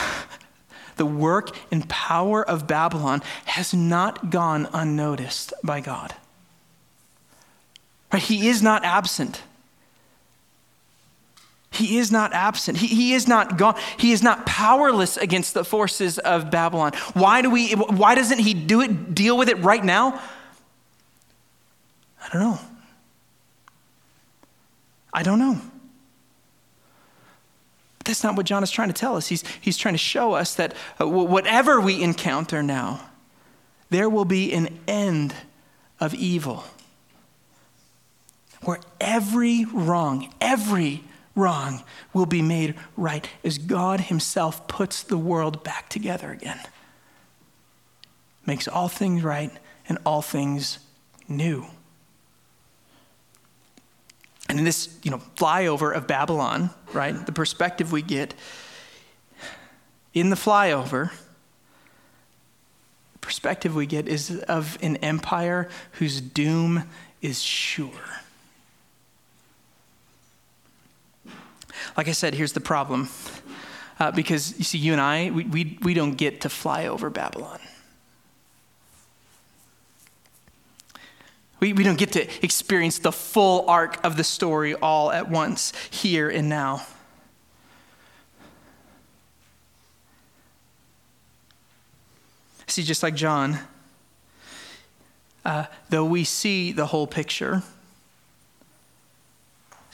the 0.96 1.06
work 1.06 1.56
and 1.72 1.88
power 1.90 2.48
of 2.48 2.68
Babylon 2.68 3.22
has 3.46 3.74
not 3.74 4.30
gone 4.30 4.68
unnoticed 4.74 5.54
by 5.64 5.82
God. 5.82 6.16
He 8.18 8.48
is 8.48 8.62
not 8.62 8.84
absent. 8.84 9.42
He 11.72 11.98
is 11.98 12.12
not 12.12 12.32
absent. 12.34 12.78
He, 12.78 12.88
he 12.88 13.14
is 13.14 13.28
not 13.28 13.58
gone. 13.58 13.76
He 13.98 14.14
is 14.14 14.24
not 14.24 14.46
powerless 14.46 15.18
against 15.18 15.54
the 15.54 15.66
forces 15.66 16.18
of 16.20 16.50
Babylon. 16.50 16.94
Why 17.14 17.42
do 17.42 17.50
we 17.50 17.74
why 17.74 18.16
doesn't 18.16 18.40
he 18.40 18.54
do 18.54 18.82
it 18.82 19.14
deal 19.14 19.38
with 19.38 19.50
it 19.50 19.58
right 19.60 19.84
now? 19.84 20.22
I 22.24 22.30
don't 22.32 22.42
know. 22.42 22.60
I 25.14 25.24
don't 25.24 25.40
know. 25.40 25.60
But 27.98 28.08
that's 28.08 28.24
not 28.24 28.36
what 28.36 28.46
John 28.46 28.64
is 28.64 28.72
trying 28.72 28.90
to 28.90 28.94
tell 28.94 29.16
us. 29.16 29.28
He's, 29.28 29.44
he's 29.62 29.78
trying 29.78 29.94
to 29.94 30.00
show 30.00 30.34
us 30.34 30.56
that 30.56 30.74
uh, 31.00 31.08
whatever 31.08 31.80
we 31.80 32.02
encounter 32.02 32.62
now, 32.62 33.02
there 33.90 34.10
will 34.10 34.26
be 34.26 34.54
an 34.54 34.80
end 34.88 35.34
of 36.00 36.14
evil. 36.14 36.66
Where 38.66 38.80
every 39.00 39.66
wrong, 39.66 40.34
every 40.42 41.04
wrong 41.36 41.84
will 42.14 42.26
be 42.26 42.42
made 42.42 42.76
right 42.98 43.30
as 43.44 43.58
God 43.58 44.02
Himself 44.02 44.68
puts 44.68 45.04
the 45.04 45.18
world 45.18 45.64
back 45.64 45.90
together 45.90 46.32
again. 46.32 46.60
Makes 48.46 48.68
all 48.68 48.88
things 48.88 49.24
right 49.24 49.52
and 49.88 49.98
all 50.06 50.22
things 50.22 50.80
new. 51.28 51.66
And 54.48 54.60
in 54.60 54.66
this, 54.66 54.98
you 55.04 55.12
know, 55.12 55.22
flyover 55.36 55.96
of 55.96 56.08
Babylon, 56.08 56.70
right, 56.94 57.26
the 57.26 57.32
perspective 57.32 57.92
we 57.92 58.02
get 58.02 58.34
in 60.14 60.30
the 60.30 60.36
flyover, 60.36 61.12
perspective 63.22 63.76
we 63.76 63.86
get 63.86 64.08
is 64.08 64.40
of 64.42 64.78
an 64.82 64.98
empire 64.98 65.68
whose 65.94 66.22
doom 66.22 66.84
is 67.22 67.42
sure. 67.42 67.92
Like 71.98 72.08
I 72.08 72.12
said, 72.12 72.34
here's 72.34 72.54
the 72.54 72.60
problem. 72.60 73.10
Uh, 74.00 74.12
because 74.12 74.58
you 74.58 74.66
see, 74.66 74.78
you 74.78 74.92
and 74.92 75.02
I, 75.02 75.32
we, 75.32 75.46
we, 75.46 75.80
we 75.82 75.94
don't 75.94 76.16
get 76.16 76.42
to 76.42 76.50
fly 76.50 76.88
over 76.88 77.10
Babylon. 77.10 77.60
We, 81.62 81.72
we 81.72 81.84
don't 81.84 81.98
get 81.98 82.12
to 82.12 82.28
experience 82.44 83.00
the 83.00 83.14
full 83.14 83.70
arc 83.70 84.04
of 84.04 84.18
the 84.18 84.24
story 84.24 84.76
all 84.76 85.12
at 85.12 85.30
once, 85.30 85.72
here 85.90 86.30
and 86.30 86.50
now. 86.50 86.86
See, 92.68 92.84
just 92.84 93.02
like 93.02 93.16
John, 93.16 93.60
uh, 95.46 95.66
though 95.90 96.04
we 96.04 96.26
see 96.26 96.74
the 96.74 96.88
whole 96.88 97.08
picture, 97.08 97.64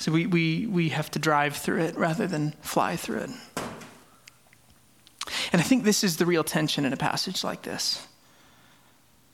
so 0.02 0.12
we, 0.12 0.26
we, 0.26 0.66
we 0.66 0.90
have 0.90 1.12
to 1.12 1.20
drive 1.20 1.56
through 1.56 1.82
it 1.82 1.96
rather 1.96 2.26
than 2.26 2.54
fly 2.62 2.96
through 2.96 3.20
it. 3.20 3.30
And 5.54 5.62
I 5.62 5.64
think 5.64 5.84
this 5.84 6.04
is 6.04 6.18
the 6.18 6.26
real 6.26 6.44
tension 6.44 6.86
in 6.86 6.92
a 6.92 6.98
passage 6.98 7.44
like 7.44 7.62
this. 7.62 8.08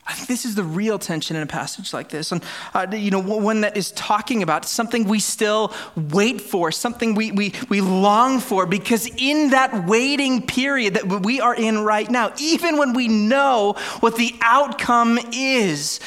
I 0.06 0.12
think 0.12 0.28
this 0.28 0.44
is 0.44 0.56
the 0.56 0.64
real 0.64 0.98
tension 0.98 1.36
in 1.36 1.42
a 1.42 1.46
passage 1.46 1.94
like 1.94 2.10
this. 2.10 2.32
And, 2.32 2.42
uh, 2.74 2.86
you 2.92 3.10
know, 3.10 3.18
one 3.18 3.62
that 3.62 3.78
is 3.78 3.92
talking 3.92 4.42
about 4.42 4.66
something 4.66 5.04
we 5.04 5.20
still 5.20 5.72
wait 5.96 6.42
for, 6.42 6.70
something 6.70 7.14
we, 7.14 7.32
we, 7.32 7.54
we 7.70 7.80
long 7.80 8.38
for, 8.38 8.66
because 8.66 9.06
in 9.16 9.50
that 9.50 9.86
waiting 9.86 10.46
period 10.46 10.94
that 10.94 11.06
we 11.06 11.40
are 11.40 11.54
in 11.54 11.78
right 11.78 12.10
now, 12.10 12.34
even 12.38 12.76
when 12.76 12.92
we 12.92 13.08
know 13.08 13.74
what 14.00 14.16
the 14.16 14.34
outcome 14.42 15.18
is, 15.32 15.98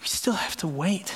we 0.00 0.06
still 0.06 0.34
have 0.34 0.56
to 0.56 0.66
wait. 0.66 1.14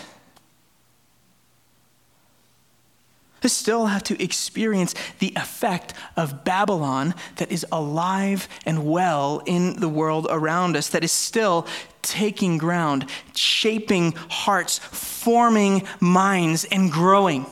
to 3.36 3.36
still 3.49 3.87
have 3.87 4.03
to 4.05 4.23
experience 4.23 4.95
the 5.19 5.33
effect 5.37 5.95
of 6.17 6.45
Babylon 6.45 7.15
that 7.37 7.51
is 7.51 7.67
alive 7.71 8.49
and 8.65 8.87
well 8.87 9.43
in 9.47 9.81
the 9.81 9.89
world 9.89 10.27
around 10.31 10.77
us, 10.77 10.89
that 10.91 11.05
is 11.05 11.13
still 11.13 11.67
taking 12.03 12.59
ground, 12.59 13.09
shaping 13.35 14.13
hearts, 14.13 14.79
forming 14.79 15.83
minds, 16.01 16.65
and 16.65 16.91
growing. 16.91 17.47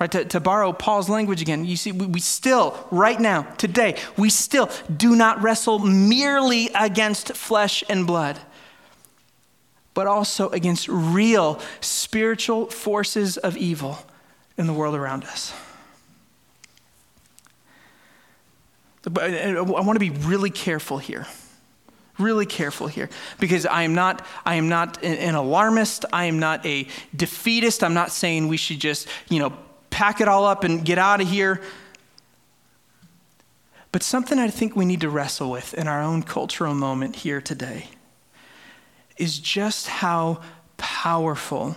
Right, 0.00 0.12
to, 0.12 0.24
to 0.26 0.40
borrow 0.40 0.72
Paul's 0.72 1.08
language 1.08 1.42
again, 1.42 1.64
you 1.64 1.76
see, 1.76 1.90
we, 1.90 2.06
we 2.06 2.20
still, 2.20 2.86
right 2.92 3.18
now, 3.18 3.42
today, 3.58 3.96
we 4.16 4.30
still 4.30 4.70
do 4.96 5.16
not 5.16 5.42
wrestle 5.42 5.80
merely 5.80 6.70
against 6.74 7.32
flesh 7.34 7.82
and 7.88 8.06
blood 8.06 8.38
but 9.98 10.06
also 10.06 10.48
against 10.50 10.86
real 10.86 11.60
spiritual 11.80 12.66
forces 12.66 13.36
of 13.36 13.56
evil 13.56 13.98
in 14.56 14.68
the 14.68 14.72
world 14.72 14.94
around 14.94 15.24
us. 15.24 15.52
I 19.04 19.60
want 19.60 19.96
to 19.96 19.98
be 19.98 20.10
really 20.10 20.50
careful 20.50 20.98
here. 20.98 21.26
Really 22.16 22.46
careful 22.46 22.86
here 22.86 23.10
because 23.40 23.66
I 23.66 23.82
am 23.82 23.96
not 23.96 24.24
I 24.46 24.54
am 24.54 24.68
not 24.68 25.02
an 25.02 25.34
alarmist, 25.34 26.04
I 26.12 26.26
am 26.26 26.38
not 26.38 26.64
a 26.64 26.86
defeatist. 27.16 27.82
I'm 27.82 27.94
not 27.94 28.12
saying 28.12 28.46
we 28.46 28.56
should 28.56 28.78
just, 28.78 29.08
you 29.28 29.40
know, 29.40 29.52
pack 29.90 30.20
it 30.20 30.28
all 30.28 30.44
up 30.44 30.62
and 30.62 30.84
get 30.84 30.98
out 30.98 31.20
of 31.20 31.28
here. 31.28 31.60
But 33.90 34.04
something 34.04 34.38
I 34.38 34.46
think 34.46 34.76
we 34.76 34.84
need 34.84 35.00
to 35.00 35.10
wrestle 35.10 35.50
with 35.50 35.74
in 35.74 35.88
our 35.88 36.00
own 36.00 36.22
cultural 36.22 36.72
moment 36.72 37.16
here 37.16 37.40
today 37.40 37.88
is 39.18 39.38
just 39.38 39.86
how 39.86 40.40
powerful 40.76 41.76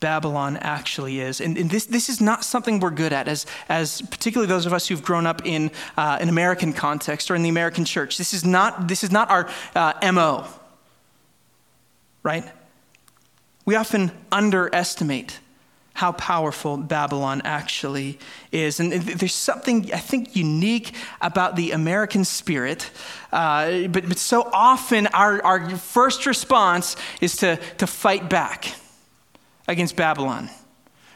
Babylon 0.00 0.56
actually 0.58 1.20
is. 1.20 1.40
And, 1.40 1.58
and, 1.58 1.70
this, 1.70 1.86
this 1.86 2.08
is 2.08 2.20
not 2.20 2.44
something 2.44 2.78
we're 2.78 2.90
good 2.90 3.12
at, 3.12 3.26
as, 3.26 3.46
as 3.68 4.00
particularly 4.02 4.48
those 4.48 4.64
of 4.64 4.72
us 4.72 4.86
who've 4.86 5.02
grown 5.02 5.26
up 5.26 5.44
in 5.44 5.70
uh, 5.96 6.18
an 6.20 6.28
American 6.28 6.72
context 6.72 7.30
or 7.30 7.34
in 7.34 7.42
the 7.42 7.48
American 7.48 7.84
church. 7.84 8.16
This 8.16 8.32
is 8.32 8.44
not, 8.44 8.86
this 8.86 9.02
is 9.02 9.10
not 9.10 9.28
our 9.30 9.48
uh, 9.74 10.12
MO, 10.12 10.46
right? 12.22 12.44
We 13.64 13.74
often 13.74 14.12
underestimate 14.30 15.40
how 15.98 16.12
powerful 16.12 16.76
Babylon 16.76 17.42
actually 17.44 18.20
is. 18.52 18.78
And 18.78 18.92
there's 18.92 19.34
something, 19.34 19.92
I 19.92 19.98
think, 19.98 20.36
unique 20.36 20.94
about 21.20 21.56
the 21.56 21.72
American 21.72 22.24
spirit. 22.24 22.88
Uh, 23.32 23.88
but, 23.88 24.06
but 24.08 24.16
so 24.16 24.48
often, 24.52 25.08
our, 25.08 25.44
our 25.44 25.70
first 25.76 26.24
response 26.24 26.94
is 27.20 27.38
to, 27.38 27.56
to 27.78 27.86
fight 27.88 28.30
back 28.30 28.72
against 29.66 29.96
Babylon. 29.96 30.48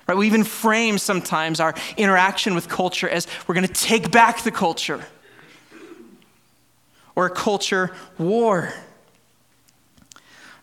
Right? 0.08 0.18
We 0.18 0.26
even 0.26 0.42
frame 0.42 0.98
sometimes 0.98 1.60
our 1.60 1.74
interaction 1.96 2.56
with 2.56 2.68
culture 2.68 3.08
as 3.08 3.28
we're 3.46 3.54
going 3.54 3.68
to 3.68 3.72
take 3.72 4.10
back 4.10 4.42
the 4.42 4.50
culture 4.50 5.06
or 7.14 7.26
a 7.26 7.30
culture 7.30 7.92
war. 8.18 8.74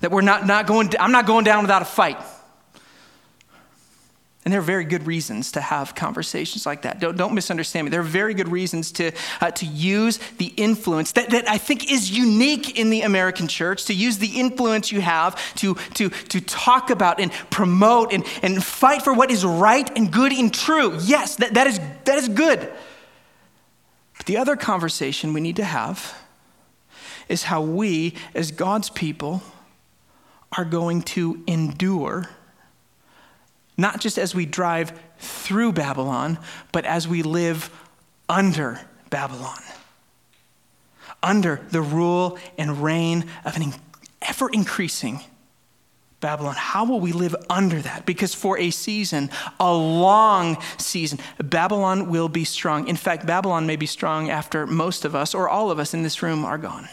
That 0.01 0.12
we're 0.12 0.19
not, 0.19 0.45
not 0.45 0.67
going, 0.67 0.91
I'm 0.99 1.13
not 1.13 1.25
going 1.25 1.45
down 1.45 1.63
without 1.63 1.82
a 1.82 1.86
fight. 1.86 2.17
And 4.50 4.54
there 4.56 4.62
are 4.62 4.64
very 4.64 4.84
good 4.84 5.06
reasons 5.06 5.52
to 5.52 5.62
have 5.62 5.94
conversations 5.94 6.66
like 6.66 6.82
that. 6.82 7.00
Don't, 7.00 7.16
don't 7.16 7.36
misunderstand 7.36 7.86
me. 7.86 7.92
There 7.92 8.00
are 8.00 8.04
very 8.04 8.34
good 8.34 8.48
reasons 8.48 8.92
to, 8.94 9.12
uh, 9.42 9.52
to 9.52 9.68
use 9.68 10.18
the 10.40 10.48
influence 10.58 11.12
that, 11.12 11.30
that 11.30 11.48
I 11.48 11.60
think 11.60 11.92
is 11.92 12.10
unique 12.10 12.80
in 12.80 12.90
the 12.90 13.02
American 13.02 13.48
church, 13.48 13.86
to 13.86 13.94
use 13.94 14.18
the 14.18 14.40
influence 14.40 14.92
you 14.92 15.02
have 15.02 15.36
to, 15.58 15.76
to, 15.94 16.10
to 16.10 16.42
talk 16.42 16.90
about 16.90 17.20
and 17.20 17.32
promote 17.52 18.12
and, 18.12 18.26
and 18.42 18.64
fight 18.64 19.04
for 19.04 19.14
what 19.14 19.30
is 19.30 19.46
right 19.46 19.88
and 19.96 20.12
good 20.12 20.32
and 20.32 20.52
true. 20.52 20.98
Yes, 21.04 21.36
that, 21.36 21.54
that, 21.54 21.68
is, 21.68 21.80
that 22.06 22.18
is 22.18 22.28
good. 22.28 22.74
But 24.18 24.26
the 24.26 24.38
other 24.38 24.56
conversation 24.56 25.32
we 25.32 25.42
need 25.42 25.58
to 25.58 25.64
have 25.64 26.18
is 27.28 27.44
how 27.44 27.62
we, 27.62 28.16
as 28.34 28.50
God's 28.50 28.90
people, 28.90 29.44
are 30.58 30.66
going 30.66 31.04
to 31.04 31.44
endure 31.46 32.32
not 33.80 34.02
just 34.02 34.18
as 34.18 34.36
we 34.36 34.46
drive 34.46 35.00
through 35.20 35.74
Babylon, 35.74 36.38
but 36.72 36.86
as 36.86 37.08
we 37.08 37.24
live 37.24 37.70
under 38.28 38.80
Babylon, 39.10 39.62
under 41.24 41.62
the 41.72 41.82
rule 41.82 42.38
and 42.58 42.84
reign 42.84 43.26
of 43.46 43.56
an 43.56 43.74
ever 44.22 44.50
increasing 44.50 45.22
Babylon. 46.20 46.56
How 46.58 46.84
will 46.84 47.00
we 47.00 47.13
live 47.13 47.36
under 47.50 47.82
that? 47.82 48.06
Because 48.06 48.36
for 48.36 48.58
a 48.58 48.72
season, 48.72 49.30
a 49.60 49.74
long 49.74 50.58
season, 50.78 51.20
Babylon 51.42 52.10
will 52.10 52.28
be 52.28 52.44
strong. 52.44 52.88
In 52.88 52.98
fact, 52.98 53.26
Babylon 53.26 53.65
may 53.65 53.78
be 53.78 53.86
strong 53.86 54.30
after 54.30 54.68
most 54.68 55.06
of 55.06 55.15
us 55.15 55.34
or 55.34 55.48
all 55.48 55.72
of 55.72 55.80
us 55.80 55.94
in 55.94 56.04
this 56.04 56.22
room 56.22 56.43
are 56.43 56.58
gone. 56.58 56.89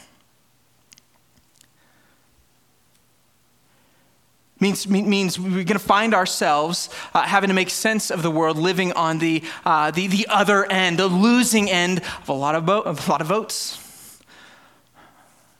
Means, 4.58 4.88
means 4.88 5.38
we're 5.38 5.50
going 5.50 5.66
to 5.66 5.78
find 5.78 6.14
ourselves 6.14 6.88
uh, 7.12 7.22
having 7.22 7.48
to 7.48 7.54
make 7.54 7.68
sense 7.68 8.10
of 8.10 8.22
the 8.22 8.30
world, 8.30 8.56
living 8.56 8.90
on 8.92 9.18
the, 9.18 9.42
uh, 9.66 9.90
the, 9.90 10.06
the 10.06 10.26
other 10.30 10.64
end, 10.72 10.98
the 10.98 11.08
losing 11.08 11.70
end 11.70 11.98
of 11.98 12.28
a 12.30 12.32
lot 12.32 12.54
of, 12.54 12.64
bo- 12.64 12.80
of 12.80 13.06
a 13.06 13.10
lot 13.10 13.20
of 13.20 13.26
votes. 13.26 13.78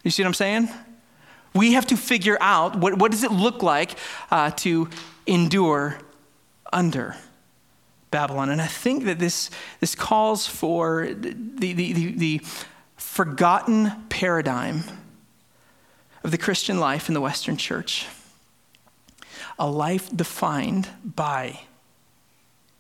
You 0.03 0.11
see 0.11 0.23
what 0.23 0.29
I'm 0.29 0.35
saying? 0.35 0.71
We 1.53 1.75
have 1.75 1.87
to 1.89 1.97
figure 1.97 2.39
out 2.41 2.77
what, 2.77 2.97
what 2.97 3.11
does 3.11 3.23
it 3.23 3.33
look 3.33 3.63
like 3.63 3.99
uh, 4.31 4.53
to 4.53 4.89
endure 5.27 5.99
under 6.73 7.17
Babylon. 8.11 8.49
And 8.49 8.63
I 8.63 8.67
think 8.67 9.05
that 9.05 9.19
this, 9.19 9.51
this 9.81 9.95
calls 9.95 10.47
for 10.47 11.09
the, 11.13 11.35
the, 11.35 11.93
the, 11.93 12.13
the 12.13 12.41
forgotten 12.97 13.93
paradigm 14.09 14.85
of 16.25 16.31
the 16.31 16.39
Christian 16.39 16.81
life 16.81 17.09
in 17.09 17.15
the 17.15 17.21
Western 17.21 17.59
church 17.59 18.07
a 19.59 19.67
life 19.67 20.15
defined 20.15 20.89
by 21.05 21.61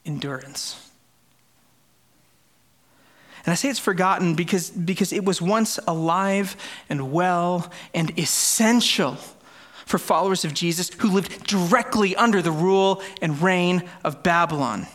endurance. 0.04 0.82
And 3.44 3.52
I 3.52 3.54
say 3.54 3.68
it's 3.68 3.78
forgotten 3.78 4.34
because, 4.34 4.70
because 4.70 5.12
it 5.12 5.24
was 5.24 5.40
once 5.40 5.78
alive 5.86 6.56
and 6.88 7.12
well 7.12 7.70
and 7.94 8.16
essential 8.18 9.16
for 9.84 9.98
followers 9.98 10.44
of 10.44 10.52
Jesus 10.52 10.90
who 10.98 11.10
lived 11.10 11.46
directly 11.46 12.16
under 12.16 12.42
the 12.42 12.50
rule 12.50 13.02
and 13.22 13.40
reign 13.40 13.88
of 14.02 14.24
Babylon 14.24 14.88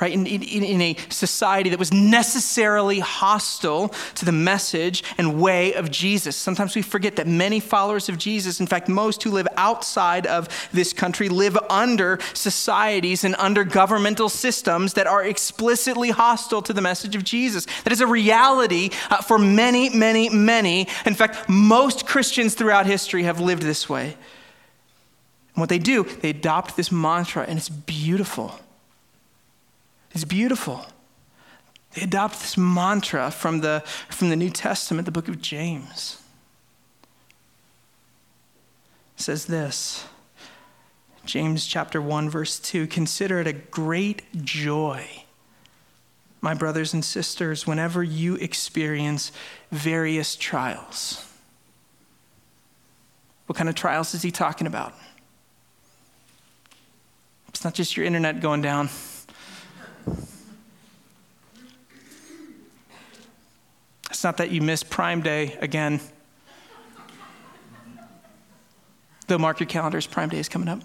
right? 0.00 0.12
In, 0.12 0.26
in, 0.26 0.42
in, 0.42 0.80
a 0.80 0.96
society 1.10 1.68
that 1.70 1.78
was 1.78 1.92
necessarily 1.92 3.00
hostile 3.00 3.90
to 4.14 4.24
the 4.24 4.32
message 4.32 5.04
and 5.18 5.40
way 5.40 5.74
of 5.74 5.90
Jesus. 5.90 6.36
Sometimes 6.36 6.74
we 6.74 6.82
forget 6.82 7.16
that 7.16 7.26
many 7.26 7.60
followers 7.60 8.08
of 8.08 8.16
Jesus, 8.16 8.60
in 8.60 8.66
fact, 8.66 8.88
most 8.88 9.22
who 9.22 9.30
live 9.30 9.46
outside 9.56 10.26
of 10.26 10.48
this 10.72 10.92
country, 10.92 11.28
live 11.28 11.58
under 11.68 12.18
societies 12.32 13.24
and 13.24 13.34
under 13.36 13.62
governmental 13.62 14.30
systems 14.30 14.94
that 14.94 15.06
are 15.06 15.22
explicitly 15.22 16.10
hostile 16.10 16.62
to 16.62 16.72
the 16.72 16.80
message 16.80 17.14
of 17.14 17.22
Jesus. 17.22 17.66
That 17.84 17.92
is 17.92 18.00
a 18.00 18.06
reality 18.06 18.90
uh, 19.10 19.18
for 19.18 19.38
many, 19.38 19.90
many, 19.90 20.30
many. 20.30 20.88
In 21.04 21.14
fact, 21.14 21.48
most 21.48 22.06
Christians 22.06 22.54
throughout 22.54 22.86
history 22.86 23.24
have 23.24 23.40
lived 23.40 23.62
this 23.62 23.88
way. 23.88 24.16
And 25.54 25.62
what 25.62 25.68
they 25.68 25.78
do, 25.78 26.04
they 26.04 26.30
adopt 26.30 26.76
this 26.76 26.90
mantra, 26.90 27.44
and 27.46 27.58
it's 27.58 27.68
beautiful. 27.68 28.58
It's 30.12 30.24
beautiful. 30.24 30.86
They 31.92 32.02
adopt 32.02 32.40
this 32.40 32.56
mantra 32.56 33.30
from 33.30 33.60
the, 33.60 33.82
from 34.08 34.28
the 34.30 34.36
New 34.36 34.50
Testament, 34.50 35.06
the 35.06 35.12
book 35.12 35.28
of 35.28 35.40
James. 35.40 36.20
It 39.16 39.22
says 39.22 39.46
this 39.46 40.06
James 41.24 41.66
chapter 41.66 42.00
1, 42.00 42.30
verse 42.30 42.58
2 42.58 42.86
Consider 42.86 43.40
it 43.40 43.46
a 43.46 43.52
great 43.52 44.22
joy, 44.44 45.24
my 46.40 46.54
brothers 46.54 46.94
and 46.94 47.04
sisters, 47.04 47.66
whenever 47.66 48.02
you 48.02 48.36
experience 48.36 49.32
various 49.70 50.36
trials. 50.36 51.26
What 53.46 53.56
kind 53.56 53.68
of 53.68 53.74
trials 53.74 54.14
is 54.14 54.22
he 54.22 54.30
talking 54.30 54.68
about? 54.68 54.94
It's 57.48 57.64
not 57.64 57.74
just 57.74 57.96
your 57.96 58.06
internet 58.06 58.40
going 58.40 58.62
down. 58.62 58.88
It's 64.10 64.24
not 64.24 64.36
that 64.36 64.50
you 64.50 64.60
missed 64.60 64.90
Prime 64.90 65.22
Day 65.22 65.56
again. 65.62 65.98
Though 69.28 69.38
mark 69.38 69.60
your 69.60 69.66
calendars, 69.66 70.06
Prime 70.06 70.28
Day 70.28 70.38
is 70.38 70.48
coming 70.48 70.68
up. 70.68 70.80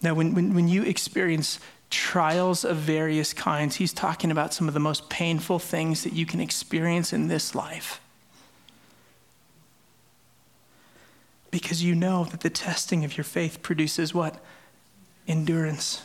Now, 0.00 0.14
when, 0.14 0.34
when, 0.34 0.54
when 0.54 0.68
you 0.68 0.84
experience 0.84 1.58
trials 1.90 2.64
of 2.64 2.76
various 2.76 3.32
kinds, 3.32 3.76
he's 3.76 3.92
talking 3.92 4.30
about 4.30 4.54
some 4.54 4.68
of 4.68 4.74
the 4.74 4.78
most 4.78 5.08
painful 5.10 5.58
things 5.58 6.04
that 6.04 6.12
you 6.12 6.26
can 6.26 6.38
experience 6.38 7.12
in 7.12 7.26
this 7.26 7.54
life. 7.54 8.00
Because 11.50 11.82
you 11.82 11.96
know 11.96 12.24
that 12.26 12.42
the 12.42 12.50
testing 12.50 13.04
of 13.04 13.16
your 13.16 13.24
faith 13.24 13.62
produces 13.62 14.14
what? 14.14 14.40
Endurance 15.26 16.02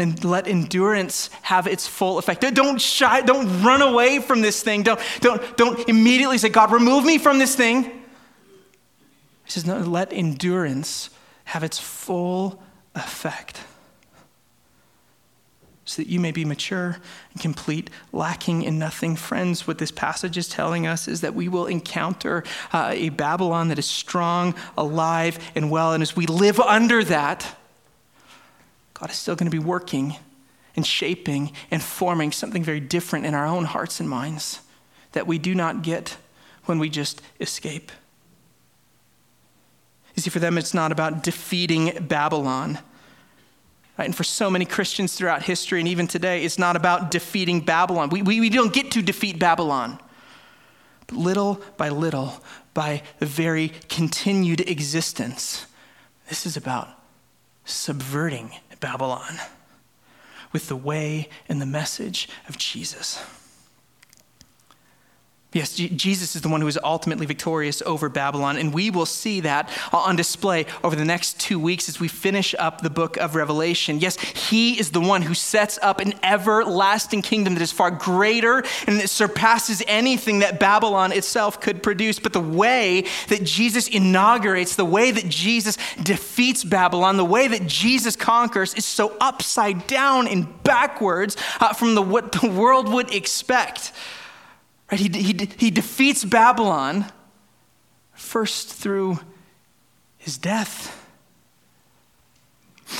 and 0.00 0.24
let 0.24 0.48
endurance 0.48 1.30
have 1.42 1.66
its 1.66 1.86
full 1.86 2.18
effect. 2.18 2.40
Don't 2.54 2.80
shy, 2.80 3.20
don't 3.20 3.62
run 3.62 3.82
away 3.82 4.18
from 4.18 4.40
this 4.40 4.62
thing. 4.62 4.82
Don't, 4.82 5.00
don't, 5.20 5.56
don't 5.56 5.88
immediately 5.88 6.38
say, 6.38 6.48
God, 6.48 6.72
remove 6.72 7.04
me 7.04 7.18
from 7.18 7.38
this 7.38 7.54
thing. 7.54 7.84
He 9.44 9.50
says, 9.50 9.66
no, 9.66 9.78
let 9.78 10.12
endurance 10.12 11.10
have 11.44 11.62
its 11.62 11.78
full 11.78 12.62
effect. 12.94 13.60
So 15.84 16.02
that 16.02 16.08
you 16.08 16.20
may 16.20 16.30
be 16.30 16.44
mature 16.44 16.98
and 17.32 17.42
complete, 17.42 17.90
lacking 18.12 18.62
in 18.62 18.78
nothing. 18.78 19.16
Friends, 19.16 19.66
what 19.66 19.78
this 19.78 19.90
passage 19.90 20.38
is 20.38 20.48
telling 20.48 20.86
us 20.86 21.08
is 21.08 21.20
that 21.22 21.34
we 21.34 21.48
will 21.48 21.66
encounter 21.66 22.44
uh, 22.72 22.92
a 22.94 23.08
Babylon 23.08 23.68
that 23.68 23.78
is 23.78 23.90
strong, 23.90 24.54
alive, 24.78 25.38
and 25.56 25.68
well. 25.68 25.92
And 25.92 26.00
as 26.00 26.14
we 26.14 26.26
live 26.26 26.60
under 26.60 27.02
that, 27.04 27.56
God 29.00 29.10
is 29.10 29.16
still 29.16 29.34
going 29.34 29.50
to 29.50 29.56
be 29.56 29.64
working 29.64 30.16
and 30.76 30.86
shaping 30.86 31.52
and 31.70 31.82
forming 31.82 32.32
something 32.32 32.62
very 32.62 32.80
different 32.80 33.24
in 33.24 33.34
our 33.34 33.46
own 33.46 33.64
hearts 33.64 33.98
and 33.98 34.08
minds 34.08 34.60
that 35.12 35.26
we 35.26 35.38
do 35.38 35.54
not 35.54 35.82
get 35.82 36.18
when 36.66 36.78
we 36.78 36.90
just 36.90 37.22
escape. 37.40 37.90
You 40.14 40.22
see, 40.22 40.30
for 40.30 40.38
them, 40.38 40.58
it's 40.58 40.74
not 40.74 40.92
about 40.92 41.22
defeating 41.22 42.06
Babylon. 42.08 42.78
Right? 43.98 44.04
And 44.04 44.14
for 44.14 44.24
so 44.24 44.50
many 44.50 44.66
Christians 44.66 45.14
throughout 45.14 45.44
history 45.44 45.80
and 45.80 45.88
even 45.88 46.06
today, 46.06 46.44
it's 46.44 46.58
not 46.58 46.76
about 46.76 47.10
defeating 47.10 47.60
Babylon. 47.60 48.10
We, 48.10 48.20
we, 48.22 48.40
we 48.40 48.50
don't 48.50 48.72
get 48.72 48.90
to 48.92 49.02
defeat 49.02 49.38
Babylon. 49.38 49.98
But 51.06 51.16
little 51.16 51.62
by 51.78 51.88
little, 51.88 52.42
by 52.74 53.02
the 53.18 53.26
very 53.26 53.72
continued 53.88 54.60
existence, 54.68 55.66
this 56.28 56.44
is 56.44 56.56
about 56.56 56.88
subverting 57.64 58.52
Babylon 58.80 59.38
with 60.52 60.68
the 60.68 60.76
way 60.76 61.28
and 61.48 61.60
the 61.60 61.66
message 61.66 62.28
of 62.48 62.58
Jesus. 62.58 63.22
Yes, 65.52 65.74
Jesus 65.74 66.36
is 66.36 66.42
the 66.42 66.48
one 66.48 66.60
who 66.60 66.68
is 66.68 66.78
ultimately 66.84 67.26
victorious 67.26 67.82
over 67.82 68.08
Babylon, 68.08 68.56
and 68.56 68.72
we 68.72 68.88
will 68.88 69.06
see 69.06 69.40
that 69.40 69.68
on 69.92 70.14
display 70.14 70.64
over 70.84 70.94
the 70.94 71.04
next 71.04 71.40
two 71.40 71.58
weeks 71.58 71.88
as 71.88 71.98
we 71.98 72.06
finish 72.06 72.54
up 72.56 72.82
the 72.82 72.90
book 72.90 73.16
of 73.16 73.34
Revelation. 73.34 73.98
Yes, 73.98 74.16
he 74.20 74.78
is 74.78 74.92
the 74.92 75.00
one 75.00 75.22
who 75.22 75.34
sets 75.34 75.76
up 75.82 75.98
an 75.98 76.14
everlasting 76.22 77.22
kingdom 77.22 77.54
that 77.54 77.62
is 77.62 77.72
far 77.72 77.90
greater 77.90 78.62
and 78.86 79.00
that 79.00 79.10
surpasses 79.10 79.82
anything 79.88 80.38
that 80.38 80.60
Babylon 80.60 81.10
itself 81.10 81.60
could 81.60 81.82
produce. 81.82 82.20
But 82.20 82.32
the 82.32 82.40
way 82.40 83.06
that 83.26 83.42
Jesus 83.42 83.88
inaugurates, 83.88 84.76
the 84.76 84.84
way 84.84 85.10
that 85.10 85.28
Jesus 85.28 85.76
defeats 86.00 86.62
Babylon, 86.62 87.16
the 87.16 87.24
way 87.24 87.48
that 87.48 87.66
Jesus 87.66 88.14
conquers 88.14 88.72
is 88.74 88.84
so 88.84 89.16
upside 89.20 89.88
down 89.88 90.28
and 90.28 90.62
backwards 90.62 91.36
uh, 91.58 91.72
from 91.72 91.96
the, 91.96 92.02
what 92.02 92.30
the 92.30 92.48
world 92.48 92.88
would 92.92 93.12
expect. 93.12 93.90
Right? 94.90 95.00
He, 95.00 95.08
he, 95.08 95.48
he 95.56 95.70
defeats 95.70 96.24
Babylon 96.24 97.06
first 98.12 98.68
through 98.68 99.20
his 100.18 100.36
death. 100.36 100.99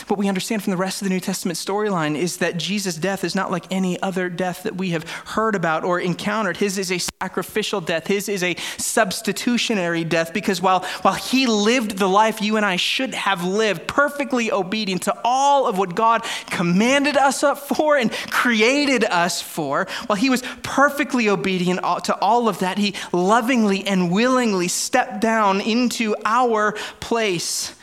What 0.09 0.19
we 0.19 0.29
understand 0.29 0.63
from 0.63 0.71
the 0.71 0.77
rest 0.77 1.03
of 1.03 1.09
the 1.09 1.15
New 1.15 1.21
Testament 1.21 1.59
storyline 1.59 2.17
is 2.17 2.39
that 2.39 2.57
Jesus' 2.57 2.97
death 2.97 3.25
is 3.25 3.35
not 3.35 3.51
like 3.51 3.65
any 3.71 4.01
other 4.03 4.29
death 4.29 4.63
that 4.63 4.77
we 4.77 4.91
have 4.91 5.09
heard 5.11 5.55
about 5.55 5.85
or 5.85 6.01
encountered. 6.01 6.57
His 6.57 6.79
is 6.79 6.93
a 6.93 6.99
sacrificial 6.99 7.81
death, 7.81 8.07
his 8.07 8.29
is 8.29 8.43
a 8.43 8.57
substitutionary 8.77 10.05
death 10.05 10.33
because 10.33 10.61
while, 10.61 10.85
while 11.03 11.15
he 11.15 11.47
lived 11.47 11.99
the 11.99 12.09
life 12.09 12.41
you 12.41 12.57
and 12.57 12.65
I 12.65 12.77
should 12.77 13.15
have 13.15 13.45
lived, 13.45 13.87
perfectly 13.87 14.53
obedient 14.53 15.03
to 15.03 15.17
all 15.25 15.67
of 15.67 15.79
what 15.79 15.95
God 15.95 16.25
commanded 16.47 17.17
us 17.17 17.43
up 17.43 17.59
for 17.59 17.97
and 17.97 18.13
created 18.31 19.05
us 19.05 19.43
for, 19.43 19.87
while 20.07 20.17
he 20.17 20.31
was 20.31 20.43
perfectly 20.63 21.29
obedient 21.29 21.81
to 22.05 22.17
all 22.21 22.49
of 22.49 22.61
that, 22.61 22.79
he 22.79 22.95
lovingly 23.13 23.87
and 23.87 24.11
willingly 24.11 24.69
stepped 24.69 25.21
down 25.21 25.61
into 25.61 26.15
our 26.25 26.73
place 27.01 27.75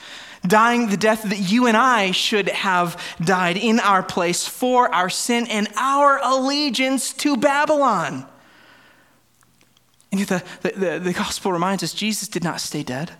dying 0.46 0.90
the 0.90 0.98
death 0.98 1.24
that 1.24 1.40
you 1.40 1.68
and 1.68 1.76
I 1.78 2.12
should 2.12 2.50
have 2.50 3.02
died 3.24 3.58
in 3.58 3.80
our 3.80 4.04
place 4.04 4.48
for 4.48 4.94
our 4.94 5.10
sin 5.10 5.48
and 5.48 5.68
our 5.76 6.20
allegiance 6.24 7.14
to 7.14 7.38
Babylon. 7.38 8.26
And 10.12 10.20
yet, 10.20 10.44
the, 10.62 10.70
the, 10.70 11.00
the, 11.00 11.14
gospel 11.14 11.52
reminds 11.52 11.84
us 11.84 11.94
Jesus 11.94 12.28
did 12.28 12.44
not 12.44 12.62
stay 12.62 12.82
dead. 12.82 13.12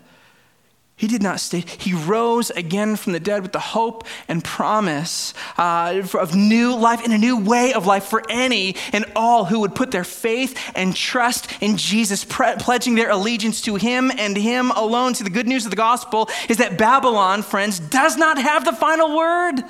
He 0.98 1.06
did 1.06 1.22
not 1.22 1.38
stay. 1.38 1.60
He 1.78 1.94
rose 1.94 2.50
again 2.50 2.96
from 2.96 3.12
the 3.12 3.20
dead 3.20 3.42
with 3.42 3.52
the 3.52 3.60
hope 3.60 4.04
and 4.26 4.42
promise 4.42 5.32
uh, 5.56 6.02
of 6.14 6.34
new 6.34 6.74
life 6.74 7.04
and 7.04 7.12
a 7.12 7.18
new 7.18 7.36
way 7.38 7.72
of 7.72 7.86
life 7.86 8.06
for 8.06 8.24
any 8.28 8.74
and 8.92 9.04
all 9.14 9.44
who 9.44 9.60
would 9.60 9.76
put 9.76 9.92
their 9.92 10.02
faith 10.02 10.58
and 10.74 10.96
trust 10.96 11.52
in 11.60 11.76
Jesus, 11.76 12.24
pre- 12.24 12.56
pledging 12.58 12.96
their 12.96 13.10
allegiance 13.10 13.60
to 13.62 13.76
Him 13.76 14.10
and 14.10 14.36
Him 14.36 14.72
alone. 14.72 15.14
See, 15.14 15.22
the 15.22 15.30
good 15.30 15.46
news 15.46 15.64
of 15.64 15.70
the 15.70 15.76
gospel 15.76 16.28
is 16.48 16.56
that 16.56 16.76
Babylon, 16.76 17.42
friends, 17.42 17.78
does 17.78 18.16
not 18.16 18.36
have 18.36 18.64
the 18.64 18.72
final 18.72 19.16
word. 19.16 19.62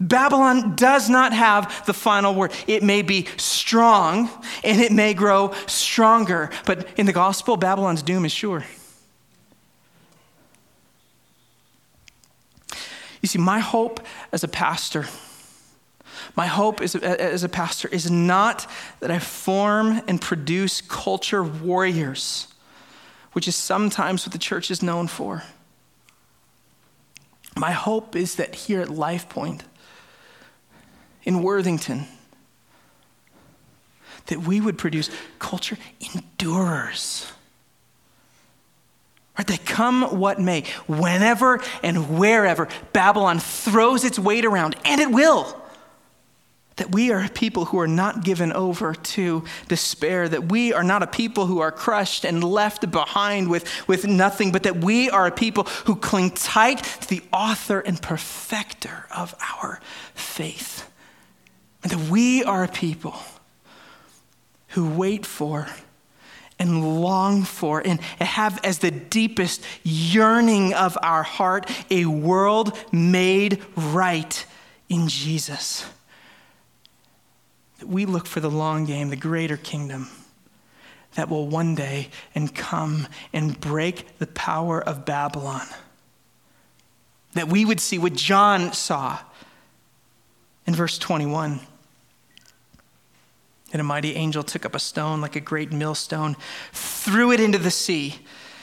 Babylon 0.00 0.74
does 0.74 1.10
not 1.10 1.34
have 1.34 1.84
the 1.84 1.92
final 1.92 2.34
word. 2.34 2.52
It 2.66 2.82
may 2.82 3.02
be 3.02 3.26
strong 3.36 4.30
and 4.64 4.80
it 4.80 4.90
may 4.90 5.12
grow 5.12 5.52
stronger, 5.66 6.48
but 6.64 6.88
in 6.96 7.04
the 7.04 7.12
gospel, 7.12 7.58
Babylon's 7.58 8.00
doom 8.00 8.24
is 8.24 8.32
sure. 8.32 8.64
You 13.20 13.28
see, 13.28 13.38
my 13.38 13.58
hope 13.58 14.00
as 14.32 14.44
a 14.44 14.48
pastor, 14.48 15.06
my 16.36 16.46
hope 16.46 16.80
as 16.80 16.94
a, 16.94 17.20
as 17.20 17.44
a 17.44 17.48
pastor 17.48 17.88
is 17.88 18.10
not 18.10 18.70
that 19.00 19.10
I 19.10 19.18
form 19.18 20.00
and 20.06 20.20
produce 20.20 20.80
culture 20.80 21.42
warriors 21.42 22.48
which 23.38 23.46
is 23.46 23.54
sometimes 23.54 24.26
what 24.26 24.32
the 24.32 24.38
church 24.38 24.68
is 24.68 24.82
known 24.82 25.06
for. 25.06 25.44
My 27.56 27.70
hope 27.70 28.16
is 28.16 28.34
that 28.34 28.54
here 28.54 28.80
at 28.80 28.88
Life 28.88 29.28
Point, 29.28 29.62
in 31.22 31.42
Worthington, 31.42 32.06
that 34.26 34.40
we 34.40 34.60
would 34.60 34.76
produce 34.76 35.08
culture 35.38 35.78
endurers. 36.00 37.30
Right, 39.38 39.46
that 39.46 39.64
come 39.64 40.18
what 40.18 40.40
may, 40.40 40.64
whenever 40.88 41.60
and 41.84 42.18
wherever 42.18 42.68
Babylon 42.92 43.38
throws 43.38 44.04
its 44.04 44.18
weight 44.18 44.44
around, 44.44 44.74
and 44.84 45.00
it 45.00 45.12
will 45.12 45.56
that 46.78 46.92
we 46.92 47.10
are 47.12 47.24
a 47.24 47.28
people 47.28 47.66
who 47.66 47.78
are 47.78 47.88
not 47.88 48.24
given 48.24 48.52
over 48.52 48.94
to 48.94 49.44
despair, 49.66 50.28
that 50.28 50.50
we 50.50 50.72
are 50.72 50.84
not 50.84 51.02
a 51.02 51.06
people 51.06 51.46
who 51.46 51.58
are 51.58 51.72
crushed 51.72 52.24
and 52.24 52.42
left 52.42 52.90
behind 52.90 53.50
with, 53.50 53.68
with 53.88 54.06
nothing, 54.06 54.52
but 54.52 54.62
that 54.62 54.78
we 54.82 55.10
are 55.10 55.26
a 55.26 55.32
people 55.32 55.64
who 55.84 55.96
cling 55.96 56.30
tight 56.30 56.82
to 57.00 57.08
the 57.08 57.22
author 57.32 57.80
and 57.80 58.00
perfecter 58.00 59.06
of 59.14 59.34
our 59.60 59.80
faith. 60.14 60.88
And 61.82 61.92
that 61.92 62.10
we 62.10 62.44
are 62.44 62.64
a 62.64 62.68
people 62.68 63.16
who 64.68 64.88
wait 64.88 65.26
for 65.26 65.66
and 66.58 67.00
long 67.00 67.42
for 67.42 67.80
and 67.84 68.00
have 68.20 68.60
as 68.64 68.78
the 68.78 68.90
deepest 68.90 69.64
yearning 69.84 70.74
of 70.74 70.98
our 71.02 71.22
heart 71.22 71.70
a 71.90 72.06
world 72.06 72.76
made 72.92 73.62
right 73.76 74.44
in 74.88 75.08
Jesus 75.08 75.84
that 77.78 77.88
we 77.88 78.06
look 78.06 78.26
for 78.26 78.40
the 78.40 78.50
long 78.50 78.84
game, 78.84 79.08
the 79.08 79.16
greater 79.16 79.56
kingdom 79.56 80.08
that 81.14 81.28
will 81.28 81.48
one 81.48 81.74
day 81.74 82.08
and 82.34 82.54
come 82.54 83.06
and 83.32 83.58
break 83.60 84.18
the 84.18 84.26
power 84.26 84.80
of 84.80 85.04
Babylon. 85.04 85.66
That 87.34 87.48
we 87.48 87.64
would 87.64 87.80
see 87.80 87.98
what 87.98 88.14
John 88.14 88.72
saw 88.72 89.18
in 90.66 90.74
verse 90.74 90.98
21. 90.98 91.60
And 93.72 93.80
a 93.80 93.84
mighty 93.84 94.14
angel 94.14 94.42
took 94.42 94.64
up 94.64 94.74
a 94.74 94.78
stone 94.78 95.20
like 95.20 95.36
a 95.36 95.40
great 95.40 95.72
millstone, 95.72 96.36
threw 96.72 97.32
it 97.32 97.40
into 97.40 97.58
the 97.58 97.70
sea, 97.70 98.16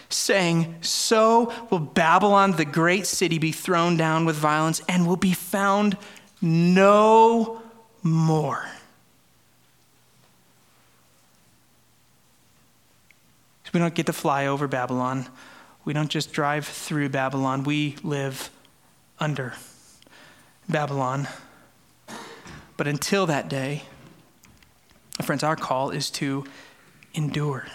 saying, 0.10 0.76
So 0.82 1.54
will 1.70 1.80
Babylon, 1.80 2.54
the 2.54 2.66
great 2.66 3.06
city, 3.06 3.38
be 3.38 3.52
thrown 3.52 3.98
down 3.98 4.26
with 4.26 4.36
violence 4.36 4.82
and 4.90 5.08
will 5.08 5.16
be 5.16 5.34
found 5.34 5.98
no 6.42 7.62
more. 8.02 8.66
We 13.76 13.80
don't 13.80 13.94
get 13.94 14.06
to 14.06 14.14
fly 14.14 14.48
over 14.48 14.70
Babylon. 14.70 15.26
We 15.84 15.92
don't 15.92 16.10
just 16.10 16.32
drive 16.32 16.66
through 16.66 17.10
Babylon. 17.10 17.66
We 17.66 17.98
live 18.04 18.50
under 19.20 19.54
Babylon. 20.70 21.28
But 22.78 22.88
until 22.88 23.26
that 23.26 23.50
day, 23.50 23.82
friends, 25.24 25.44
our 25.44 25.56
call 25.56 25.92
is 25.92 26.10
to 26.12 26.46
endure. 27.14 27.66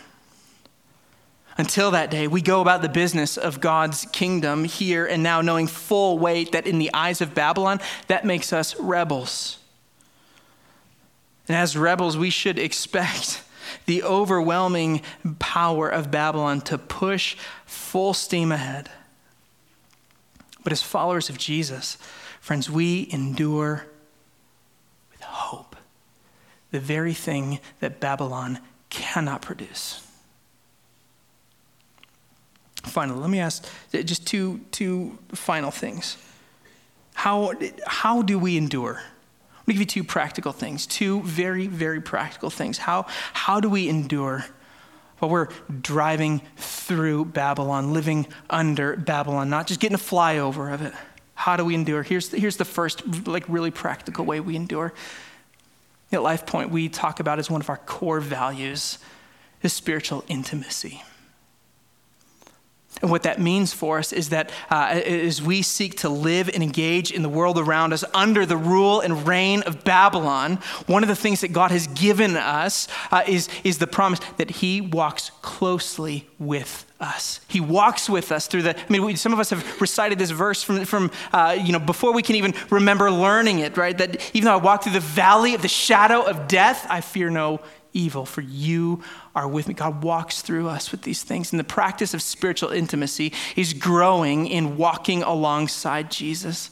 Until 1.56 1.90
that 1.90 2.10
day, 2.10 2.26
we 2.26 2.40
go 2.42 2.60
about 2.60 2.80
the 2.80 2.88
business 2.88 3.36
of 3.36 3.60
God's 3.60 4.06
kingdom 4.12 4.64
here 4.64 5.04
and 5.04 5.22
now, 5.22 5.40
knowing 5.40 5.66
full 5.66 6.18
weight 6.18 6.52
that 6.52 6.66
in 6.66 6.78
the 6.78 6.90
eyes 6.94 7.20
of 7.20 7.34
Babylon, 7.34 7.80
that 8.06 8.24
makes 8.24 8.52
us 8.52 8.74
rebels. 8.78 9.58
And 11.48 11.56
as 11.56 11.76
rebels, 11.76 12.16
we 12.16 12.30
should 12.30 12.58
expect 12.58 13.42
the 13.86 14.02
overwhelming 14.02 15.02
power 15.38 15.88
of 15.88 16.10
Babylon 16.10 16.60
to 16.62 16.78
push 16.78 17.36
full 17.66 18.14
steam 18.14 18.52
ahead. 18.52 18.90
But 20.62 20.72
as 20.72 20.82
followers 20.82 21.28
of 21.28 21.38
Jesus, 21.38 21.98
friends, 22.40 22.70
we 22.70 23.08
endure 23.12 23.86
with 25.12 25.22
hope, 25.22 25.69
the 26.70 26.80
very 26.80 27.14
thing 27.14 27.60
that 27.80 28.00
Babylon 28.00 28.58
cannot 28.88 29.42
produce. 29.42 30.06
Finally, 32.82 33.20
let 33.20 33.30
me 33.30 33.40
ask 33.40 33.66
just 33.92 34.26
two, 34.26 34.60
two 34.70 35.18
final 35.32 35.70
things. 35.70 36.16
How, 37.14 37.52
how 37.86 38.22
do 38.22 38.38
we 38.38 38.56
endure? 38.56 39.00
me 39.70 39.74
give 39.74 39.80
you 39.80 39.86
two 39.86 40.04
practical 40.04 40.52
things, 40.52 40.86
two 40.86 41.22
very, 41.22 41.68
very 41.68 42.00
practical 42.00 42.50
things. 42.50 42.76
How, 42.76 43.06
how 43.32 43.60
do 43.60 43.70
we 43.70 43.88
endure 43.88 44.44
while 45.18 45.30
we're 45.30 45.48
driving 45.80 46.42
through 46.56 47.26
Babylon, 47.26 47.92
living 47.92 48.26
under 48.48 48.96
Babylon, 48.96 49.48
not 49.48 49.68
just 49.68 49.78
getting 49.78 49.94
a 49.94 49.98
flyover 49.98 50.72
of 50.74 50.82
it? 50.82 50.92
How 51.34 51.56
do 51.56 51.64
we 51.64 51.74
endure? 51.74 52.02
Here's, 52.02 52.30
here's 52.32 52.56
the 52.56 52.64
first, 52.64 53.26
like, 53.26 53.44
really 53.48 53.70
practical 53.70 54.24
way 54.24 54.40
we 54.40 54.56
endure. 54.56 54.92
At 56.12 56.22
Life 56.22 56.44
Point, 56.44 56.70
we 56.70 56.88
talk 56.88 57.20
about 57.20 57.38
as 57.38 57.50
one 57.50 57.60
of 57.60 57.70
our 57.70 57.76
core 57.76 58.20
values 58.20 58.98
is 59.62 59.72
spiritual 59.72 60.24
intimacy. 60.26 61.02
And 63.02 63.10
what 63.10 63.22
that 63.22 63.40
means 63.40 63.72
for 63.72 63.98
us 63.98 64.12
is 64.12 64.28
that 64.28 64.52
uh, 64.70 65.00
as 65.04 65.40
we 65.40 65.62
seek 65.62 65.98
to 65.98 66.08
live 66.08 66.50
and 66.52 66.62
engage 66.62 67.10
in 67.10 67.22
the 67.22 67.28
world 67.28 67.58
around 67.58 67.92
us 67.92 68.04
under 68.12 68.44
the 68.44 68.56
rule 68.56 69.00
and 69.00 69.26
reign 69.26 69.62
of 69.62 69.84
Babylon, 69.84 70.56
one 70.86 71.02
of 71.02 71.08
the 71.08 71.16
things 71.16 71.40
that 71.40 71.52
God 71.52 71.70
has 71.70 71.86
given 71.86 72.36
us 72.36 72.88
uh, 73.10 73.22
is, 73.26 73.48
is 73.64 73.78
the 73.78 73.86
promise 73.86 74.20
that 74.36 74.50
He 74.50 74.80
walks 74.80 75.30
closely 75.40 76.28
with 76.38 76.86
us. 77.00 77.40
He 77.48 77.60
walks 77.60 78.10
with 78.10 78.30
us 78.30 78.46
through 78.46 78.62
the. 78.62 78.78
I 78.78 78.92
mean, 78.92 79.04
we, 79.04 79.16
some 79.16 79.32
of 79.32 79.38
us 79.38 79.50
have 79.50 79.80
recited 79.80 80.18
this 80.18 80.30
verse 80.30 80.62
from, 80.62 80.84
from 80.84 81.10
uh, 81.32 81.56
you 81.58 81.72
know, 81.72 81.78
before 81.78 82.12
we 82.12 82.22
can 82.22 82.36
even 82.36 82.54
remember 82.68 83.10
learning 83.10 83.60
it, 83.60 83.76
right? 83.76 83.96
That 83.96 84.30
even 84.34 84.46
though 84.46 84.54
I 84.54 84.56
walk 84.56 84.82
through 84.82 84.92
the 84.92 85.00
valley 85.00 85.54
of 85.54 85.62
the 85.62 85.68
shadow 85.68 86.22
of 86.22 86.46
death, 86.46 86.86
I 86.90 87.00
fear 87.00 87.30
no 87.30 87.60
evil, 87.92 88.24
for 88.24 88.40
you 88.40 89.02
are 89.34 89.48
with 89.48 89.68
me. 89.68 89.74
God 89.74 90.02
walks 90.02 90.42
through 90.42 90.68
us 90.68 90.90
with 90.90 91.02
these 91.02 91.22
things. 91.22 91.52
And 91.52 91.60
the 91.60 91.64
practice 91.64 92.14
of 92.14 92.22
spiritual 92.22 92.70
intimacy 92.70 93.32
is 93.56 93.72
growing 93.72 94.46
in 94.46 94.76
walking 94.76 95.22
alongside 95.22 96.10
Jesus. 96.10 96.70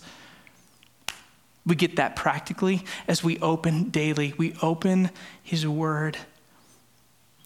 We 1.66 1.74
get 1.74 1.96
that 1.96 2.16
practically 2.16 2.84
as 3.06 3.22
we 3.22 3.38
open 3.40 3.90
daily. 3.90 4.34
We 4.38 4.54
open 4.62 5.10
his 5.42 5.66
word. 5.66 6.16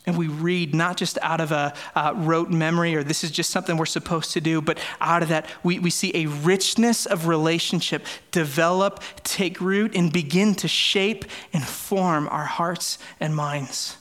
And 0.05 0.19
we 0.19 0.27
read 0.27 0.75
not 0.75 0.97
just 0.97 1.17
out 1.23 1.41
of 1.41 1.53
a 1.53 1.73
uh, 1.95 2.13
rote 2.17 2.51
memory 2.51 2.97
or 2.97 3.05
this 3.05 3.23
is 3.23 3.31
just 3.31 3.51
something 3.51 3.77
we're 3.77 3.87
supposed 3.87 4.33
to 4.33 4.41
do, 4.41 4.61
but 4.61 4.79
out 5.01 5.23
of 5.23 5.29
that, 5.29 5.47
we, 5.63 5.79
we 5.79 5.91
see 5.91 6.11
a 6.15 6.27
richness 6.27 7.07
of 7.07 7.29
relationship 7.29 8.05
develop, 8.33 9.01
take 9.23 9.61
root, 9.61 9.95
and 9.95 10.13
begin 10.13 10.57
to 10.57 10.67
shape 10.67 11.25
and 11.53 11.65
form 11.65 12.29
our 12.29 12.45
hearts 12.45 12.99
and 13.21 13.37
minds. 13.37 13.97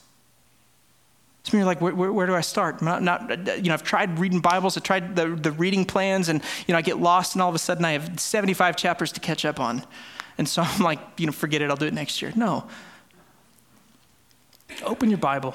Some 1.44 1.58
of 1.58 1.60
you 1.60 1.62
are 1.62 1.66
like, 1.66 1.80
where, 1.80 1.94
where, 1.94 2.12
where, 2.12 2.26
do 2.26 2.34
I 2.34 2.40
start? 2.40 2.82
Not, 2.82 3.02
not, 3.02 3.46
you 3.58 3.64
know, 3.64 3.74
I've 3.74 3.82
tried 3.82 4.18
reading 4.18 4.40
Bibles, 4.40 4.76
I've 4.76 4.84
tried 4.84 5.16
the, 5.16 5.28
the 5.28 5.52
reading 5.52 5.84
plans, 5.84 6.28
and 6.28 6.42
you 6.66 6.72
know, 6.72 6.78
I 6.78 6.82
get 6.82 6.98
lost, 6.98 7.34
and 7.34 7.42
all 7.42 7.48
of 7.48 7.54
a 7.54 7.58
sudden 7.58 7.84
I 7.84 7.92
have 7.92 8.18
75 8.18 8.76
chapters 8.76 9.12
to 9.12 9.20
catch 9.20 9.44
up 9.44 9.60
on. 9.60 9.84
And 10.38 10.48
so 10.48 10.62
I'm 10.62 10.82
like, 10.82 10.98
you 11.18 11.26
know, 11.26 11.32
forget 11.32 11.62
it, 11.62 11.70
I'll 11.70 11.76
do 11.76 11.86
it 11.86 11.94
next 11.94 12.22
year. 12.22 12.32
No. 12.34 12.68
Open 14.84 15.10
your 15.10 15.18
Bible. 15.18 15.54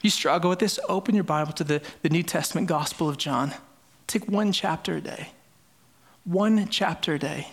You 0.00 0.10
struggle 0.10 0.50
with 0.50 0.60
this, 0.60 0.78
open 0.88 1.14
your 1.14 1.24
Bible 1.24 1.52
to 1.54 1.64
the, 1.64 1.82
the 2.02 2.08
New 2.08 2.22
Testament 2.22 2.68
Gospel 2.68 3.08
of 3.08 3.18
John. 3.18 3.52
Take 4.06 4.28
one 4.28 4.52
chapter 4.52 4.96
a 4.96 5.00
day. 5.00 5.30
One 6.24 6.68
chapter 6.68 7.14
a 7.14 7.18
day. 7.18 7.48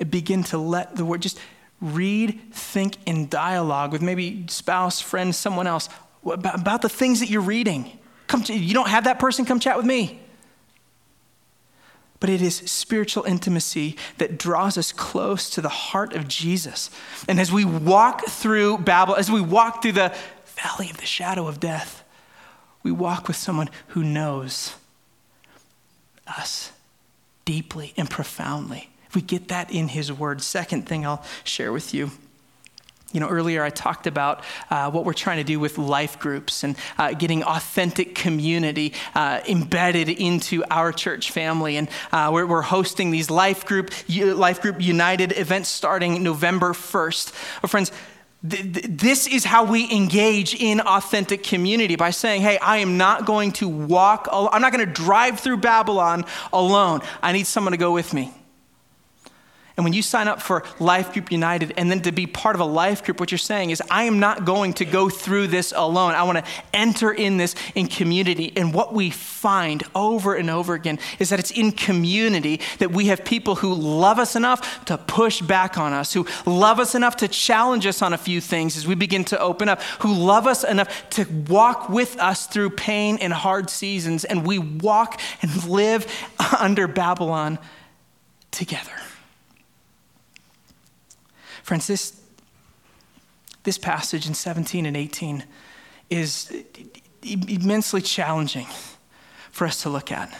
And 0.00 0.10
begin 0.10 0.44
to 0.44 0.58
let 0.58 0.96
the 0.96 1.04
word 1.04 1.22
just 1.22 1.38
read, 1.80 2.40
think 2.52 2.96
in 3.06 3.28
dialogue 3.28 3.92
with 3.92 4.02
maybe 4.02 4.46
spouse, 4.48 5.00
friend, 5.00 5.34
someone 5.34 5.66
else 5.66 5.88
about, 6.24 6.60
about 6.60 6.82
the 6.82 6.88
things 6.88 7.20
that 7.20 7.28
you're 7.28 7.42
reading. 7.42 7.98
Come 8.28 8.42
to, 8.44 8.54
you 8.54 8.72
don't 8.72 8.88
have 8.88 9.04
that 9.04 9.18
person, 9.18 9.44
come 9.44 9.60
chat 9.60 9.76
with 9.76 9.84
me. 9.84 10.20
But 12.20 12.30
it 12.30 12.40
is 12.40 12.56
spiritual 12.56 13.24
intimacy 13.24 13.96
that 14.18 14.38
draws 14.38 14.78
us 14.78 14.92
close 14.92 15.50
to 15.50 15.60
the 15.60 15.68
heart 15.68 16.14
of 16.14 16.28
Jesus. 16.28 16.88
And 17.28 17.40
as 17.40 17.50
we 17.50 17.64
walk 17.64 18.26
through 18.26 18.78
Babel, 18.78 19.16
as 19.16 19.28
we 19.28 19.40
walk 19.40 19.82
through 19.82 19.92
the 19.92 20.14
valley 20.62 20.90
of 20.90 20.98
the 20.98 21.06
shadow 21.06 21.46
of 21.48 21.60
death, 21.60 22.04
we 22.82 22.90
walk 22.90 23.28
with 23.28 23.36
someone 23.36 23.70
who 23.88 24.02
knows 24.02 24.74
us 26.26 26.72
deeply 27.44 27.92
and 27.96 28.08
profoundly. 28.08 28.90
We 29.14 29.22
get 29.22 29.48
that 29.48 29.70
in 29.70 29.88
His 29.88 30.12
Word, 30.12 30.40
second 30.40 30.86
thing 30.88 31.04
I'll 31.04 31.24
share 31.44 31.72
with 31.72 31.92
you 31.92 32.10
you 33.12 33.20
know, 33.20 33.28
earlier 33.28 33.62
I 33.62 33.70
talked 33.70 34.06
about 34.06 34.42
uh, 34.70 34.90
what 34.90 35.04
we're 35.04 35.12
trying 35.12 35.36
to 35.36 35.44
do 35.44 35.60
with 35.60 35.78
life 35.78 36.18
groups 36.18 36.64
and 36.64 36.76
uh, 36.98 37.12
getting 37.12 37.44
authentic 37.44 38.14
community 38.14 38.94
uh, 39.14 39.40
embedded 39.46 40.08
into 40.08 40.64
our 40.70 40.92
church 40.92 41.30
family. 41.30 41.76
And 41.76 41.88
uh, 42.10 42.30
we're, 42.32 42.46
we're, 42.46 42.62
hosting 42.62 43.10
these 43.10 43.28
life 43.28 43.66
group, 43.66 43.90
life 44.08 44.62
group 44.62 44.80
united 44.80 45.36
events 45.36 45.68
starting 45.68 46.22
November 46.22 46.72
1st. 46.72 47.32
Well, 47.62 47.68
friends, 47.68 47.92
This 48.42 49.28
is 49.28 49.44
how 49.44 49.64
we 49.64 49.90
engage 49.92 50.54
in 50.54 50.80
authentic 50.80 51.44
community 51.44 51.94
by 51.94 52.10
saying, 52.10 52.42
hey, 52.42 52.58
I 52.58 52.78
am 52.78 52.98
not 52.98 53.24
going 53.24 53.52
to 53.52 53.68
walk, 53.68 54.28
I'm 54.32 54.60
not 54.60 54.72
going 54.72 54.84
to 54.84 54.92
drive 54.92 55.38
through 55.38 55.58
Babylon 55.58 56.24
alone. 56.52 57.02
I 57.22 57.32
need 57.32 57.46
someone 57.46 57.70
to 57.70 57.78
go 57.78 57.92
with 57.92 58.12
me. 58.12 58.32
And 59.76 59.84
when 59.84 59.94
you 59.94 60.02
sign 60.02 60.28
up 60.28 60.42
for 60.42 60.64
Life 60.78 61.14
Group 61.14 61.32
United 61.32 61.72
and 61.78 61.90
then 61.90 62.02
to 62.02 62.12
be 62.12 62.26
part 62.26 62.54
of 62.54 62.60
a 62.60 62.66
life 62.66 63.02
group, 63.02 63.18
what 63.18 63.30
you're 63.30 63.38
saying 63.38 63.70
is, 63.70 63.82
I 63.90 64.04
am 64.04 64.18
not 64.18 64.44
going 64.44 64.74
to 64.74 64.84
go 64.84 65.08
through 65.08 65.46
this 65.46 65.72
alone. 65.74 66.14
I 66.14 66.24
want 66.24 66.38
to 66.38 66.44
enter 66.74 67.10
in 67.10 67.38
this 67.38 67.54
in 67.74 67.86
community. 67.86 68.52
And 68.54 68.74
what 68.74 68.92
we 68.92 69.08
find 69.08 69.82
over 69.94 70.34
and 70.34 70.50
over 70.50 70.74
again 70.74 70.98
is 71.18 71.30
that 71.30 71.38
it's 71.38 71.50
in 71.50 71.72
community 71.72 72.60
that 72.80 72.90
we 72.90 73.06
have 73.06 73.24
people 73.24 73.56
who 73.56 73.72
love 73.72 74.18
us 74.18 74.36
enough 74.36 74.84
to 74.84 74.98
push 74.98 75.40
back 75.40 75.78
on 75.78 75.94
us, 75.94 76.12
who 76.12 76.26
love 76.44 76.78
us 76.78 76.94
enough 76.94 77.16
to 77.16 77.28
challenge 77.28 77.86
us 77.86 78.02
on 78.02 78.12
a 78.12 78.18
few 78.18 78.42
things 78.42 78.76
as 78.76 78.86
we 78.86 78.94
begin 78.94 79.24
to 79.24 79.40
open 79.40 79.70
up, 79.70 79.80
who 80.00 80.12
love 80.12 80.46
us 80.46 80.64
enough 80.64 81.08
to 81.10 81.24
walk 81.48 81.88
with 81.88 82.18
us 82.18 82.46
through 82.46 82.70
pain 82.70 83.16
and 83.22 83.32
hard 83.32 83.70
seasons. 83.70 84.26
And 84.26 84.46
we 84.46 84.58
walk 84.58 85.18
and 85.40 85.64
live 85.64 86.06
under 86.58 86.86
Babylon 86.86 87.58
together. 88.50 88.92
Friends, 91.72 91.86
this, 91.86 92.20
this 93.62 93.78
passage 93.78 94.26
in 94.26 94.34
17 94.34 94.84
and 94.84 94.94
18 94.94 95.42
is 96.10 96.52
immensely 97.22 98.02
challenging 98.02 98.66
for 99.50 99.66
us 99.66 99.80
to 99.80 99.88
look 99.88 100.12
at. 100.12 100.38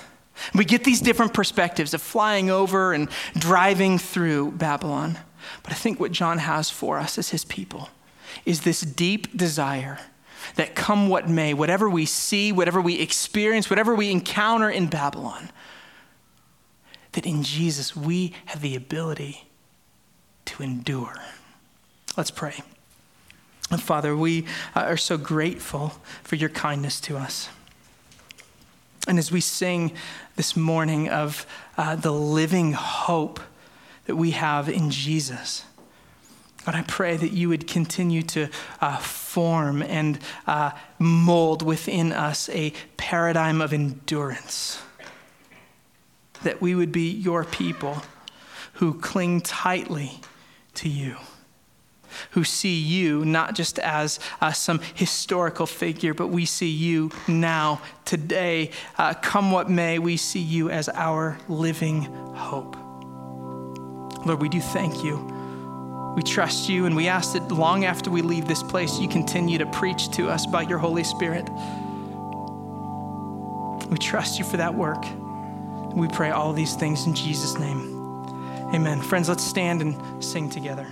We 0.54 0.66
get 0.66 0.84
these 0.84 1.00
different 1.00 1.32
perspectives 1.32 1.94
of 1.94 2.02
flying 2.02 2.50
over 2.50 2.92
and 2.92 3.08
driving 3.34 3.96
through 3.96 4.52
Babylon. 4.52 5.18
But 5.62 5.72
I 5.72 5.74
think 5.74 5.98
what 5.98 6.12
John 6.12 6.36
has 6.36 6.68
for 6.68 6.98
us 6.98 7.16
as 7.16 7.30
his 7.30 7.46
people 7.46 7.88
is 8.44 8.60
this 8.60 8.82
deep 8.82 9.34
desire 9.34 10.00
that 10.56 10.74
come 10.74 11.08
what 11.08 11.30
may, 11.30 11.54
whatever 11.54 11.88
we 11.88 12.04
see, 12.04 12.52
whatever 12.52 12.78
we 12.78 13.00
experience, 13.00 13.70
whatever 13.70 13.94
we 13.94 14.10
encounter 14.10 14.68
in 14.68 14.86
Babylon, 14.86 15.48
that 17.12 17.24
in 17.24 17.42
Jesus 17.42 17.96
we 17.96 18.34
have 18.44 18.60
the 18.60 18.76
ability 18.76 19.48
to 20.46 20.62
endure. 20.62 21.14
Let's 22.16 22.30
pray. 22.30 22.62
Father, 23.78 24.14
we 24.14 24.46
are 24.74 24.96
so 24.96 25.16
grateful 25.16 25.94
for 26.22 26.36
your 26.36 26.50
kindness 26.50 27.00
to 27.02 27.16
us. 27.16 27.48
And 29.08 29.18
as 29.18 29.32
we 29.32 29.40
sing 29.40 29.92
this 30.36 30.56
morning 30.56 31.08
of 31.08 31.46
uh, 31.76 31.96
the 31.96 32.12
living 32.12 32.72
hope 32.72 33.40
that 34.04 34.16
we 34.16 34.32
have 34.32 34.68
in 34.68 34.90
Jesus, 34.90 35.64
God, 36.64 36.76
I 36.76 36.82
pray 36.82 37.16
that 37.16 37.32
you 37.32 37.48
would 37.48 37.66
continue 37.66 38.22
to 38.22 38.48
uh, 38.80 38.98
form 38.98 39.82
and 39.82 40.20
uh, 40.46 40.70
mold 41.00 41.62
within 41.62 42.12
us 42.12 42.48
a 42.50 42.72
paradigm 42.96 43.60
of 43.60 43.72
endurance. 43.72 44.80
That 46.44 46.60
we 46.60 46.76
would 46.76 46.92
be 46.92 47.10
your 47.10 47.44
people 47.44 48.02
who 48.74 48.94
cling 48.94 49.40
tightly 49.40 50.20
to 50.74 50.88
you, 50.88 51.16
who 52.32 52.44
see 52.44 52.78
you 52.78 53.24
not 53.24 53.54
just 53.54 53.78
as 53.78 54.20
uh, 54.40 54.52
some 54.52 54.80
historical 54.94 55.66
figure, 55.66 56.14
but 56.14 56.28
we 56.28 56.44
see 56.44 56.70
you 56.70 57.10
now, 57.28 57.80
today. 58.04 58.70
Uh, 58.98 59.14
come 59.14 59.50
what 59.50 59.70
may, 59.70 59.98
we 59.98 60.16
see 60.16 60.40
you 60.40 60.70
as 60.70 60.88
our 60.90 61.38
living 61.48 62.02
hope. 62.34 62.76
Lord, 64.26 64.40
we 64.40 64.48
do 64.48 64.60
thank 64.60 65.02
you. 65.02 65.16
We 66.14 66.22
trust 66.22 66.68
you, 66.68 66.84
and 66.84 66.94
we 66.94 67.08
ask 67.08 67.32
that 67.32 67.50
long 67.50 67.86
after 67.86 68.10
we 68.10 68.20
leave 68.20 68.46
this 68.46 68.62
place, 68.62 68.98
you 68.98 69.08
continue 69.08 69.58
to 69.58 69.66
preach 69.66 70.10
to 70.10 70.28
us 70.28 70.44
by 70.44 70.62
your 70.62 70.78
Holy 70.78 71.04
Spirit. 71.04 71.48
We 73.88 73.98
trust 73.98 74.38
you 74.38 74.44
for 74.44 74.58
that 74.58 74.74
work. 74.74 75.04
We 75.94 76.08
pray 76.08 76.30
all 76.30 76.52
these 76.52 76.74
things 76.74 77.06
in 77.06 77.14
Jesus' 77.14 77.58
name. 77.58 77.91
Amen. 78.74 79.02
Friends, 79.02 79.28
let's 79.28 79.44
stand 79.44 79.82
and 79.82 80.24
sing 80.24 80.48
together. 80.48 80.86